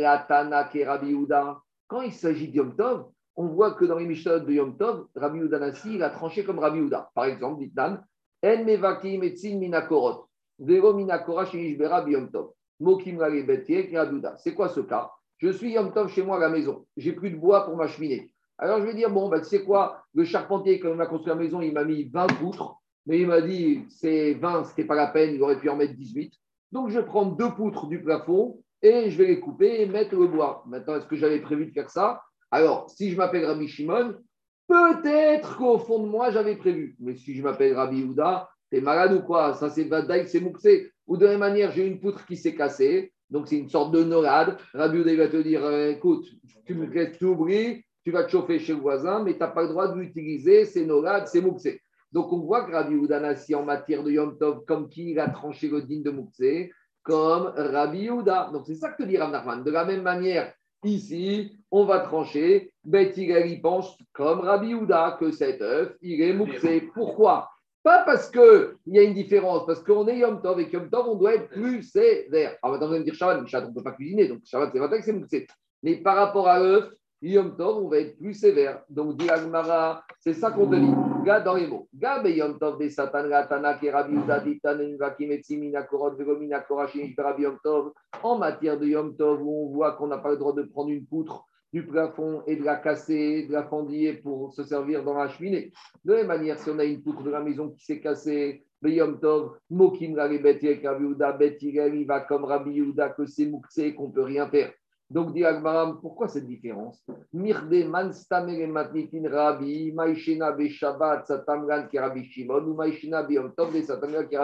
[1.88, 5.08] Quand il s'agit de Yom Tov, on voit que dans les Mishnah de Yom Tov,
[5.16, 7.10] Rabbi Yehuda Nassi, il a tranché comme Rabbi Yehuda.
[7.16, 8.06] Par exemple, dit Nan,
[8.44, 10.28] En mevakim etzin minakorot,
[10.60, 11.46] vero minakora
[12.06, 12.52] biyom Tov.
[12.80, 14.38] Mokim lale betie ki Rabbi Yehuda.
[14.38, 15.10] C'est quoi ce cas?
[15.38, 16.86] Je suis Yom Tov chez moi à la maison.
[16.98, 18.32] J'ai plus de bois pour ma cheminée.
[18.60, 21.34] Alors je vais dire, bon, bah, tu sais quoi, le charpentier, quand il m'a construit
[21.34, 22.76] la maison, il m'a mis 20 poutres,
[23.06, 25.94] mais il m'a dit, c'est 20, c'était pas la peine, il aurait pu en mettre
[25.94, 26.34] 18.
[26.72, 30.16] Donc je vais prendre deux poutres du plafond et je vais les couper et mettre
[30.16, 30.64] le bois.
[30.68, 32.22] Maintenant, est-ce que j'avais prévu de faire ça?
[32.52, 34.16] Alors, si je m'appelle Rabbi Shimon,
[34.68, 36.96] peut-être qu'au fond de moi, j'avais prévu.
[37.00, 39.54] Mais si je m'appelle Rabbi Houda, t'es malade ou quoi?
[39.54, 40.92] Ça, c'est Vadaï, c'est Mouxé.
[41.08, 43.12] Ou de la même manière, j'ai une poutre qui s'est cassée.
[43.30, 44.58] Donc, c'est une sorte de norade.
[44.74, 46.28] Rabbi Houda va te dire euh, écoute,
[46.66, 49.64] tu me laisses, oublies, tu vas te chauffer chez le voisin, mais tu n'as pas
[49.64, 50.66] le droit de l'utiliser.
[50.66, 51.82] C'est norade, c'est Mouxé.
[52.16, 55.20] Donc, on voit que Rabbi Houda Nassi, en matière de Yom Tov, comme qui il
[55.20, 56.72] a tranché le digne de Mouxé,
[57.04, 58.52] comme Rabbi Houda.
[58.54, 59.66] Donc, c'est ça que te dit Rav Nachman.
[59.66, 60.54] De la même manière,
[60.86, 62.72] ici, on va trancher.
[62.86, 66.90] Bet il pense comme Rabbi Houda que cet œuf, il est Mouxé.
[66.94, 67.50] Pourquoi?
[67.84, 71.10] Pas parce qu'il y a une différence, parce qu'on est Yom Tov et Yom Tov,
[71.10, 72.56] on doit être plus sévère.
[72.64, 74.40] Alors maintenant, vous allez me dire Shabbat, mais Shabbat, on ne peut pas cuisiner, donc
[74.46, 75.48] Shabbat, c'est vrai que c'est Mouxé.
[75.84, 76.90] Mais par rapport à l'œuf,
[77.22, 78.84] Yom Tov, on va être plus sévère.
[78.90, 80.94] Donc, dit Agmara, c'est ça qu'on te dit.
[81.26, 81.88] Gars dans les mots.
[81.94, 87.14] Gars, mais Yom Tov, des Satan, Gatana, Kerabi, Uda, Ditan, Vakim, Etzimina, Korot, Vegomina, Korachin,
[87.18, 87.94] Rabbi Yom Tov.
[88.22, 90.90] En matière de Yom Tov, où on voit qu'on n'a pas le droit de prendre
[90.90, 95.16] une poutre du plafond et de la casser, de la fendiller pour se servir dans
[95.16, 95.74] la cheminée.
[96.04, 98.64] De la même manière, si on a une poutre de la maison qui s'est cassée,
[98.82, 103.26] le Yom Tov, Mokim, Rabbi Bet, Rabbi Uda, Bet, il va comme Rabbi Uda, que
[103.26, 104.72] c'est Mouxé, qu'on peut rien faire.
[105.16, 107.02] Donc, dit Agmaram, pourquoi cette différence?
[107.32, 113.36] Mirde man stamere matnitin rabbi, maïshena be shabbat satamran ki rabbi Shimon, ou maïshena be
[113.36, 114.36] yom satamran ki.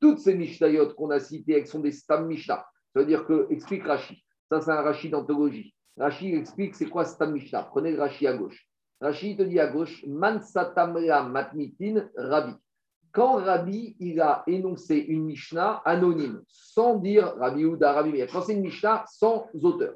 [0.00, 2.64] Toutes ces mishnayot qu'on a citées, elles sont des stam mishnah.
[2.94, 4.24] Ça veut dire que, explique Rashi.
[4.50, 5.74] Ça, c'est un Rashi d'anthologie.
[5.98, 7.64] Rashi explique c'est quoi stam mishnah.
[7.64, 8.66] Prenez le Rashi à gauche.
[8.98, 12.54] Rashi te dit à gauche, man satamra matnitin rabbi
[13.12, 18.42] quand Rabbi il a énoncé une Mishnah anonyme, sans dire Rabbi Ouda, Rabbi Meir, quand
[18.42, 19.94] c'est une Mishnah sans auteur,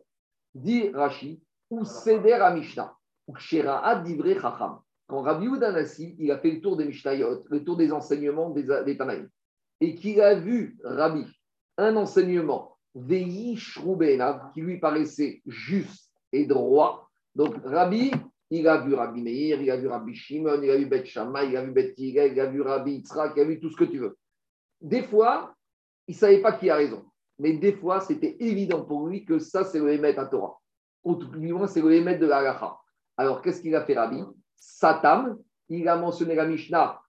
[0.54, 2.94] dit Rashi, ou Seder à Mishnah,
[3.26, 4.80] ou Shera'a Divrei Chacham.
[5.06, 8.50] Quand Rabbi Ouda Nassi, il a fait le tour des Mishnayot, le tour des enseignements
[8.50, 9.28] des, des Tanaïm,
[9.80, 11.24] et qu'il a vu Rabbi
[11.78, 12.76] un enseignement,
[13.56, 17.08] Shrubenav, qui lui paraissait juste et droit.
[17.34, 18.10] Donc Rabbi,
[18.50, 21.48] il a vu Rabbi Meir, il a vu Rabbi Shimon, il a vu Bet Shammai,
[21.48, 23.76] il a vu Bet Yigal, il a vu Rabbi Yitzhak, il a vu tout ce
[23.76, 24.16] que tu veux.
[24.80, 25.54] Des fois,
[26.06, 27.04] il ne savait pas qui a raison.
[27.38, 30.58] Mais des fois, c'était évident pour lui que ça, c'est le Hémet à Torah.
[31.04, 31.18] Ou
[31.66, 32.78] c'est le Hémet de la Halacha.
[33.16, 34.22] Alors, qu'est-ce qu'il a fait Rabbi?
[34.56, 35.38] Satam,
[35.68, 37.00] il a mentionné la Mishnah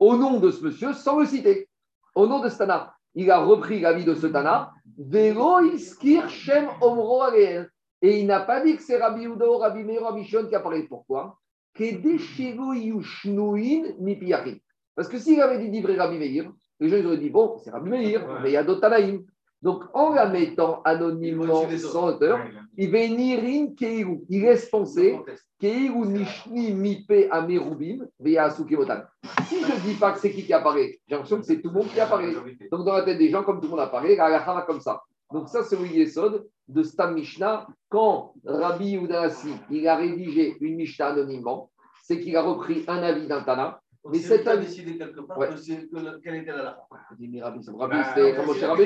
[0.00, 1.68] au nom de ce monsieur sans le citer.
[2.14, 2.94] Au nom de ce Tana.
[3.14, 4.72] Il a repris la vie de ce Tana.
[4.98, 7.22] Velo iskir shem omro.
[8.02, 10.60] Et il n'a pas dit que c'est Rabbi Udo, Rabbi Meir, Rabbi Shon qui a
[10.60, 10.84] parlé.
[10.84, 11.38] Pourquoi?
[14.94, 17.70] Parce que s'il avait dit Divré Rabbi Meir, les gens ils auraient dit bon, c'est
[17.70, 19.24] Rabbi Meir, mais il y a d'autres Tanaïm.
[19.62, 22.40] Donc en la mettant anonymement sans auteur,
[22.78, 24.20] il va nirin keiru.
[24.30, 25.20] Il laisse penser
[25.58, 28.08] keiru nishni mipe amerubim.
[28.24, 31.68] Si je ne dis pas que c'est qui qui apparaît, j'ai l'impression que c'est tout
[31.68, 32.32] le monde qui apparaît.
[32.72, 34.80] Donc dans la tête des gens, comme tout le monde apparaît, la halakha va comme
[34.80, 35.02] ça.
[35.32, 37.66] Donc ça, c'est le Yesod de Stam Mishnah.
[37.88, 41.70] Quand Rabbi Udasi, il a rédigé une Mishnah anonymement,
[42.02, 43.80] c'est qu'il a repris un avis d'un Tana.
[44.10, 45.48] Mais c'est cet lui qui a avis- décidé quelque part Ouais.
[45.48, 46.78] que quelle était la
[47.10, 48.84] Rabbi, c'est Rabbi, Bah, comme c'est chez Rabbi,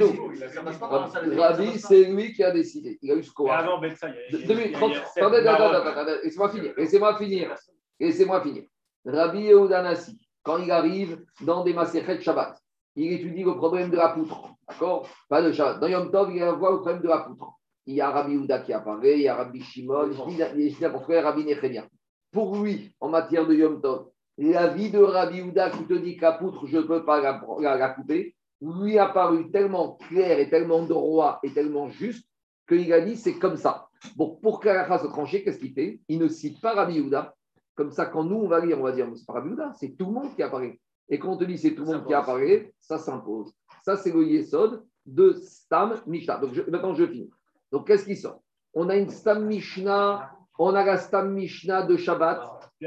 [1.37, 1.79] Rabbeinu.
[1.79, 2.99] c'est lui qui a décidé.
[3.01, 3.63] Il a eu ce courage.
[3.65, 7.55] avant sept attendez, attendez, attendez, attendez, laissez-moi finir, laissez-moi finir,
[8.01, 8.65] laissez-moi finir.
[9.07, 12.59] Rabbi Yehuda Nassi, quand il arrive dans des Maserhet Shabbat,
[12.97, 15.09] il étudie le problème de la poutre, d'accord?
[15.29, 15.81] Pas de Shabbat.
[15.81, 17.53] Dans Yom Tov, il voit le problème de la poutre.
[17.87, 20.77] Il y a Rabbi Yehuda qui apparaît, il y a Rabbi Shimon, dis je dis
[20.81, 21.85] n'importe quoi, Rabbi Nechemia.
[22.33, 24.09] Pour lui, en matière de Yom Tov,
[24.39, 27.21] la vie de Rabbi Yehuda qui te dit que la poutre, je ne peux pas
[27.21, 32.27] la, la- la couper, lui a paru tellement clair et tellement droit et tellement juste
[32.67, 33.89] qu'il a dit c'est comme ça.
[34.17, 36.01] Bon, pour que la se trancher, qu'est-ce qu'il fait?
[36.09, 37.35] Il ne cite pas Rabbi Yehuda.
[37.75, 39.91] Comme ça, quand nous, on va lire, on va dire, c'est pas Rabbi Yehuda, c'est
[39.91, 40.81] tout le monde qui apparaît.
[41.11, 43.53] Et quand on te dit c'est tout le monde qui apparaît, ça s'impose.
[43.85, 46.39] Ça, c'est le Yesod de Stam Mishnah.
[46.39, 47.31] Donc, je- maintenant, je finis.
[47.71, 48.41] Donc, qu'est-ce qui sort?
[48.73, 52.41] On a une Stam Mishnah, on a la Stam Mishnah de Shabbat.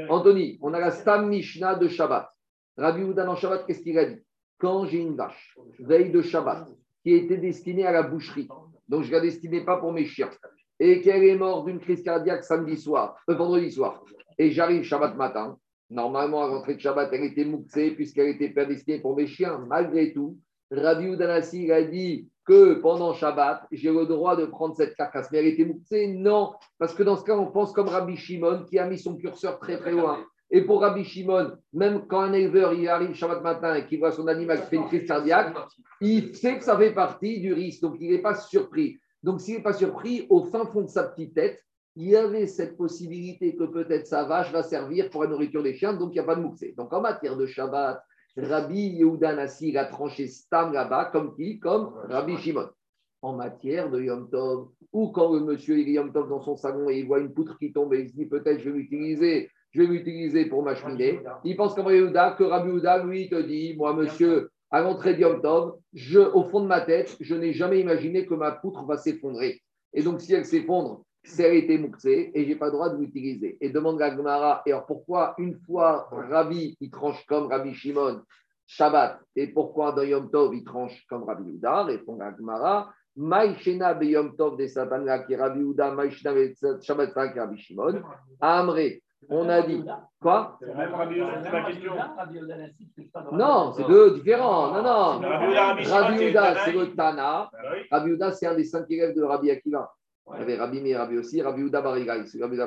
[0.08, 2.28] Anthony, on a la Stam Mishnah de Shabbat.
[2.76, 4.20] Rabbi Yehuda dans Shabbat, qu'est-ce qu'il a dit?
[4.58, 6.68] Quand j'ai une vache, veille de Shabbat,
[7.04, 8.48] qui était destinée à la boucherie,
[8.88, 10.30] donc je ne la destinais pas pour mes chiens,
[10.80, 14.02] et qu'elle est morte d'une crise cardiaque samedi soir, euh, vendredi soir,
[14.36, 15.56] et j'arrive Shabbat matin,
[15.90, 19.58] normalement à l'entrée de Shabbat, elle était mouxée puisqu'elle était pas destinée pour mes chiens,
[19.68, 20.36] malgré tout,
[20.70, 25.30] Rabbi Udanassi il a dit que pendant Shabbat, j'ai le droit de prendre cette carcasse,
[25.30, 28.64] mais elle était mouxée Non, parce que dans ce cas, on pense comme Rabbi Shimon
[28.64, 30.24] qui a mis son curseur très très loin.
[30.50, 34.12] Et pour Rabbi Shimon, même quand un éleveur il arrive Shabbat matin et qu'il voit
[34.12, 35.54] son animal qui fait une crise cardiaque,
[36.00, 38.98] il sait que ça fait partie du risque, donc il n'est pas surpris.
[39.22, 41.62] Donc s'il n'est pas surpris, au fin fond de sa petite tête,
[41.96, 45.74] il y avait cette possibilité que peut-être sa vache va servir pour la nourriture des
[45.74, 46.72] chiens, donc il n'y a pas de mouxé.
[46.78, 48.00] Donc en matière de Shabbat,
[48.38, 52.68] Rabbi Yehuda Nassi il a tranché Stam là-bas, comme qui Comme Rabbi Shimon.
[53.20, 56.56] En matière de Yom Tov, ou quand le monsieur il est Yom Tov dans son
[56.56, 58.78] salon et il voit une poutre qui tombe et il se dit peut-être je vais
[58.78, 63.04] l'utiliser, je vais l'utiliser pour ma cheminée, il pense comme Rabbi Yehuda que Rabbi Yehuda,
[63.04, 66.80] lui, te dit, moi monsieur, à l'entrée de Yom Tov, je, au fond de ma
[66.80, 69.60] tête, je n'ai jamais imaginé que ma poutre va s'effondrer.
[69.94, 72.96] Et donc, si elle s'effondre, c'est elle était et je n'ai pas le droit de
[72.98, 73.58] l'utiliser.
[73.60, 78.22] Et demande la Gemara, et alors pourquoi une fois Rabbi, il tranche comme Rabbi Shimon,
[78.66, 83.94] Shabbat, et pourquoi dans Yom Tov, il tranche comme Rabbi Yehuda Répond la Gemara, Maïchena
[83.94, 87.58] be Yom Tov de Satana qui est Rabbi Yehuda, Maïchena be Shabbat qui est Rabbi
[87.58, 88.02] Shimon.
[88.40, 89.84] Amré, on a dit,
[90.20, 90.58] quoi?
[90.60, 91.92] C'est même Rabbi Yehuda, c'est ma question.
[93.32, 94.72] Non, c'est deux différents.
[94.72, 95.20] Non, non.
[95.20, 96.18] Rabbi Rabbi
[96.64, 97.50] c'est le Tana.
[97.52, 97.58] Bah.
[97.90, 99.92] Rabbi Yehuda, c'est un des cinq élèves de Rabbi Akiva.
[100.34, 102.58] Il y avait Rabbi Meir, Rabbi aussi, Rabbi Yehuda Barigai, Rabbi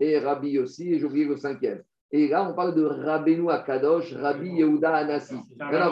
[0.00, 1.82] et Rabbi aussi, et j'ai oublié le cinquième.
[2.10, 5.36] Et là, on parle de Rabbeinu Akadosh, Rabbi Yehuda Anassi.
[5.56, 5.90] C'est un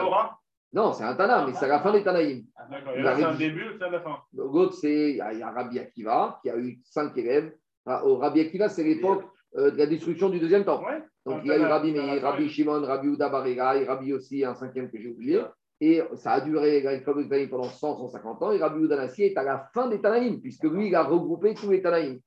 [0.72, 2.44] Non, c'est un Tana, mais c'est la fin des Tanaïm.
[2.70, 2.92] D'accord.
[2.96, 4.16] Il là, c'est un début, c'est la fin?
[4.34, 7.52] L'autre, c'est il y a- Rabbi Akiva, qui a eu cinq élèves.
[7.84, 9.24] Ah, Au Rabbi Akiva, c'est l'époque
[9.56, 10.84] euh, de la destruction du deuxième temple.
[10.86, 11.02] Ouais.
[11.24, 12.20] Donc il y a eu Rabbi Meir.
[12.22, 15.40] Rabbi Shimon, Rabbi Uda Barigai, Rabbi aussi, un cinquième que j'ai oublié.
[15.80, 18.52] Et ça a duré comme les Tanaïm pendant 100, 150 ans.
[18.52, 21.54] Et Rabbi Uda Nassi est à la fin des Tanaïm, puisque lui, il a regroupé
[21.54, 22.18] tous les Tanaïm.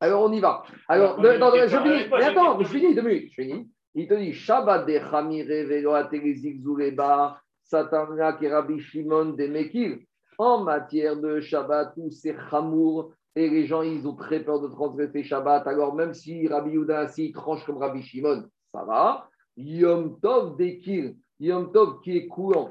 [0.00, 0.62] Alors on y va.
[0.86, 2.06] Alors, je finis.
[2.10, 3.70] Mais attends, je finis, deux minutes, je finis.
[3.94, 10.04] Il te dit Shabbat de Chamire Velo Atelezik Zuleba, Satana Rabbi Shimon de Mekil.
[10.36, 14.68] En matière de Shabbat, où c'est Chamour, et les gens, ils ont très peur de
[14.68, 15.66] transgresser Shabbat.
[15.66, 19.28] Alors, même si Rabbi Yehuda assis tranche comme Rabbi Shimon, ça va.
[19.56, 22.70] Yom Tov Dekil, Yom Tov qui est coulant,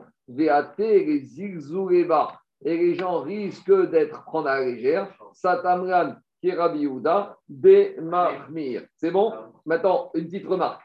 [2.66, 5.14] et les gens risquent d'être prendre à la légère.
[5.34, 8.86] Satamran, qui est Rabbi Yehuda, de Mahmir.
[8.96, 9.34] C'est bon?
[9.66, 10.82] Maintenant, une petite remarque.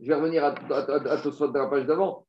[0.00, 2.26] Je vais revenir à, à, à, à de la page d'avant.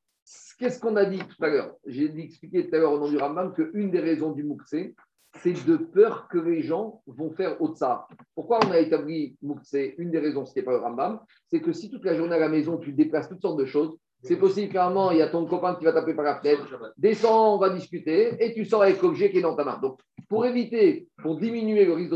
[0.59, 1.75] Qu'est-ce qu'on a dit tout à l'heure?
[1.85, 4.95] J'ai expliqué tout à l'heure au nom du Rambam qu'une des raisons du Mouxé,
[5.37, 8.07] c'est de peur que les gens vont faire Otsar.
[8.35, 11.89] Pourquoi on a établi Mouxé Une des raisons, ce pas le Rambam, c'est que si
[11.89, 14.85] toute la journée à la maison, tu déplaces toutes sortes de choses, c'est possible qu'à
[14.85, 16.63] un moment, il y a ton copain qui va taper par la fenêtre,
[16.97, 19.79] descends, on va discuter, et tu sors avec l'objet qui est dans ta main.
[19.81, 19.99] Donc,
[20.29, 22.13] pour éviter, pour diminuer le risque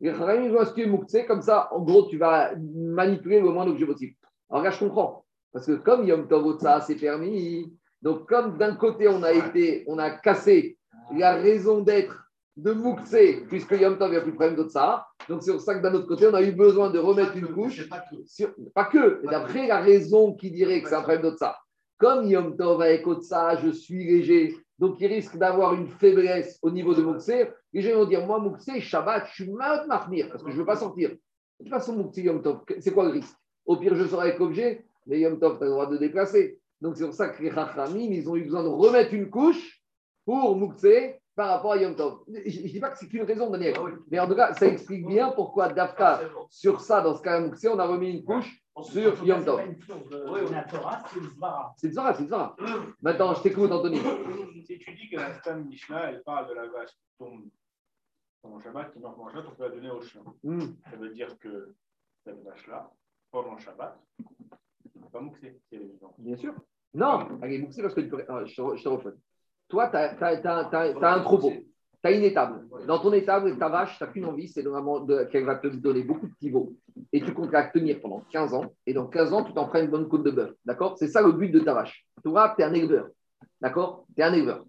[0.00, 3.86] les Chachamim ont institué Mouxé, comme ça, en gros, tu vas manipuler le moins d'objets
[3.86, 4.14] possible.
[4.50, 5.24] Alors là, je comprends.
[5.52, 7.72] Parce que comme Yom Tov Otsa, c'est permis.
[8.02, 10.76] Donc, comme d'un côté, on a été, on a cassé
[11.16, 12.23] la raison d'être
[12.56, 15.06] de Mouxé, puisque Yom Tov, il n'y a plus de problème d'Otsa.
[15.28, 17.48] Donc, c'est pour ça que d'un autre côté, on a eu besoin de remettre une
[17.48, 17.88] couche.
[17.88, 18.16] Pas que.
[18.26, 21.56] sur- pas que, d'après la raison qui dirait que c'est un problème d'Otsa.
[21.98, 26.70] Comme Yom Tov avec Otsa, je suis léger, donc il risque d'avoir une faiblesse au
[26.70, 27.50] niveau de Mouxé.
[27.72, 30.60] Les gens vont dire Moi, Mouxé, Shabbat, je suis mal marmire parce que je ne
[30.60, 31.10] veux pas sortir.
[31.10, 31.16] De
[31.64, 33.34] toute façon, Mouxé, Yom Tov, c'est quoi le risque?
[33.66, 36.58] Au pire, je serai avec objet, mais Yom Tov, tu as le droit de déplacer.
[36.80, 39.80] Donc c'est pour ça que les Rachamim, ils ont eu besoin de remettre une couche
[40.24, 42.20] pour Mouxé par rapport à Yom Tov.
[42.28, 43.74] Je ne dis pas que c'est qu'une raison, Daniel.
[43.76, 43.92] Ah oui.
[44.10, 47.78] Mais en tout cas, ça explique bien pourquoi Dafka, sur ça, dans ce cas on
[47.78, 49.60] a remis une couche sur Yom Tov.
[50.70, 51.74] Torah, c'est le Zvara.
[51.76, 52.56] C'est Zara, c'est Zara.
[53.02, 54.00] Maintenant, je t'écoute, Anthony.
[54.66, 57.44] Si tu dis que la Stam Mishnah, elle parle de la vache qui tombe
[58.42, 60.22] pendant Shabbat, qui meurt pendant Shabbat, on peut la donner au chien.
[60.90, 61.74] Ça veut dire que
[62.24, 62.90] cette vache-là,
[63.30, 63.98] pendant Shabbat,
[64.94, 66.14] elle n'est pas mouxée, si elle est vivante.
[66.18, 66.54] Bien sûr.
[66.92, 68.24] Non, allez, Moukse, parce que tu peux.
[68.28, 69.10] ah, je te, je te refais.
[69.68, 71.50] Toi, tu as, un troupeau.
[71.50, 72.66] Tu as une étable.
[72.86, 74.62] Dans ton étable, ta vache, tu n'as qu'une envie, c'est
[75.30, 76.74] qu'elle va te donner beaucoup de pivots.
[77.12, 78.66] Et tu comptes la tenir pendant 15 ans.
[78.86, 80.52] Et dans 15 ans, tu t'en feras une bonne côte de bœuf.
[80.64, 80.96] D'accord?
[80.98, 82.06] C'est ça le but de ta vache.
[82.22, 83.08] Toi, tu es un éleveur.
[83.60, 84.04] D'accord?
[84.14, 84.64] Tu es un éleveur.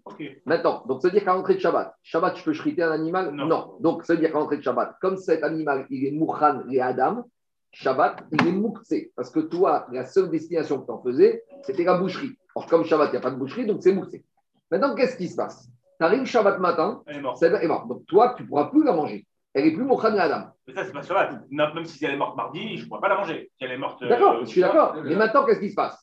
[0.46, 3.30] Maintenant, donc ça veut dire qu'à l'entrée de Shabbat, Shabbat, je peux chriter un animal?
[3.34, 3.76] Non.
[3.80, 6.80] Donc ça veut dire qu'à l'entrée de Shabbat, comme cet animal, il est Mouchan et
[6.80, 7.24] Adam,
[7.72, 9.12] Shabbat, il est Mouktsé.
[9.14, 12.38] Parce que toi, la seule destination que tu en faisais, c'était la boucherie.
[12.54, 14.24] Or, comme Shabbat, il n'y a pas de boucherie, donc c'est Mouktsé.
[14.70, 15.68] Maintenant, qu'est-ce qui se passe?
[15.98, 17.42] Tu arrives Shabbat matin, Elle est morte.
[17.42, 17.88] est morte.
[17.88, 19.26] Donc toi, tu ne pourras plus la manger.
[19.54, 20.48] Elle est plus Mouchan et Adam.
[20.66, 21.44] Mais ça, c'est pas Shabbat.
[21.50, 23.50] Même si elle est morte mardi, je ne pourrais pas la manger.
[23.58, 24.02] Si elle est morte.
[24.02, 24.92] euh, D'accord, je suis d'accord.
[24.96, 25.98] c'est Mais maintenant, qu'est-ce qui se passe?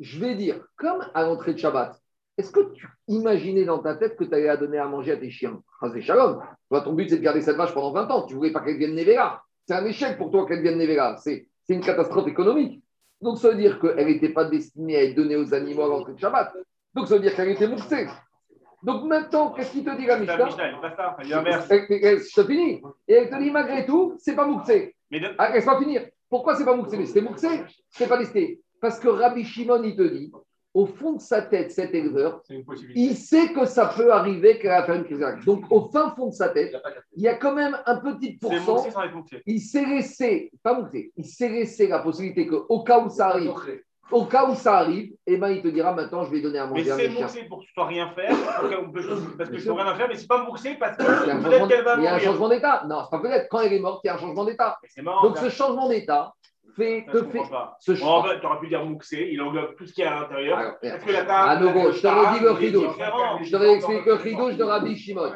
[0.00, 1.98] Je vais dire, comme à l'entrée de Shabbat,
[2.36, 5.16] est-ce que tu imaginais dans ta tête que tu allais la donner à manger à
[5.16, 5.60] tes chiens?
[5.80, 6.40] Ah, c'est shalom.
[6.68, 8.26] Toi, ton but, c'est de garder cette vache pendant 20 ans.
[8.26, 9.42] Tu ne voulais pas qu'elle vienne Nevera.
[9.66, 11.16] C'est un échec pour toi qu'elle vienne Nevera.
[11.16, 12.82] C'est c'est une catastrophe économique.
[13.20, 16.12] Donc, ça veut dire qu'elle n'était pas destinée à être donnée aux animaux à l'entrée
[16.14, 16.54] de Shabbat.
[16.94, 18.06] Donc, ça veut dire qu'elle était moussée.
[18.82, 20.36] Donc, maintenant, qu'est-ce qu'il te dit la Mishnah
[22.28, 22.80] Je te finis.
[23.08, 24.94] Et elle te dit, malgré tout, c'est pas moussé.
[25.10, 26.06] Mais de- Ah, laisse-moi finir.
[26.30, 27.22] Pourquoi c'est pas Mouxé Mais c'était
[27.90, 28.60] c'est pas listé.
[28.80, 30.30] Parce que Rabbi Shimon, il te dit,
[30.74, 32.42] au fond de sa tête, cet éleveur,
[32.94, 35.24] il sait que ça peut arriver qu'elle va faire une crise.
[35.46, 36.72] Donc, au fin fond de sa tête,
[37.16, 38.84] il y a quand même un petit pourcent.
[39.46, 43.48] Il s'est laissé, pas Mouxé, il s'est laissé la possibilité qu'au cas où ça arrive,
[44.10, 46.66] au cas où ça arrive, eh ben, il te dira maintenant, je vais donner à
[46.66, 47.22] Mais manger à c'est mes chiens.
[47.26, 48.30] mouxé pour que tu ne sois rien faire,
[49.38, 51.84] parce que je ne peux rien faire, mais c'est pas mouxé parce que peut-être qu'elle
[51.84, 52.28] va il y a un mourir.
[52.30, 52.84] changement d'état.
[52.88, 53.48] Non, c'est pas peut-être.
[53.50, 54.78] Quand elle est morte, il y a un changement d'état.
[54.82, 55.02] Mais C'est.
[55.02, 55.42] Donc, ça.
[55.44, 56.32] ce changement d'état
[56.76, 57.50] fait, Ça, te fait.
[57.50, 57.76] pas.
[57.80, 60.16] Ce Bon, fait, tu aurais pu dire mouxé, il englobe tout ce qu'il y a
[60.16, 60.78] à l'intérieur.
[60.80, 61.66] Que la À table.
[61.66, 62.84] nouveau, je te redis le rideau.
[63.42, 65.32] Je te réexplique le chidouche de Rabbi Shimon.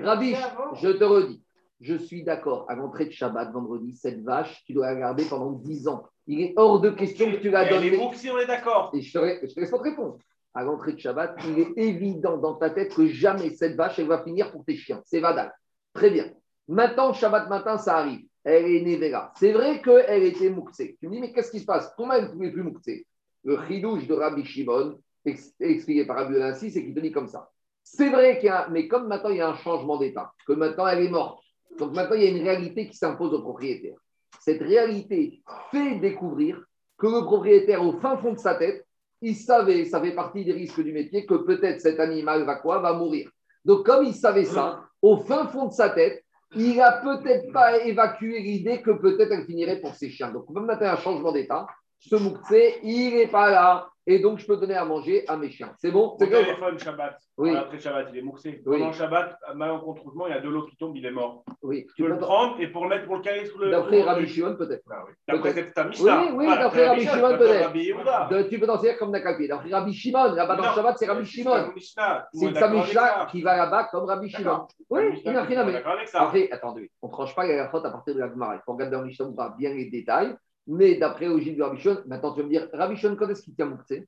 [0.00, 0.34] Rabbi,
[0.80, 1.42] je te redis,
[1.80, 5.50] je suis d'accord, à l'entrée de Shabbat, vendredi, cette vache, tu dois la garder pendant
[5.52, 6.04] 10 ans.
[6.26, 8.00] Il est hors de question que tu la Elle est donnes.
[8.00, 8.90] mouxée, on est d'accord.
[8.94, 10.18] Et je te, ré- je te laisse te répondre.
[10.54, 14.06] À l'entrée de Shabbat, il est évident dans ta tête que jamais cette vache, elle
[14.06, 15.00] va finir pour tes chiens.
[15.04, 15.52] C'est Vadal.
[15.94, 16.30] Très bien.
[16.68, 18.20] Maintenant, Shabbat matin, ça arrive.
[18.44, 19.32] Elle est Nevera.
[19.36, 20.96] C'est vrai qu'elle était mouxée.
[21.00, 21.92] Tu me dis, mais qu'est-ce qui se passe?
[21.96, 23.06] Comment elle ne pouvait plus mouxée?
[23.44, 27.28] Le chidouche de Rabbi Shimon, ex- expliqué par Rabbi Yolassi, c'est qu'il te dit comme
[27.28, 27.50] ça.
[27.82, 30.52] C'est vrai qu'il y a, mais comme maintenant il y a un changement d'état, que
[30.52, 31.42] maintenant elle est morte,
[31.78, 33.96] donc maintenant il y a une réalité qui s'impose au propriétaire.
[34.40, 36.62] Cette réalité fait découvrir
[36.98, 38.86] que le propriétaire, au fin fond de sa tête,
[39.20, 42.80] il savait, ça fait partie des risques du métier, que peut-être cet animal va quoi
[42.80, 43.30] Va mourir.
[43.64, 46.24] Donc comme il savait ça, au fin fond de sa tête,
[46.54, 50.30] il n'a peut-être pas évacué l'idée que peut-être elle finirait pour ses chiens.
[50.30, 51.66] Donc même a un changement d'état,
[52.08, 55.50] ce mouktsé, il n'est pas là, et donc je peux donner à manger à mes
[55.50, 55.72] chiens.
[55.78, 56.16] C'est bon?
[56.18, 57.16] C'est téléphone Shabbat.
[57.38, 57.54] Oui.
[57.54, 58.60] Après Shabbat, il est mouxé.
[58.66, 58.80] Oui.
[58.80, 61.44] Pendant Shabbat, malencontreusement, il y a de l'eau qui tombe, il est mort.
[61.62, 63.70] Oui, Tu peux le prendre et pour le mettre pour le caler sous le.
[63.70, 64.82] D'après Rabbi Shimon, peut-être.
[64.90, 65.12] Ah oui.
[65.28, 66.22] D'après cette Mishnah.
[66.22, 68.48] Oui, oui, Pas d'après Rabbi Shimon, peut-être.
[68.48, 69.46] Tu peux t'en servir comme Nakapé.
[69.46, 71.72] D'après Rabbi Shimon, là-bas dans Shabbat, c'est Rabbi Shimon.
[71.76, 74.66] C'est une Mishnah qui va là-bas comme Rabbi Shimon.
[74.90, 75.88] Oui, il n'a rien à mettre.
[76.14, 78.56] Après, attendez, on ne tranche pas la faute à partir de la Gemara.
[78.56, 80.34] Il faut regarder dans Mishnah, bien les détails.
[80.66, 83.42] Mais d'après Ogive de Rabbi Shimon, maintenant tu vas me dire, Rabbi Shimon, quand est-ce
[83.42, 84.06] qu'il tient Mouktsé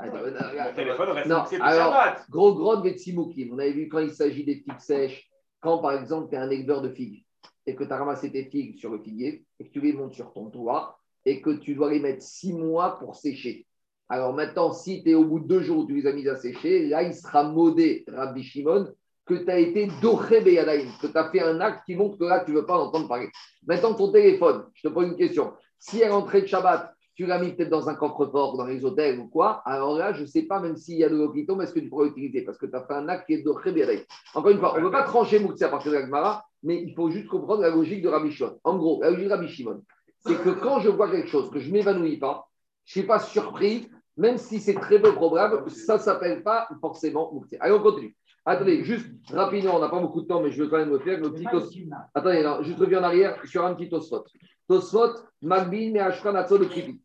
[0.00, 2.16] Le téléphone reste Non, alors-.
[2.30, 3.52] Gros grog Vetsimukim.
[3.52, 5.30] On avait vu quand il s'agit des figues sèches,
[5.60, 7.24] quand par exemple tu es un éleveur de figues
[7.66, 10.14] et que tu as ramassé tes figues sur le figuier et que tu les montes
[10.14, 13.66] sur ton toit et que tu dois les mettre six mois pour sécher.
[14.08, 16.36] Alors maintenant, si tu es au bout de deux jours tu les as mis à
[16.36, 18.88] sécher, là il sera modé, Rabbi Shimon,
[19.28, 22.24] que tu as été doré Beyadaïm, que tu as fait un acte qui montre que
[22.24, 23.28] là tu ne veux pas en entendre parler.
[23.66, 25.52] Maintenant, ton téléphone, je te pose une question.
[25.78, 29.18] Si à l'entrée de Shabbat, tu l'as mis peut-être dans un coffre-fort, dans les hôtels
[29.18, 31.64] ou quoi, alors là, je ne sais pas, même s'il y a de l'hôpital, mais
[31.64, 32.42] est-ce que tu pourras l'utiliser?
[32.42, 34.06] Parce que tu as fait un acte qui est de Khébéré.
[34.34, 36.94] Encore une fois, on ne veut pas trancher Mouktsé à partir de la mais il
[36.94, 38.58] faut juste comprendre la logique de Rabbi Shimon.
[38.62, 39.82] En gros, la logique de Rabbi Shimon,
[40.20, 42.48] c'est que quand je vois quelque chose, que je ne m'évanouis pas,
[42.84, 46.68] je ne suis pas surpris, même si c'est très peu probable, ça ne s'appelle pas
[46.80, 47.56] forcément Mouktsé.
[47.60, 48.16] Allez, on continue.
[48.44, 50.98] Attendez, juste rapidement, on n'a pas beaucoup de temps, mais je veux quand même le
[51.00, 51.18] faire.
[51.20, 52.08] Le petit C'est pas os- une sunna.
[52.14, 54.24] Attendez, non, juste reviens en arrière sur un petit Tosfot.
[54.66, 55.12] Tosfot,
[55.42, 57.00] Magbin, mais Ashkan, le Kripi.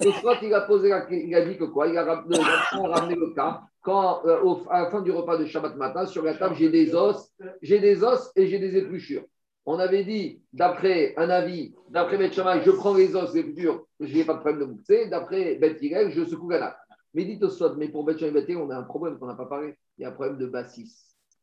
[0.00, 1.86] Tosfot, il a, posé la- il a dit que quoi?
[1.88, 2.38] Il a ramené,
[2.72, 3.62] ramené le cas.
[3.82, 6.70] Quand, euh, au- à la fin du repas de Shabbat matin, sur la table, j'ai
[6.70, 7.30] des os,
[7.62, 9.24] j'ai des os et j'ai des épluchures.
[9.66, 14.14] On avait dit, d'après un avis, d'après Shammai, je prends les os, les épluchures, je
[14.14, 15.08] n'ai pas de problème de mousser.
[15.08, 16.76] D'après Hillel, je secoue la.
[17.14, 19.74] Mais dit Tosfot, mais pour Shammai et on a un problème qu'on n'a pas parlé.
[19.98, 20.92] Il y a un problème de bassis.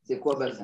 [0.03, 0.63] C'est quoi Bassis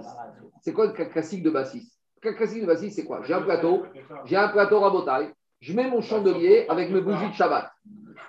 [0.62, 1.92] C'est quoi le cas classique de Bassis
[2.24, 3.86] Le classique de Bassis, c'est quoi J'ai un plateau,
[4.26, 7.72] j'ai un plateau rabotaille, je mets mon chandelier avec mes bougies de Shabbat.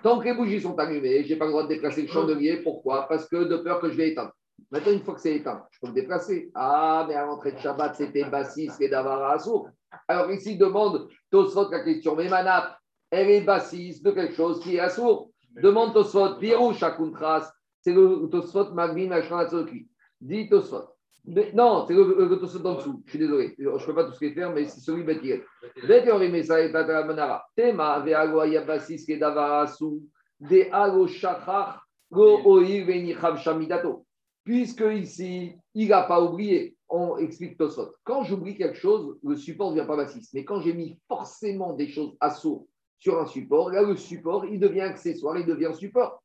[0.02, 2.58] Tant que les bougies sont allumées, je n'ai pas le droit de déplacer le chandelier.
[2.58, 3.08] Pourquoi?
[3.08, 4.32] Parce que de peur que je vais éteindre.
[4.70, 6.50] Maintenant, une fois que c'est éteint, je peux le déplacer.
[6.54, 9.68] Ah, mais à l'entrée de Shabbat, c'était Bassis et Davara Assour.
[10.06, 12.14] Alors ici, demande Tosfot la question.
[12.14, 12.76] Mais ma nappe,
[13.10, 15.30] elle est Bassis de quelque chose qui est Assour.
[15.62, 17.50] Demande Tosfot, Pierrot Shakuntras,
[17.88, 19.88] c'est le Tosfot Magmin Ashranatzoki.
[20.20, 20.84] Dis Tosfot.
[21.54, 23.02] Non, c'est le, le Tosfot dessous.
[23.06, 23.54] Je suis désolé.
[23.58, 25.04] Je ne peux pas tous les faire, mais c'est celui.
[25.04, 25.42] Bethilel,
[26.44, 27.46] ça est à Manara.
[27.56, 29.16] Tema, Ayabasis, et.
[29.18, 30.70] De
[32.10, 34.04] Go Shamidato
[34.44, 36.76] puisque ici, il n'a pas oublié.
[36.88, 37.92] On explique Tosfot.
[38.04, 40.32] Quand j'oublie quelque chose, le support ne devient pas bassiste.
[40.32, 42.66] Mais quand j'ai mis forcément des choses à sourd
[42.98, 46.22] sur un support, là, le support, il devient accessoire, il devient support.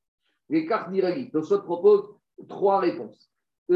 [0.54, 2.14] Les cartes d'Iragi, Tosfot propose
[2.48, 3.28] trois réponses.
[3.68, 3.76] Quand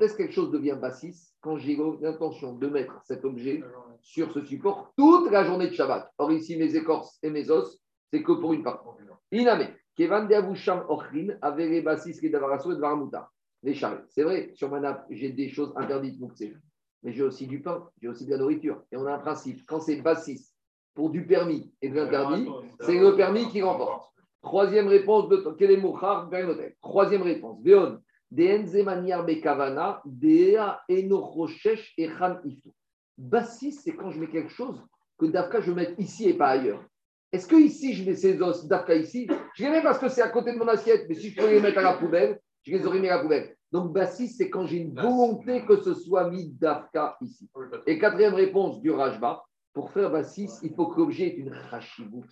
[0.00, 3.62] est-ce que quelque chose devient bassiste Quand j'ai l'intention de mettre cet objet
[4.00, 6.10] sur ce support toute la journée de Shabbat.
[6.16, 7.78] Or, ici, mes écorces et mes os,
[8.10, 8.88] c'est que pour une partie.
[9.30, 13.28] Iname, Kevan de Avusham Ochrin, les bassis qui d'Avarasso et de Varamuta.
[13.62, 13.78] Les.
[14.08, 16.44] C'est vrai, sur ma nappe, j'ai des choses interdites, Moukse.
[17.04, 18.82] Mais j'ai aussi du pain, j'ai aussi de la nourriture.
[18.90, 20.50] Et on a un principe, quand c'est bassis
[20.94, 22.48] pour du permis et de l'interdit,
[22.80, 24.10] c'est le permis qui remporte.
[24.42, 26.74] Troisième réponse de Kelemouchar Bernotel.
[26.80, 27.58] Troisième réponse,
[28.84, 32.70] maniar bekavana, dea enochoshesh echan iftu.
[33.16, 34.82] Bassis, c'est quand je mets quelque chose
[35.18, 36.82] que Dafka, je mets ici et pas ailleurs.
[37.32, 39.28] Est-ce que ici, je mets ces os Dafka ici?
[39.54, 41.48] Je les mets parce que c'est à côté de mon assiette, mais si je peux
[41.48, 43.56] les mettre à la poubelle, je les aurais mis à la poubelle.
[43.74, 47.50] Donc, Bassis, c'est quand j'ai une volonté que ce soit mis Dafka ici.
[47.86, 52.24] Et quatrième réponse du Rajba, pour faire Bassis, il faut que l'objet ait une Rachibout.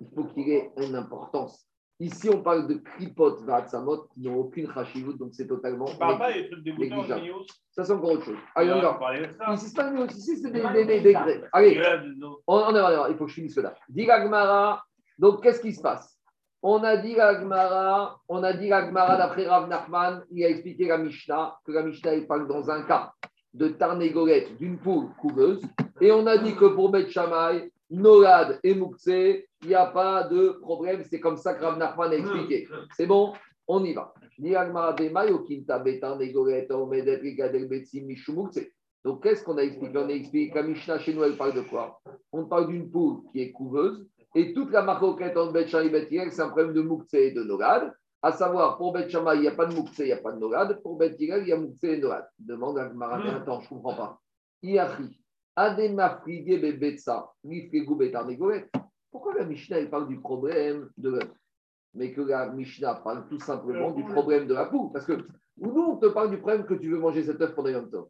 [0.00, 1.64] Il faut qu'il ait une importance.
[2.00, 5.86] Ici, on parle de Kripot Vatsamot qui n'ont aucune Rachibout, donc c'est totalement.
[5.88, 7.22] On parle pas des trucs négligeable.
[7.70, 8.38] Ça, c'est encore autre chose.
[8.56, 9.54] Allez, on y va.
[9.54, 11.14] Ici, c'est pas nous, ici, c'est des, des, des, des.
[11.52, 11.80] Allez,
[12.48, 13.76] on, il faut que je finisse cela.
[13.88, 14.82] Dit l'Agmara,
[15.16, 16.19] donc qu'est-ce qui se passe?
[16.62, 20.98] On a dit l'Agmara, on a dit l'Agmara d'après Rav Nachman, il a expliqué la
[20.98, 23.12] Mishnah, que la Mishnah, parle dans un cas
[23.54, 25.62] de tarnégolette d'une poule couveuse,
[26.02, 30.24] et on a dit que pour Beth Shammai, Nolad et Moukse, il n'y a pas
[30.24, 32.68] de problème, c'est comme ça que Rav Nachman a expliqué.
[32.94, 33.32] C'est bon
[33.66, 34.12] On y va.
[39.04, 39.98] Donc, qu'est-ce qu'on a expliqué?
[39.98, 42.00] On a expliqué que la Mishnah chez nous, elle parle de quoi?
[42.32, 46.08] On parle d'une poule qui est couveuse et toute la marcoquette entre Bet et Bet
[46.30, 47.92] c'est un problème de Moukse et de Nogad.
[48.22, 50.32] À savoir, pour Bet Shammai, il n'y a pas de Moukse, il n'y a pas
[50.32, 50.80] de Nogad.
[50.82, 52.28] Pour Bet il y a Moukse et Nogad.
[52.38, 54.20] Demande à Gmara, mais attends, je ne comprends pas.
[54.62, 55.20] Iachi,
[55.56, 57.32] Adema Frigé Bebetsa.
[59.10, 61.30] Pourquoi la Mishnah, elle parle du problème de l'œuf
[61.94, 64.92] Mais que la Mishnah parle tout simplement du problème de la poule.
[64.92, 65.26] Parce que
[65.56, 68.06] nous, on te parle du problème que tu veux manger cet œuf pendant Yom Tov.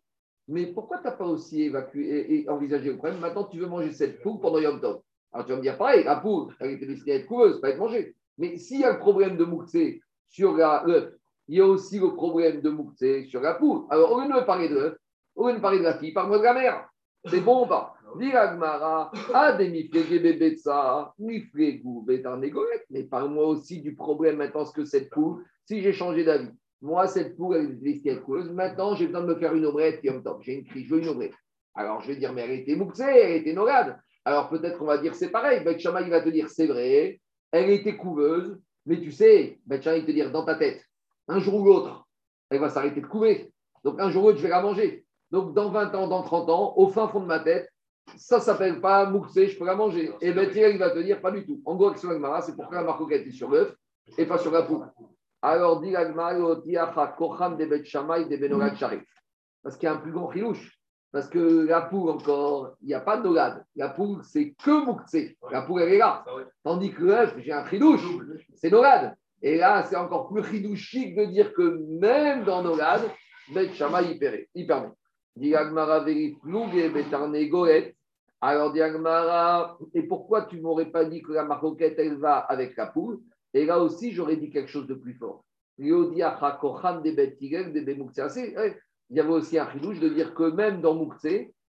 [0.49, 3.21] Mais pourquoi tu n'as pas aussi évacué et, et envisagé le problème?
[3.21, 5.01] Maintenant, tu veux manger cette poule pendant Yom Tov.
[5.33, 7.69] Alors, tu vas me dire, pareil, la poule, elle était destinée à être couveuse, pas
[7.69, 8.15] à être mangée.
[8.39, 11.13] Mais s'il y a le problème de Mouktsé sur l'œuf,
[11.49, 13.83] il y a aussi le problème de Mouktsé sur la poule.
[13.91, 14.97] Alors, au lieu de me parler de l'œuf,
[15.37, 16.89] au lieu de me parler de la fille, parle-moi de la mère.
[17.27, 17.95] C'est bon ou pas?
[18.19, 21.15] Dis la Gemara, ah, des bébé de ça.
[21.19, 26.51] Mais parle-moi aussi du problème maintenant, ce que cette poule, si j'ai changé d'avis.
[26.83, 28.51] Moi, cette poule, elle est destinée à être couveuse.
[28.51, 30.41] Maintenant, j'ai besoin de me faire une omelette, Yom Tov.
[30.41, 31.35] J'ai une crise, je veux une omelette.
[31.75, 34.01] Alors, je vais dire, mais elle était Mouktsé, elle était Nogad.
[34.25, 35.65] Alors, peut-être qu'on va dire, c'est pareil.
[35.65, 37.21] Beth Shammai, va te dire, c'est vrai,
[37.53, 40.83] elle était couveuse, mais tu sais, Beth Shammai, va te dire, dans ta tête,
[41.29, 42.07] un jour ou l'autre,
[42.51, 43.53] elle va s'arrêter de couver.
[43.85, 45.05] Donc, un jour ou l'autre, je vais la manger.
[45.31, 47.71] Donc, dans 20 ans, dans 30 ans, au fin fond de ma tête,
[48.17, 50.13] ça ne s'appelle pas Mouxé, je peux la manger.
[50.21, 51.63] Et Ben il va te dire pas du tout.
[51.65, 53.75] En gros, c'est pourquoi la marque est sur l'œuf
[54.19, 54.87] et pas sur la poule.
[55.43, 56.35] Alors, dit l'Agmara,
[57.17, 58.75] Kocham de Bet Shammai de Benogat.
[59.63, 60.80] Parce qu'il y a un plus grand chilouche.
[61.13, 63.65] Parce que la poule, encore, il n'y a pas de nogad.
[63.75, 65.37] La poule, c'est que Mouxé.
[65.51, 66.25] La poule, elle est là.
[66.63, 68.05] Tandis que l'œuf, j'ai un chilouche.
[68.55, 69.17] C'est nogad.
[69.43, 71.63] Et là, c'est encore plus chidouchique de dire que
[72.01, 73.01] même dans nogad,
[73.53, 74.49] Bet Shammai, il permet.
[74.55, 74.93] Il permet.
[75.35, 77.97] Dit Agmara Verifloug et Betarne Goet.
[78.41, 82.39] Alors, dit Agmara, et pourquoi tu ne m'aurais pas dit que la maroquette, elle va
[82.39, 83.21] avec la poule?
[83.53, 85.45] Et là aussi, j'aurais dit quelque chose de plus fort.
[85.79, 87.81] Yodia Kochan de Bet de
[89.11, 91.27] Il y avait aussi un chidouche de dire que même dans Moukse,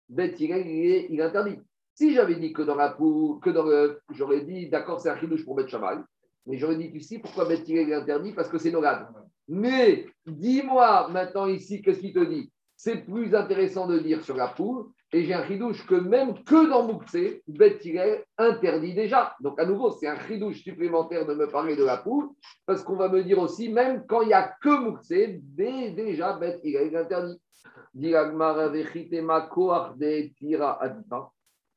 [0.10, 1.60] Bet il est, il interdit.
[1.94, 3.66] Si j'avais dit que dans la poule, que dans
[4.12, 6.02] j'aurais dit, d'accord, c'est un chidouche pour Bet Shammai,
[6.46, 8.34] mais j'aurais dit ici, pourquoi Bet Hillel est interdit?
[8.34, 9.08] Parce que c'est Nogad.
[9.48, 12.52] Mais dis-moi maintenant ici, qu'est-ce qu'il te dit?
[12.76, 16.70] C'est plus intéressant de dire sur la poule Et j'ai un chidouche que même que
[16.70, 19.36] dans Mouktsé, Bet Hillel interdit déjà.
[19.42, 22.30] Donc à nouveau, c'est un chidouche supplémentaire de me parler de la poule,
[22.68, 26.34] parce qu'on va me dire aussi, même quand il n'y a que Mouktsé, dé- déjà
[26.34, 27.42] Bet Hillel interdit.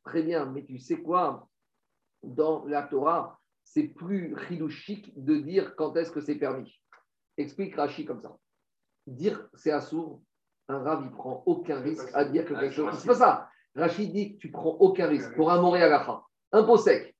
[0.05, 1.49] Très bien, mais tu sais quoi?
[2.22, 6.78] Dans la Torah, c'est plus chidouchique de dire quand est-ce que c'est permis.
[7.39, 8.37] Explique Rashi comme ça.
[9.07, 10.22] Dire c'est assourd,
[10.68, 12.94] un rave, il prend aucun risque à dire que quelque chose.
[12.98, 13.48] C'est pas ça.
[13.74, 15.98] Rachid dit que tu prends aucun risque pour un Montréal
[16.52, 17.14] Un pot sec.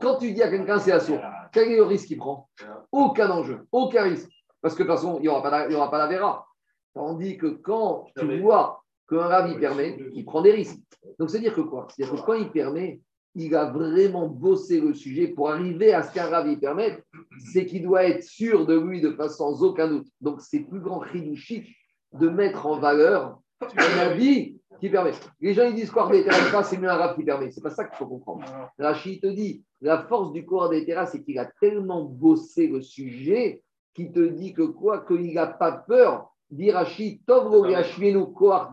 [0.00, 1.18] Quand tu dis à quelqu'un c'est assourd,
[1.52, 2.48] quel est le risque qu'il prend
[2.92, 4.30] Aucun enjeu, aucun risque.
[4.62, 6.06] Parce que de toute façon, il n'y aura pas la- il y aura pas la
[6.06, 6.46] vera.
[6.94, 10.78] Tandis que quand tu vois qu'un rave, il permet, il prend des risques.
[11.18, 13.00] Donc, c'est-à-dire que quoi C'est-à-dire que quand il permet,
[13.34, 17.04] il a vraiment bossé le sujet pour arriver à ce qu'un rave, il permette,
[17.52, 20.06] c'est qu'il doit être sûr de lui de façon sans aucun doute.
[20.20, 21.02] Donc, c'est plus grand
[21.34, 21.74] chic
[22.12, 23.40] de mettre en valeur
[23.76, 25.12] un avis qui permet.
[25.40, 27.50] Les gens, ils disent quoi des terrains, c'est mieux un rave qui permet.
[27.50, 28.44] C'est pas ça qu'il faut comprendre.
[28.78, 32.80] Rachid te dit, la force du corps des terrains, c'est qu'il a tellement bossé le
[32.80, 33.62] sujet
[33.94, 36.30] qu'il te dit que quoi Qu'il n'a pas peur.
[36.50, 37.64] Dit Rachid, Tovro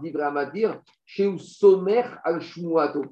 [0.01, 3.03] d'Ibrahamadir, chez Somer al Shmuato.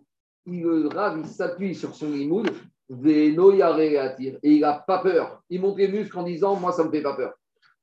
[0.48, 2.50] Il le rave, il s'appuie sur son limoud,
[2.90, 5.42] Veno Yareatir, et il n'a pas peur.
[5.50, 7.34] Il montre les muscles en disant Moi, ça ne me fait pas peur.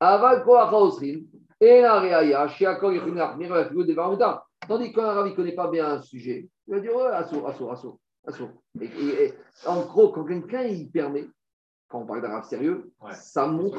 [0.00, 1.20] Aval Osrin,
[1.62, 2.00] et la.
[4.68, 7.46] Tandis qu'un rave, il ne connaît pas bien un sujet, il va dire Ouais, assaut,
[7.46, 7.98] assaut, assaut.
[8.26, 8.50] assaut.
[8.80, 9.34] Et, et- et
[9.66, 11.26] en gros, quand quelqu'un il permet,
[11.88, 13.12] quand on parle d'un rave sérieux, Ouais.
[13.12, 13.78] ça montre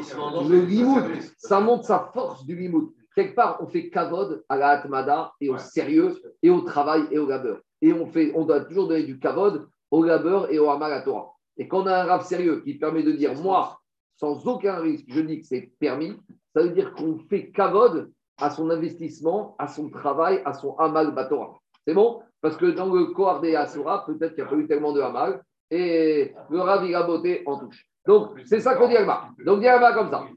[0.49, 1.03] le limoud,
[1.37, 2.91] ça montre sa force du limoud.
[3.15, 5.59] Quelque part, on fait kavod à la atmada et au Ouais.
[5.59, 7.61] sérieux et au travail et au labeur.
[7.81, 11.01] Et on, fait, on doit toujours donner du kavod au labeur et au amal à
[11.01, 11.31] Torah.
[11.57, 13.79] Et quand on a un rave sérieux qui permet de dire, moi,
[14.17, 16.19] sans aucun risque, je dis que c'est permis,
[16.53, 21.13] ça veut dire qu'on fait kavod à son investissement, à son travail, à son amal
[21.13, 21.59] batora.
[21.85, 22.21] C'est bon?
[22.41, 25.01] Parce que dans le Kohar des Asura, peut-être qu'il n'y a pas eu tellement de
[25.01, 27.85] amal et le rav, beauté en touche.
[28.05, 29.29] Donc, c'est ça qu'on dit Alma.
[29.45, 30.27] Donc, dit comme ça.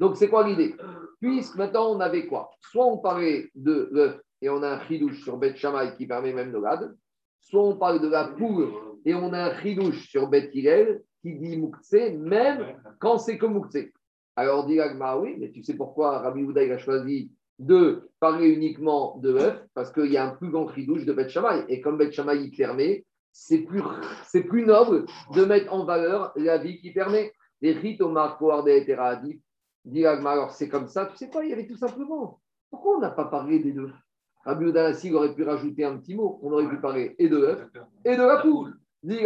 [0.00, 0.74] Donc, c'est quoi l'idée?
[1.20, 2.50] Puisque maintenant, on avait quoi?
[2.60, 6.32] Soit on parlait de l'œuf et on a un chidouche sur Bet Shammai qui permet
[6.32, 6.94] même de l'ad,
[7.40, 8.68] soit on parle de la poule
[9.04, 13.46] et on a un chidouche sur Bet Hillel qui dit Moukse, même quand c'est que
[13.46, 13.78] Moukse.
[14.36, 18.48] Alors, dit Agma, oui, mais tu sais pourquoi Rabbi Houda il a choisi de parler
[18.48, 21.64] uniquement de l'œuf Parce qu'il y a un plus grand chidouche de Bet Shammai.
[21.68, 23.82] Et comme Bet Shammai il permet, c'est plus,
[24.24, 27.32] c'est plus noble de mettre en valeur la vie qui permet.
[27.62, 29.40] Les rites au Teradif,
[29.84, 32.40] dit Agma, alors c'est comme ça, tu sais quoi, il y avait tout simplement.
[32.70, 33.90] Pourquoi on n'a pas parlé des deux?
[34.44, 36.38] Rabbi Houda aurait pu rajouter un petit mot.
[36.42, 37.66] On aurait pu parler et de l'œuf
[38.04, 38.78] et de la poule.
[39.02, 39.22] Tu sais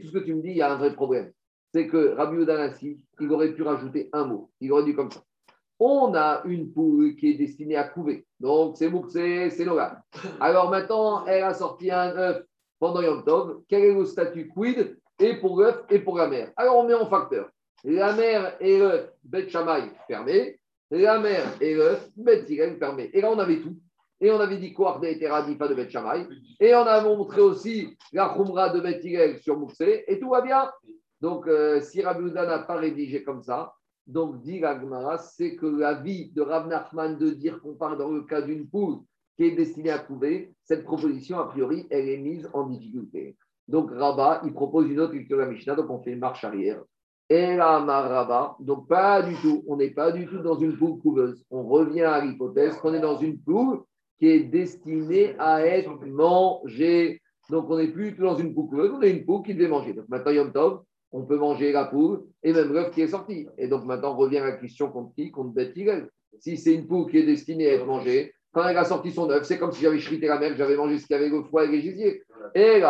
[0.00, 1.32] tout ce que tu me dis, il y a un vrai problème.
[1.74, 4.50] C'est que Rabbi Udanassi, il aurait pu rajouter un mot.
[4.60, 5.22] Il aurait dit comme ça.
[5.78, 8.26] On a une poule qui est destinée à couver.
[8.38, 10.00] Donc c'est Moukse, c'est Nogal.
[10.40, 12.44] Alors maintenant, elle a sorti un œuf
[12.78, 13.62] pendant Yom Tov.
[13.68, 14.96] Quel est le statut quid?
[15.18, 16.52] Et pour l'œuf et pour la mère.
[16.56, 17.50] Alors on met en facteur.
[17.84, 20.60] La mère et l'œuf, Bet Shammai fermé.
[20.94, 22.44] La mère et l'œuf, Bet
[22.78, 23.08] fermé.
[23.14, 23.78] Et là, on avait tout.
[24.20, 26.26] Et on avait dit quoi des Teradifa de Bet Shammai.
[26.60, 29.80] Et on a montré aussi la Khumra de Bet sur Moukse.
[29.80, 30.70] Et tout va bien.
[31.22, 33.72] Donc, euh, si Rabbi n'a pas rédigé comme ça,
[34.06, 34.60] donc dit
[35.20, 38.68] c'est que la vie de Rav Nachman de dire qu'on parle dans le cas d'une
[38.68, 38.98] poule
[39.36, 43.38] qui est destinée à couver, cette proposition, a priori, elle est mise en difficulté.
[43.66, 46.44] Donc, Rabat, il propose une autre lecture de la Mishnah, donc on fait une marche
[46.44, 46.82] arrière.
[47.32, 51.42] Et Rabat, donc pas du tout, on n'est pas du tout dans une poule couveuse.
[51.50, 53.80] On revient à l'hypothèse qu'on est dans une poule
[54.18, 57.22] qui est destinée à être mangée.
[57.48, 59.94] Donc, on n'est plus dans une poule couveuse, on est une poule qui devait manger.
[59.94, 63.46] Donc, maintenant, Yom Tov, on peut manger la poule et même l'œuf qui est sorti.
[63.56, 65.72] Et donc maintenant, on revient à la question contre qui Contre Beth.
[66.38, 69.30] Si c'est une poule qui est destinée à être mangée, quand elle a sorti son
[69.30, 71.42] œuf, c'est comme si j'avais chrité la mer, j'avais mangé ce qu'il y avait le
[71.44, 72.22] foie et les gisiers.
[72.54, 72.82] Et.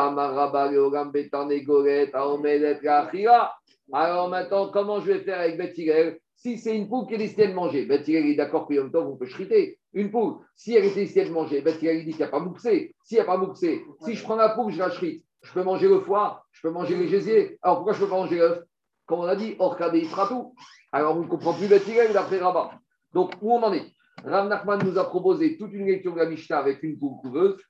[3.92, 7.18] Alors maintenant, comment je vais faire avec Beth Hillel Si c'est une poule qui est
[7.18, 9.78] destinée à être mangée, Beth Hillel est d'accord que Yom Tov, on peut chriter.
[9.94, 12.28] Une poule, si elle est destinée à être mangée, Beth Hillel dit qu'il n'y a
[12.28, 12.96] pas mouxé.
[13.04, 15.24] S'il n'y a pas mouxé, si je prends la poule, je la chrite.
[15.42, 17.58] Je peux manger le foie, je peux manger les gésiers.
[17.62, 18.62] Alors pourquoi je ne peux pas manger l'œuf?
[19.06, 19.96] Comme on a dit, Orkade
[20.28, 20.54] tout.
[20.90, 22.72] Alors on ne comprend plus Beth Hillel d'après Rabat.
[23.12, 23.92] Donc où on en est?
[24.24, 27.60] Rav Nachman nous a proposé toute une lecture de la Mishnah avec une poule couveuse.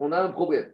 [0.00, 0.72] On a un problème.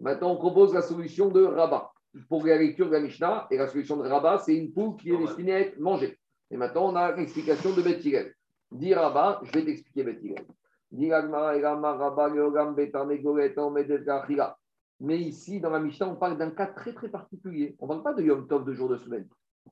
[0.00, 1.90] Maintenant, on propose la solution de Rabat
[2.28, 3.46] pour la lecture de la Mishnah.
[3.50, 6.18] Et la solution de Rabat, c'est une poule qui est destinée à être mangée.
[6.50, 8.34] Et maintenant, on a l'explication de Beth Hillel.
[8.72, 10.44] Dis Rabat, je vais t'expliquer Beth Hillel.
[15.00, 17.74] Mais ici, dans la Mishnah, on parle d'un cas très très particulier.
[17.78, 19.26] On ne parle pas de Yom Tov de jour de semaine.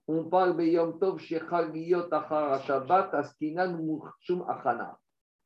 [0.08, 4.98] On parle de Yom Tov Shechaliyot Achar Shabbat Askinan Murchum Achana.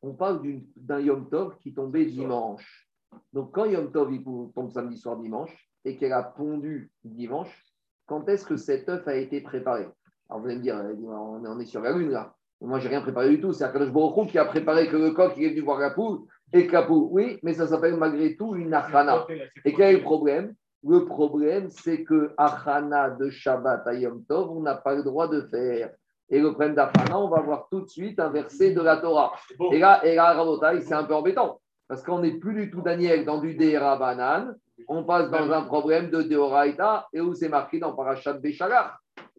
[0.07, 0.41] On parle
[0.77, 2.89] d'un Yom Tov qui tombait dimanche.
[3.33, 7.65] Donc quand Yom Tov il tombe samedi soir dimanche et qu'elle a pondu dimanche,
[8.07, 9.89] quand est-ce que cet œuf a été préparé?
[10.31, 12.33] Alors vous allez me dire, on est- sur la lune là.
[12.61, 13.53] Moi, j'ai rien préparé du tout.
[13.53, 16.21] C'est Akadosh Baruch qui a préparé que le coq il est venu voir la poule
[16.53, 17.09] et que la poule.
[17.11, 19.27] Oui, mais ça s'appelle malgré tout une achana.
[19.65, 20.55] Et quel est le problème?
[20.87, 25.27] Le problème, c'est que achana de Shabbat à Yom Tov, on n'a pas le droit
[25.27, 25.91] de faire.
[26.29, 29.33] Et le problème d'achana, on va voir tout de suite un verset de la Torah.
[29.73, 30.35] Et là, et là
[30.81, 31.61] c'est un peu embêtant.
[31.89, 34.55] Parce qu'on n'est plus du tout, Daniel, dans du Dera Banan.
[34.89, 38.39] On passe dans un problème de Deoraita et où c'est marqué dans Parashat.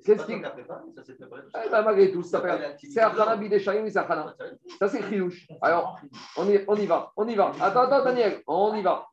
[0.05, 0.41] Qu'est-ce qui.
[0.41, 2.41] Ça s'est préparé tout Eh ben, malgré tout, ça.
[2.77, 4.33] C'est Achana Bideshayim et c'est Achana.
[4.79, 5.47] Ça, c'est Chiyush.
[5.61, 5.99] Alors,
[6.37, 7.51] on y, on y va, on y va.
[7.61, 9.07] Attends, attends, Daniel, on y va.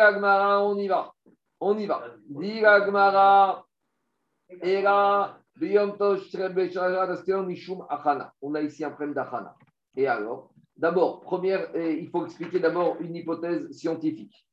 [0.00, 1.12] Agmara, on y va.
[1.58, 2.02] On y va.
[2.28, 3.64] Dis Agmara,
[4.62, 5.39] et là,
[8.42, 9.54] On a ici un problème d'Achana.
[9.96, 14.46] Et alors, d'abord, première, il faut expliquer d'abord une hypothèse scientifique.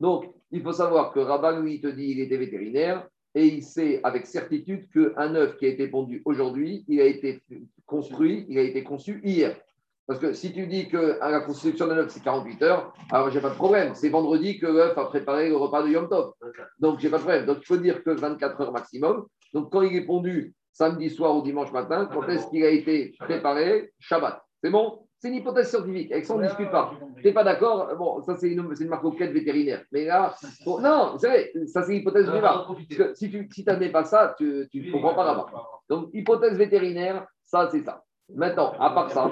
[0.00, 4.00] Donc, il faut savoir que Rabat, lui, te dit il était vétérinaire et il sait
[4.02, 7.42] avec certitude qu'un œuf qui a été pondu aujourd'hui, il a été
[7.84, 9.60] construit, il a été conçu hier.
[10.06, 13.30] Parce que si tu dis que à la construction d'un œuf, c'est 48 heures, alors
[13.30, 13.94] j'ai pas de problème.
[13.94, 16.32] C'est vendredi que l'œuf a préparé le repas de Yom Tov.
[16.78, 17.46] Donc, j'ai pas de problème.
[17.46, 19.26] Donc, il faut dire que 24 heures maximum.
[19.52, 23.14] Donc, quand il est pondu samedi soir ou dimanche matin, quand est-ce qu'il a été
[23.18, 23.92] préparé?
[23.98, 24.40] Shabbat.
[24.62, 25.00] C'est bon?
[25.18, 26.12] C'est une hypothèse scientifique.
[26.12, 26.92] Avec ça, on ne discute pas.
[27.16, 27.88] Tu n'es pas d'accord?
[27.96, 29.82] Bon, ça, c'est une, une marque au quête vétérinaire.
[29.90, 30.34] Mais là,
[30.64, 34.68] bon, non, c'est vrai, ça, c'est l'hypothèse que si tu si n'admets pas ça, tu
[34.72, 35.46] ne comprends pas là-bas.
[35.88, 38.02] Donc, hypothèse vétérinaire, ça, c'est ça.
[38.34, 39.30] Maintenant, à part ça,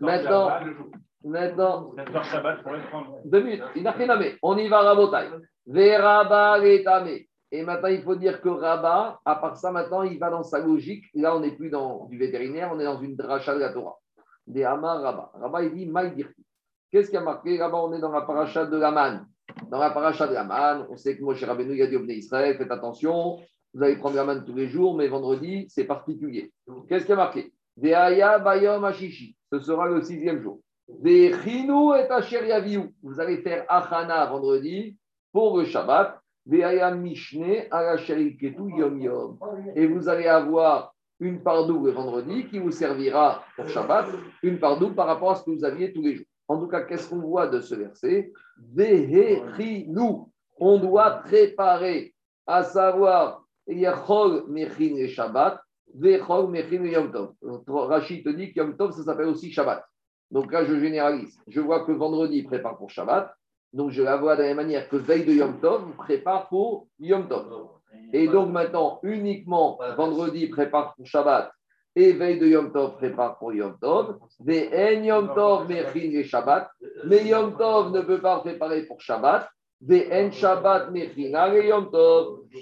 [0.00, 0.50] maintenant,
[1.24, 1.94] maintenant,
[3.24, 4.08] deux minutes, il n'a rien.
[4.42, 5.28] On y va, Rabotai.
[5.66, 7.20] Veraba letame.
[7.50, 10.58] Et maintenant, il faut dire que Rabat, à part ça, maintenant, il va dans sa
[10.58, 11.04] logique.
[11.14, 13.96] Là, on n'est plus dans du vétérinaire, on est dans une dracha de la Torah.
[14.46, 15.30] Des Hamar Rabat.
[15.34, 16.44] Rabat, il dit Maïdirti.
[16.90, 19.26] Qu'est-ce qui a marqué Là-bas, on est dans la paracha de la manne.
[19.70, 22.04] Dans la paracha de la manne, on sait que Moshe Rabbeinu, il a dit au
[22.04, 23.38] Israël, faites attention,
[23.72, 26.52] vous allez prendre la manne tous les jours, mais vendredi, c'est particulier.
[26.88, 27.53] Qu'est-ce qui a marqué?
[27.76, 28.92] Bayom.
[29.52, 30.60] Ce sera le sixième jour.
[31.04, 32.94] Et Asher Yaviu.
[33.02, 34.96] Vous allez faire Achana vendredi
[35.32, 36.20] pour le Shabbat.
[36.46, 37.06] Yom
[39.00, 39.38] Yom.
[39.74, 44.06] Et vous allez avoir une le vendredi qui vous servira pour Shabbat,
[44.42, 46.26] une pardou par rapport à ce que vous aviez tous les jours.
[46.48, 48.32] En tout cas, qu'est-ce qu'on voit de ce verset?
[48.74, 50.26] Vehechinu.
[50.58, 52.14] On doit préparer,
[52.46, 55.60] à savoir Yachol Mechin et Shabbat,
[57.66, 59.84] Rachid te dit que Yom Tov, ça s'appelle aussi Shabbat.
[60.30, 61.38] Donc là, je généralise.
[61.46, 63.32] Je vois que vendredi, prépare pour Shabbat.
[63.72, 66.88] Donc je la vois de la même manière que veille de Yom Tov, prépare pour
[67.00, 67.46] Yom Tov.
[68.12, 71.50] Et donc maintenant, uniquement vendredi, prépare pour Shabbat.
[71.96, 74.18] Et veille de Yom Tov, prépare pour Yom Tov.
[74.40, 76.70] En Yom Tov, Mechin et Shabbat.
[77.04, 79.48] Mais Yom Tov ne peut pas préparer pour Shabbat.
[79.86, 81.90] En Shabbat, et Yom.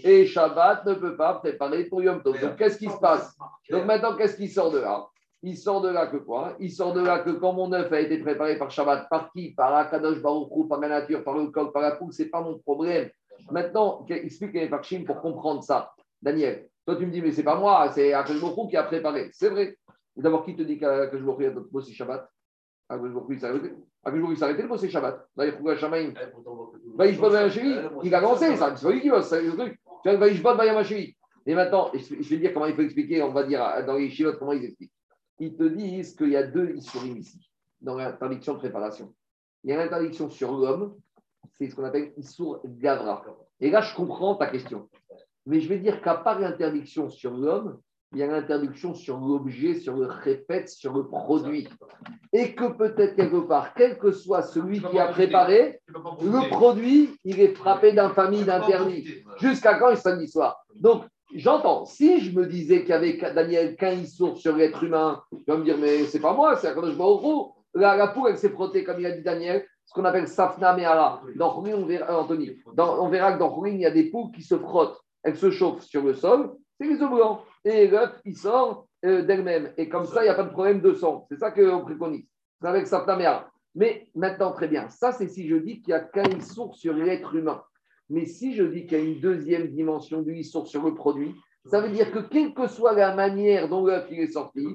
[0.03, 2.41] Et Shabbat ne peut pas préparer pour Yom Tov.
[2.41, 3.37] Donc qu'est-ce qui se passe?
[3.70, 5.07] Donc maintenant, qu'est-ce qui sort de là?
[5.45, 6.55] Il sort de là que quoi?
[6.59, 9.53] Il sort de là que quand mon œuf a été préparé par Shabbat, par qui?
[9.55, 12.59] Par Akadosh Baruch par la nature, par le coq, par la poule, c'est pas mon
[12.59, 13.09] problème.
[13.51, 15.93] Maintenant, explique les Farshim pour comprendre ça?
[16.20, 19.31] Daniel, toi tu me dis, mais c'est pas moi, c'est Akadosh qui a préparé.
[19.33, 19.77] C'est vrai.
[20.16, 22.29] D'abord, qui te dit qu'Akadosh Baruch a bossé Shabbat?
[22.97, 23.36] Hu, il
[24.14, 25.28] Hu, il arrêté de bosser Shabbat.
[25.36, 28.74] D'ailleurs, pourquoi Shamaim il bosse Bayamachevi, il a lancé ça.
[28.76, 29.78] C'est pas lui qui bosse, c'est le truc.
[31.45, 34.38] Et maintenant, je vais dire comment il faut expliquer, on va dire dans les chilotes
[34.38, 34.92] comment ils expliquent
[35.42, 37.50] ils te disent qu'il y a deux Issurim ici,
[37.80, 39.12] dans l'interdiction de préparation.
[39.64, 40.96] Il y a l'interdiction sur l'homme,
[41.54, 43.25] c'est ce qu'on appelle Issur Gavra.
[43.61, 44.88] Et là, je comprends ta question.
[45.46, 47.80] Mais je vais dire qu'à part l'interdiction sur l'homme,
[48.13, 51.68] il y a l'interdiction sur l'objet, sur le répète, sur le produit.
[52.33, 57.41] Et que peut-être quelque part, quel que soit celui qui a préparé, le produit, il
[57.41, 59.25] est frappé d'infamie, d'interdit.
[59.41, 60.64] Jusqu'à quand il samedi soir?
[60.75, 61.87] Donc, J'entends.
[61.87, 65.57] Si je me disais qu'il y avait Daniel qu'un issour sur l'être humain, tu vas
[65.57, 68.51] me dire, mais c'est pas moi, c'est à je vois La, la poule, elle s'est
[68.51, 71.22] frottée, comme il a dit Daniel, ce qu'on appelle Safna Mehala.
[71.37, 74.11] Dans Khourin, on verra, Anthony, dans, on verra que dans Khourin, il y a des
[74.11, 75.01] poules qui se frottent.
[75.22, 77.41] Elles se chauffent sur le sol, c'est les œufs blancs.
[77.64, 79.72] Et l'œuf, il sort euh, d'elle-même.
[79.76, 81.26] Et comme ça, il n'y a pas de problème de sang.
[81.30, 82.25] C'est ça qu'on préconise.
[82.61, 83.49] C'est avec Safna Mehala.
[83.75, 84.89] Mais maintenant, très bien.
[84.89, 87.63] Ça, c'est si je dis qu'il n'y a qu'un issour sur l'être humain.
[88.11, 91.34] Mais si je dis qu'il y a une deuxième dimension du issour sur le produit,
[91.64, 94.67] ça veut dire que quelle que soit la manière dont l'œuf est sorti,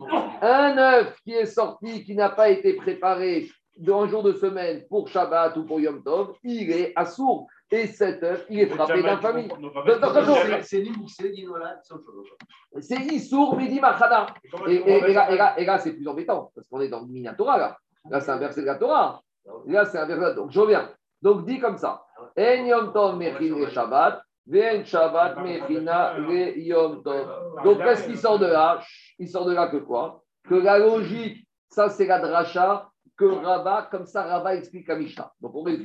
[0.42, 5.08] un œuf qui est sorti, qui n'a pas été préparé d'un jour de semaine pour
[5.08, 7.48] Shabbat ou pour Yom Tov, il est assourd.
[7.70, 9.50] Et cet œuf, il est frappé d'infamie.
[10.24, 11.78] C'est- C'est ni mixé, ni voilà,
[12.80, 14.28] c'est Issour Midi Machana.
[14.68, 14.80] Et,
[15.14, 17.78] là, et là- et là, c'est plus embêtant, parce qu'on est dans le Minatora, là.
[18.10, 19.22] Là, c'est un verset de la Torah.
[19.66, 20.36] Là, c'est un verset.
[20.36, 20.90] Donc, je reviens.
[21.22, 22.04] Donc, dit comme ça.
[22.38, 27.28] En Yom Tov Mechin le Shabbat, Ven Shabbat Mechina le Yom Tov.
[27.66, 28.80] Donc, qu'est-ce qui sort de là?
[29.20, 30.24] Il sort de là que quoi?
[30.48, 32.88] Que la logique, ça, c'est la dracha,
[33.18, 35.34] que Rabat, comme ça, Rabat explique la Mishnah.
[35.42, 35.84] Donc, on résume.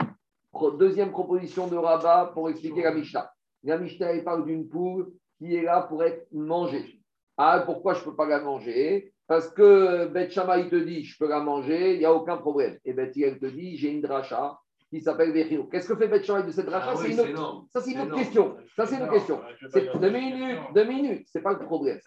[0.79, 3.31] Deuxième proposition de Rabat pour expliquer la Mishnah.
[3.65, 7.01] La Mishnah, elle parle d'une poule qui est là pour être mangée.
[7.37, 9.12] Ah, pourquoi je ne peux pas la manger?
[9.27, 12.79] Parce que Beth Shammai te dit, je peux la manger, il n'y a aucun problème.
[12.85, 14.59] Et Beth Hillel te dit, j'ai une dracha
[14.91, 15.65] qui s'appelle Vechino.
[15.65, 16.93] Qu'est-ce que fait Shammai de cette dracha?
[16.95, 17.65] Ah oui, une autre-.
[17.73, 18.57] Ça, c'est une autre question.
[18.77, 19.41] Ça, c'est une autre question.
[19.70, 21.99] C'est deux minutes, deux minutes, c'est pas le problème.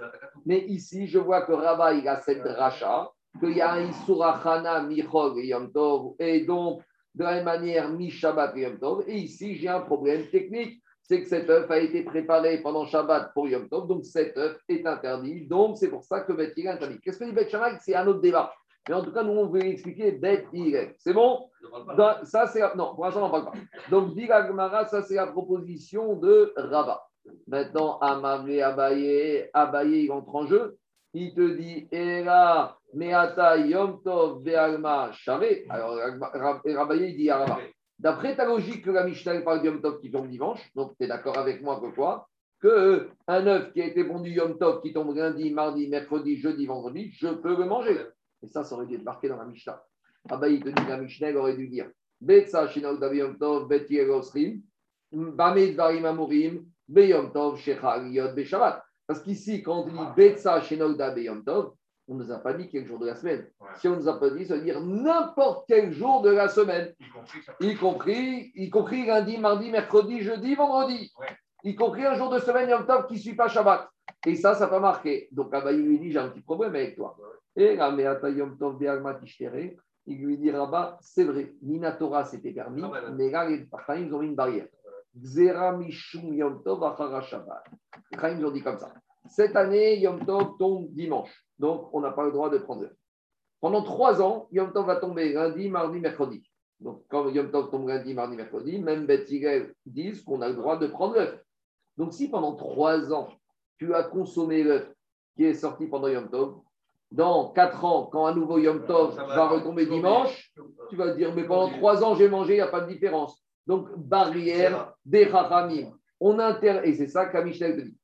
[0.45, 3.09] Mais ici, je vois que Rabat, il a cette dracha,
[3.39, 6.83] qu'il y a un Isurachana, Michol et Yom Tov, et donc,
[7.15, 9.03] de la même manière, Mi Shabbat et Yom Tov.
[9.07, 13.33] Et ici, j'ai un problème technique, c'est que cet œuf a été préparé pendant Shabbat
[13.33, 15.45] pour Yom Tov, donc cet œuf est interdit.
[15.47, 16.99] Donc, c'est pour ça que Hillel est interdit.
[17.01, 17.77] Qu'est-ce que dit Beth Shammai?
[17.79, 18.53] C'est un autre débat.
[18.87, 20.19] Mais en tout cas, nous, on veut expliquer
[20.53, 20.93] Hillel.
[20.97, 21.49] C'est bon?
[21.97, 23.53] Dans- ça, c'est la- non, pour l'instant, on n'en parle pas.
[23.89, 27.01] Donc, Gemara, ça, c'est la proposition de Rabat.
[27.47, 30.77] Maintenant, Amavé Abaye, Abaye, il entre en jeu.
[31.17, 35.63] Il te dit, Era, Meata, Yom Tov, Ve'alma, Shave.
[35.69, 37.61] Alors, Rab- Rabaye, dit à Rabat.
[37.97, 41.07] D'après ta logique que la Mishnah parle Yom Tov qui tombe dimanche, donc tu es
[41.07, 42.27] d'accord avec moi que quoi?
[42.59, 46.65] Que un œuf qui a été pondu Yom Tov qui tombe lundi, mardi, mercredi, jeudi,
[46.65, 47.97] vendredi, je peux le manger.
[48.43, 49.81] Et ça, ça aurait dû être marqué dans la Mishnah.
[50.49, 51.89] Il te dit, la Mishnah, aurait dû dire
[52.19, 54.61] Betsa Shinaou Davi Yom Tov, Bet Yerosrim,
[55.13, 58.83] Bamed Varim Amorim, Beyom Tov, Shechal Yod Beshabbat.
[59.07, 61.73] Parce qu'ici, quand on dit Betsa Shinaou Davi Yom Tov,
[62.07, 63.47] on ne nous a pas dit quel jour de la semaine.
[63.59, 63.67] Ouais.
[63.77, 66.47] Si on ne nous a pas dit, ça veut dire n'importe quel jour de la
[66.47, 71.11] semaine, Y compris y compris, y compris lundi, mardi, mercredi, jeudi, vendredi.
[71.19, 71.27] Ouais.
[71.63, 73.89] Y compris un jour de semaine Yom Tov qui ne suit pas Shabbat.
[74.27, 75.27] Et ça, ça n'a pas marqué.
[75.31, 77.17] Donc, Abaye lui dit J'ai un petit problème avec toi.
[77.55, 78.77] Et Yom Tov
[80.07, 83.67] il lui dit Rabat, c'est vrai, Minatora c'était permis, Ah, mais là, les
[83.99, 84.67] ils ont mis une barrière.
[85.21, 86.83] Xera Mishum Yom Tov
[88.11, 88.93] ils ont dit comme ça.
[89.27, 91.45] Cette année, Yom Tov tombe dimanche.
[91.57, 92.87] Donc, on n'a pas le droit de prendre.
[93.61, 96.43] Pendant trois ans, Yom Tov va tomber lundi, mardi, mercredi.
[96.79, 99.29] Donc, quand Yom Tov tombe lundi, mardi, mercredi, même Beth
[99.85, 101.41] disent qu'on a le droit de prendre l'œuf.
[101.97, 103.29] Donc, si pendant trois ans,
[103.77, 104.91] tu as consommé l'œuf
[105.35, 106.59] qui est sorti pendant Yom Tov,
[107.11, 110.51] dans quatre ans, quand un nouveau Yom Tov Ça va retomber dimanche,
[110.89, 112.91] tu vas te dire, mais pendant trois ans, j'ai mangé, il n'y a pas de
[112.91, 113.44] différence.
[113.67, 115.91] Donc, barrière des Chachamim.
[116.19, 116.81] On inter...
[116.83, 117.97] Et c'est ça qu'Amichel te dit.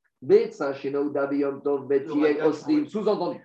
[2.88, 3.40] Sous-entendu.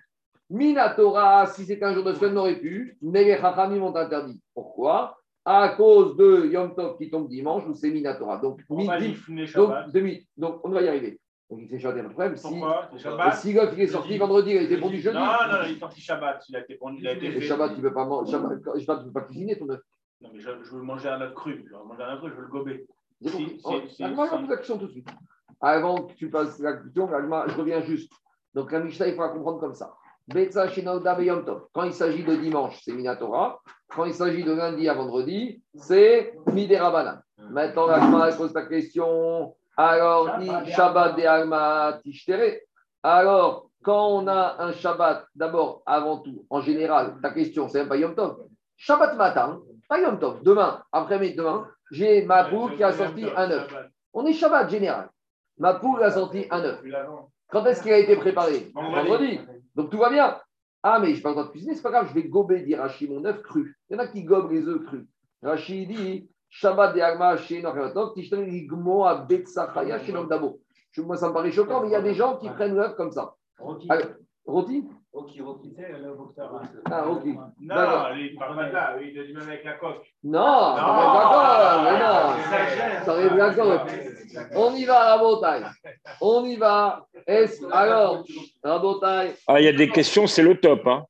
[0.49, 4.39] Minatora, si c'était un jour de semaine, on aurait pu, mais les Chachamim ont interdit.
[4.53, 5.17] Pourquoi?
[5.43, 8.37] À cause de Yom Tov qui tombe dimanche, ou c'est Minatora.
[8.37, 9.17] Donc, On midi,
[9.55, 10.27] donc, demi.
[10.35, 11.19] Donc, on va y arriver.
[11.49, 12.35] Donc, il s'est pas de problème.
[12.35, 12.89] Si, Pourquoi?
[12.91, 13.33] C'est Shabbat?
[13.35, 15.15] Si l'œuf il est sorti vendredi, il a été pondu jeudi.
[15.17, 16.43] Non, non, il est sorti Shabbat.
[16.49, 16.77] Il a été.
[16.99, 17.41] Il a été Et fait.
[17.41, 19.79] Shabbat, tu ne peux pas Shabbat, tu peux pas cuisiner ton œuf.
[20.21, 21.63] Non, mais je, je veux manger un œuf cru.
[21.67, 22.87] Je veux manger un œuf cru, je veux le gober.
[23.21, 25.09] Si, si, Oh, si, Agma, je la question tout de suite.
[25.59, 28.11] Avant que tu passes la question, Agma, je reviens juste.
[28.53, 29.93] Donc, la Mishnah, il faut la comprendre comme ça.
[30.29, 33.61] Quand il s'agit de dimanche, c'est Minatora.
[33.87, 37.21] Quand il s'agit de lundi à vendredi, c'est Miderabanan.
[37.37, 39.55] Maintenant, Agma, elle pose la question.
[39.77, 42.61] Alors, Shabbat de Alma Tishtere.
[43.03, 47.87] Alors, quand on a un Shabbat, d'abord, avant tout, en général, ta question, c'est même
[47.87, 48.47] pas Yom Tov.
[48.75, 50.43] Shabbat matin, pas Yom Tov.
[50.43, 53.73] Demain, après-midi, demain, j'ai ma poule qui a sorti un œuf.
[54.13, 55.09] On est Shabbat général.
[55.57, 56.83] Ma poule a sorti un œuf.
[57.49, 58.71] Quand est-ce qu'il a été préparé?
[58.73, 59.39] Vendredi.
[59.75, 60.37] Donc tout va bien.
[60.83, 62.61] Ah, mais je n'ai pas le droit de cuisiner, c'est pas grave, je vais gober,
[62.61, 63.75] dit Rashi, mon œuf cru.
[63.89, 65.05] Il y en a qui gobent les œufs crus.
[65.41, 67.35] Rashi dit Shabbat de Agma.
[70.97, 73.11] Moi, ça me paraît choquant, mais il y a des gens qui prennent l'œuf comme
[73.11, 73.35] ça.
[73.59, 74.87] Rocky.
[75.17, 75.73] Rocky, Rocky.
[75.77, 76.51] Le boxeur.
[76.55, 76.67] hein.
[76.91, 77.33] Ah, Rocky.
[77.33, 78.09] Non, D'accord.
[78.13, 78.95] lui, il parle pas de là.
[78.97, 80.05] Lui, il a dit même avec la coque.
[80.23, 80.77] Non, non.
[83.05, 83.85] Ça arrive d'accord.
[84.55, 85.65] On y va, Rabotai.
[86.21, 87.05] On y va.
[87.25, 88.23] Est-ce- Alors,
[88.63, 90.85] Rabotai, Ah, il y a des questions, c'est le top.
[90.85, 91.05] hein.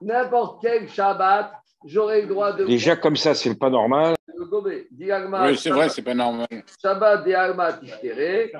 [0.00, 1.50] n'importe quel Shabbat,
[1.84, 4.14] j'aurai le droit de Déjà, comme ça, c'est pas normal.
[4.48, 4.88] Gober.
[5.50, 6.46] Oui, c'est vrai, c'est pas normal.
[6.82, 8.50] Shabbat de Tishtere.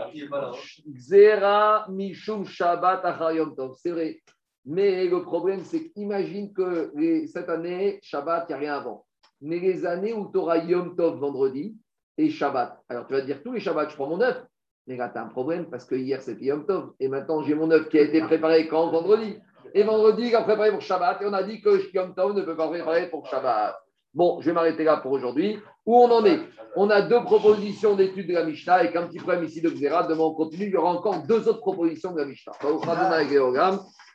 [0.94, 3.74] Xera Mishum Shabbat Achar Yom Tov.
[3.82, 4.20] C'est vrai.
[4.64, 9.04] Mais le problème, c'est qu'imagine que les- cette année, Shabbat, il n'y a rien avant.
[9.40, 11.76] Mais les années où tu auras Yom Tov vendredi
[12.18, 14.42] et Shabbat, alors tu vas te dire tous les Shabbats, je prends mon œuf.
[14.88, 16.92] Mais là, tu as un problème parce que hier, c'était Yom Tov.
[17.00, 18.90] Et maintenant, j'ai mon œuf qui a été préparé quand?
[18.90, 19.38] Vendredi.
[19.74, 21.20] Et vendredi, il a préparé pour Shabbat.
[21.22, 23.76] Et on a dit que Yom Tov ne peut pas préparer pour Shabbat.
[24.16, 25.58] Bon, je vais m'arrêter là pour aujourd'hui.
[25.84, 26.40] Où on en est?
[26.74, 28.76] On a deux propositions d'études de la Mishnah.
[28.76, 30.04] Avec un petit problème ici de Xéra.
[30.04, 30.66] Demain, on continue.
[30.66, 32.52] Il y aura encore deux autres propositions de la Mishnah.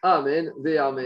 [0.01, 0.51] Amen.
[0.63, 0.97] Amen.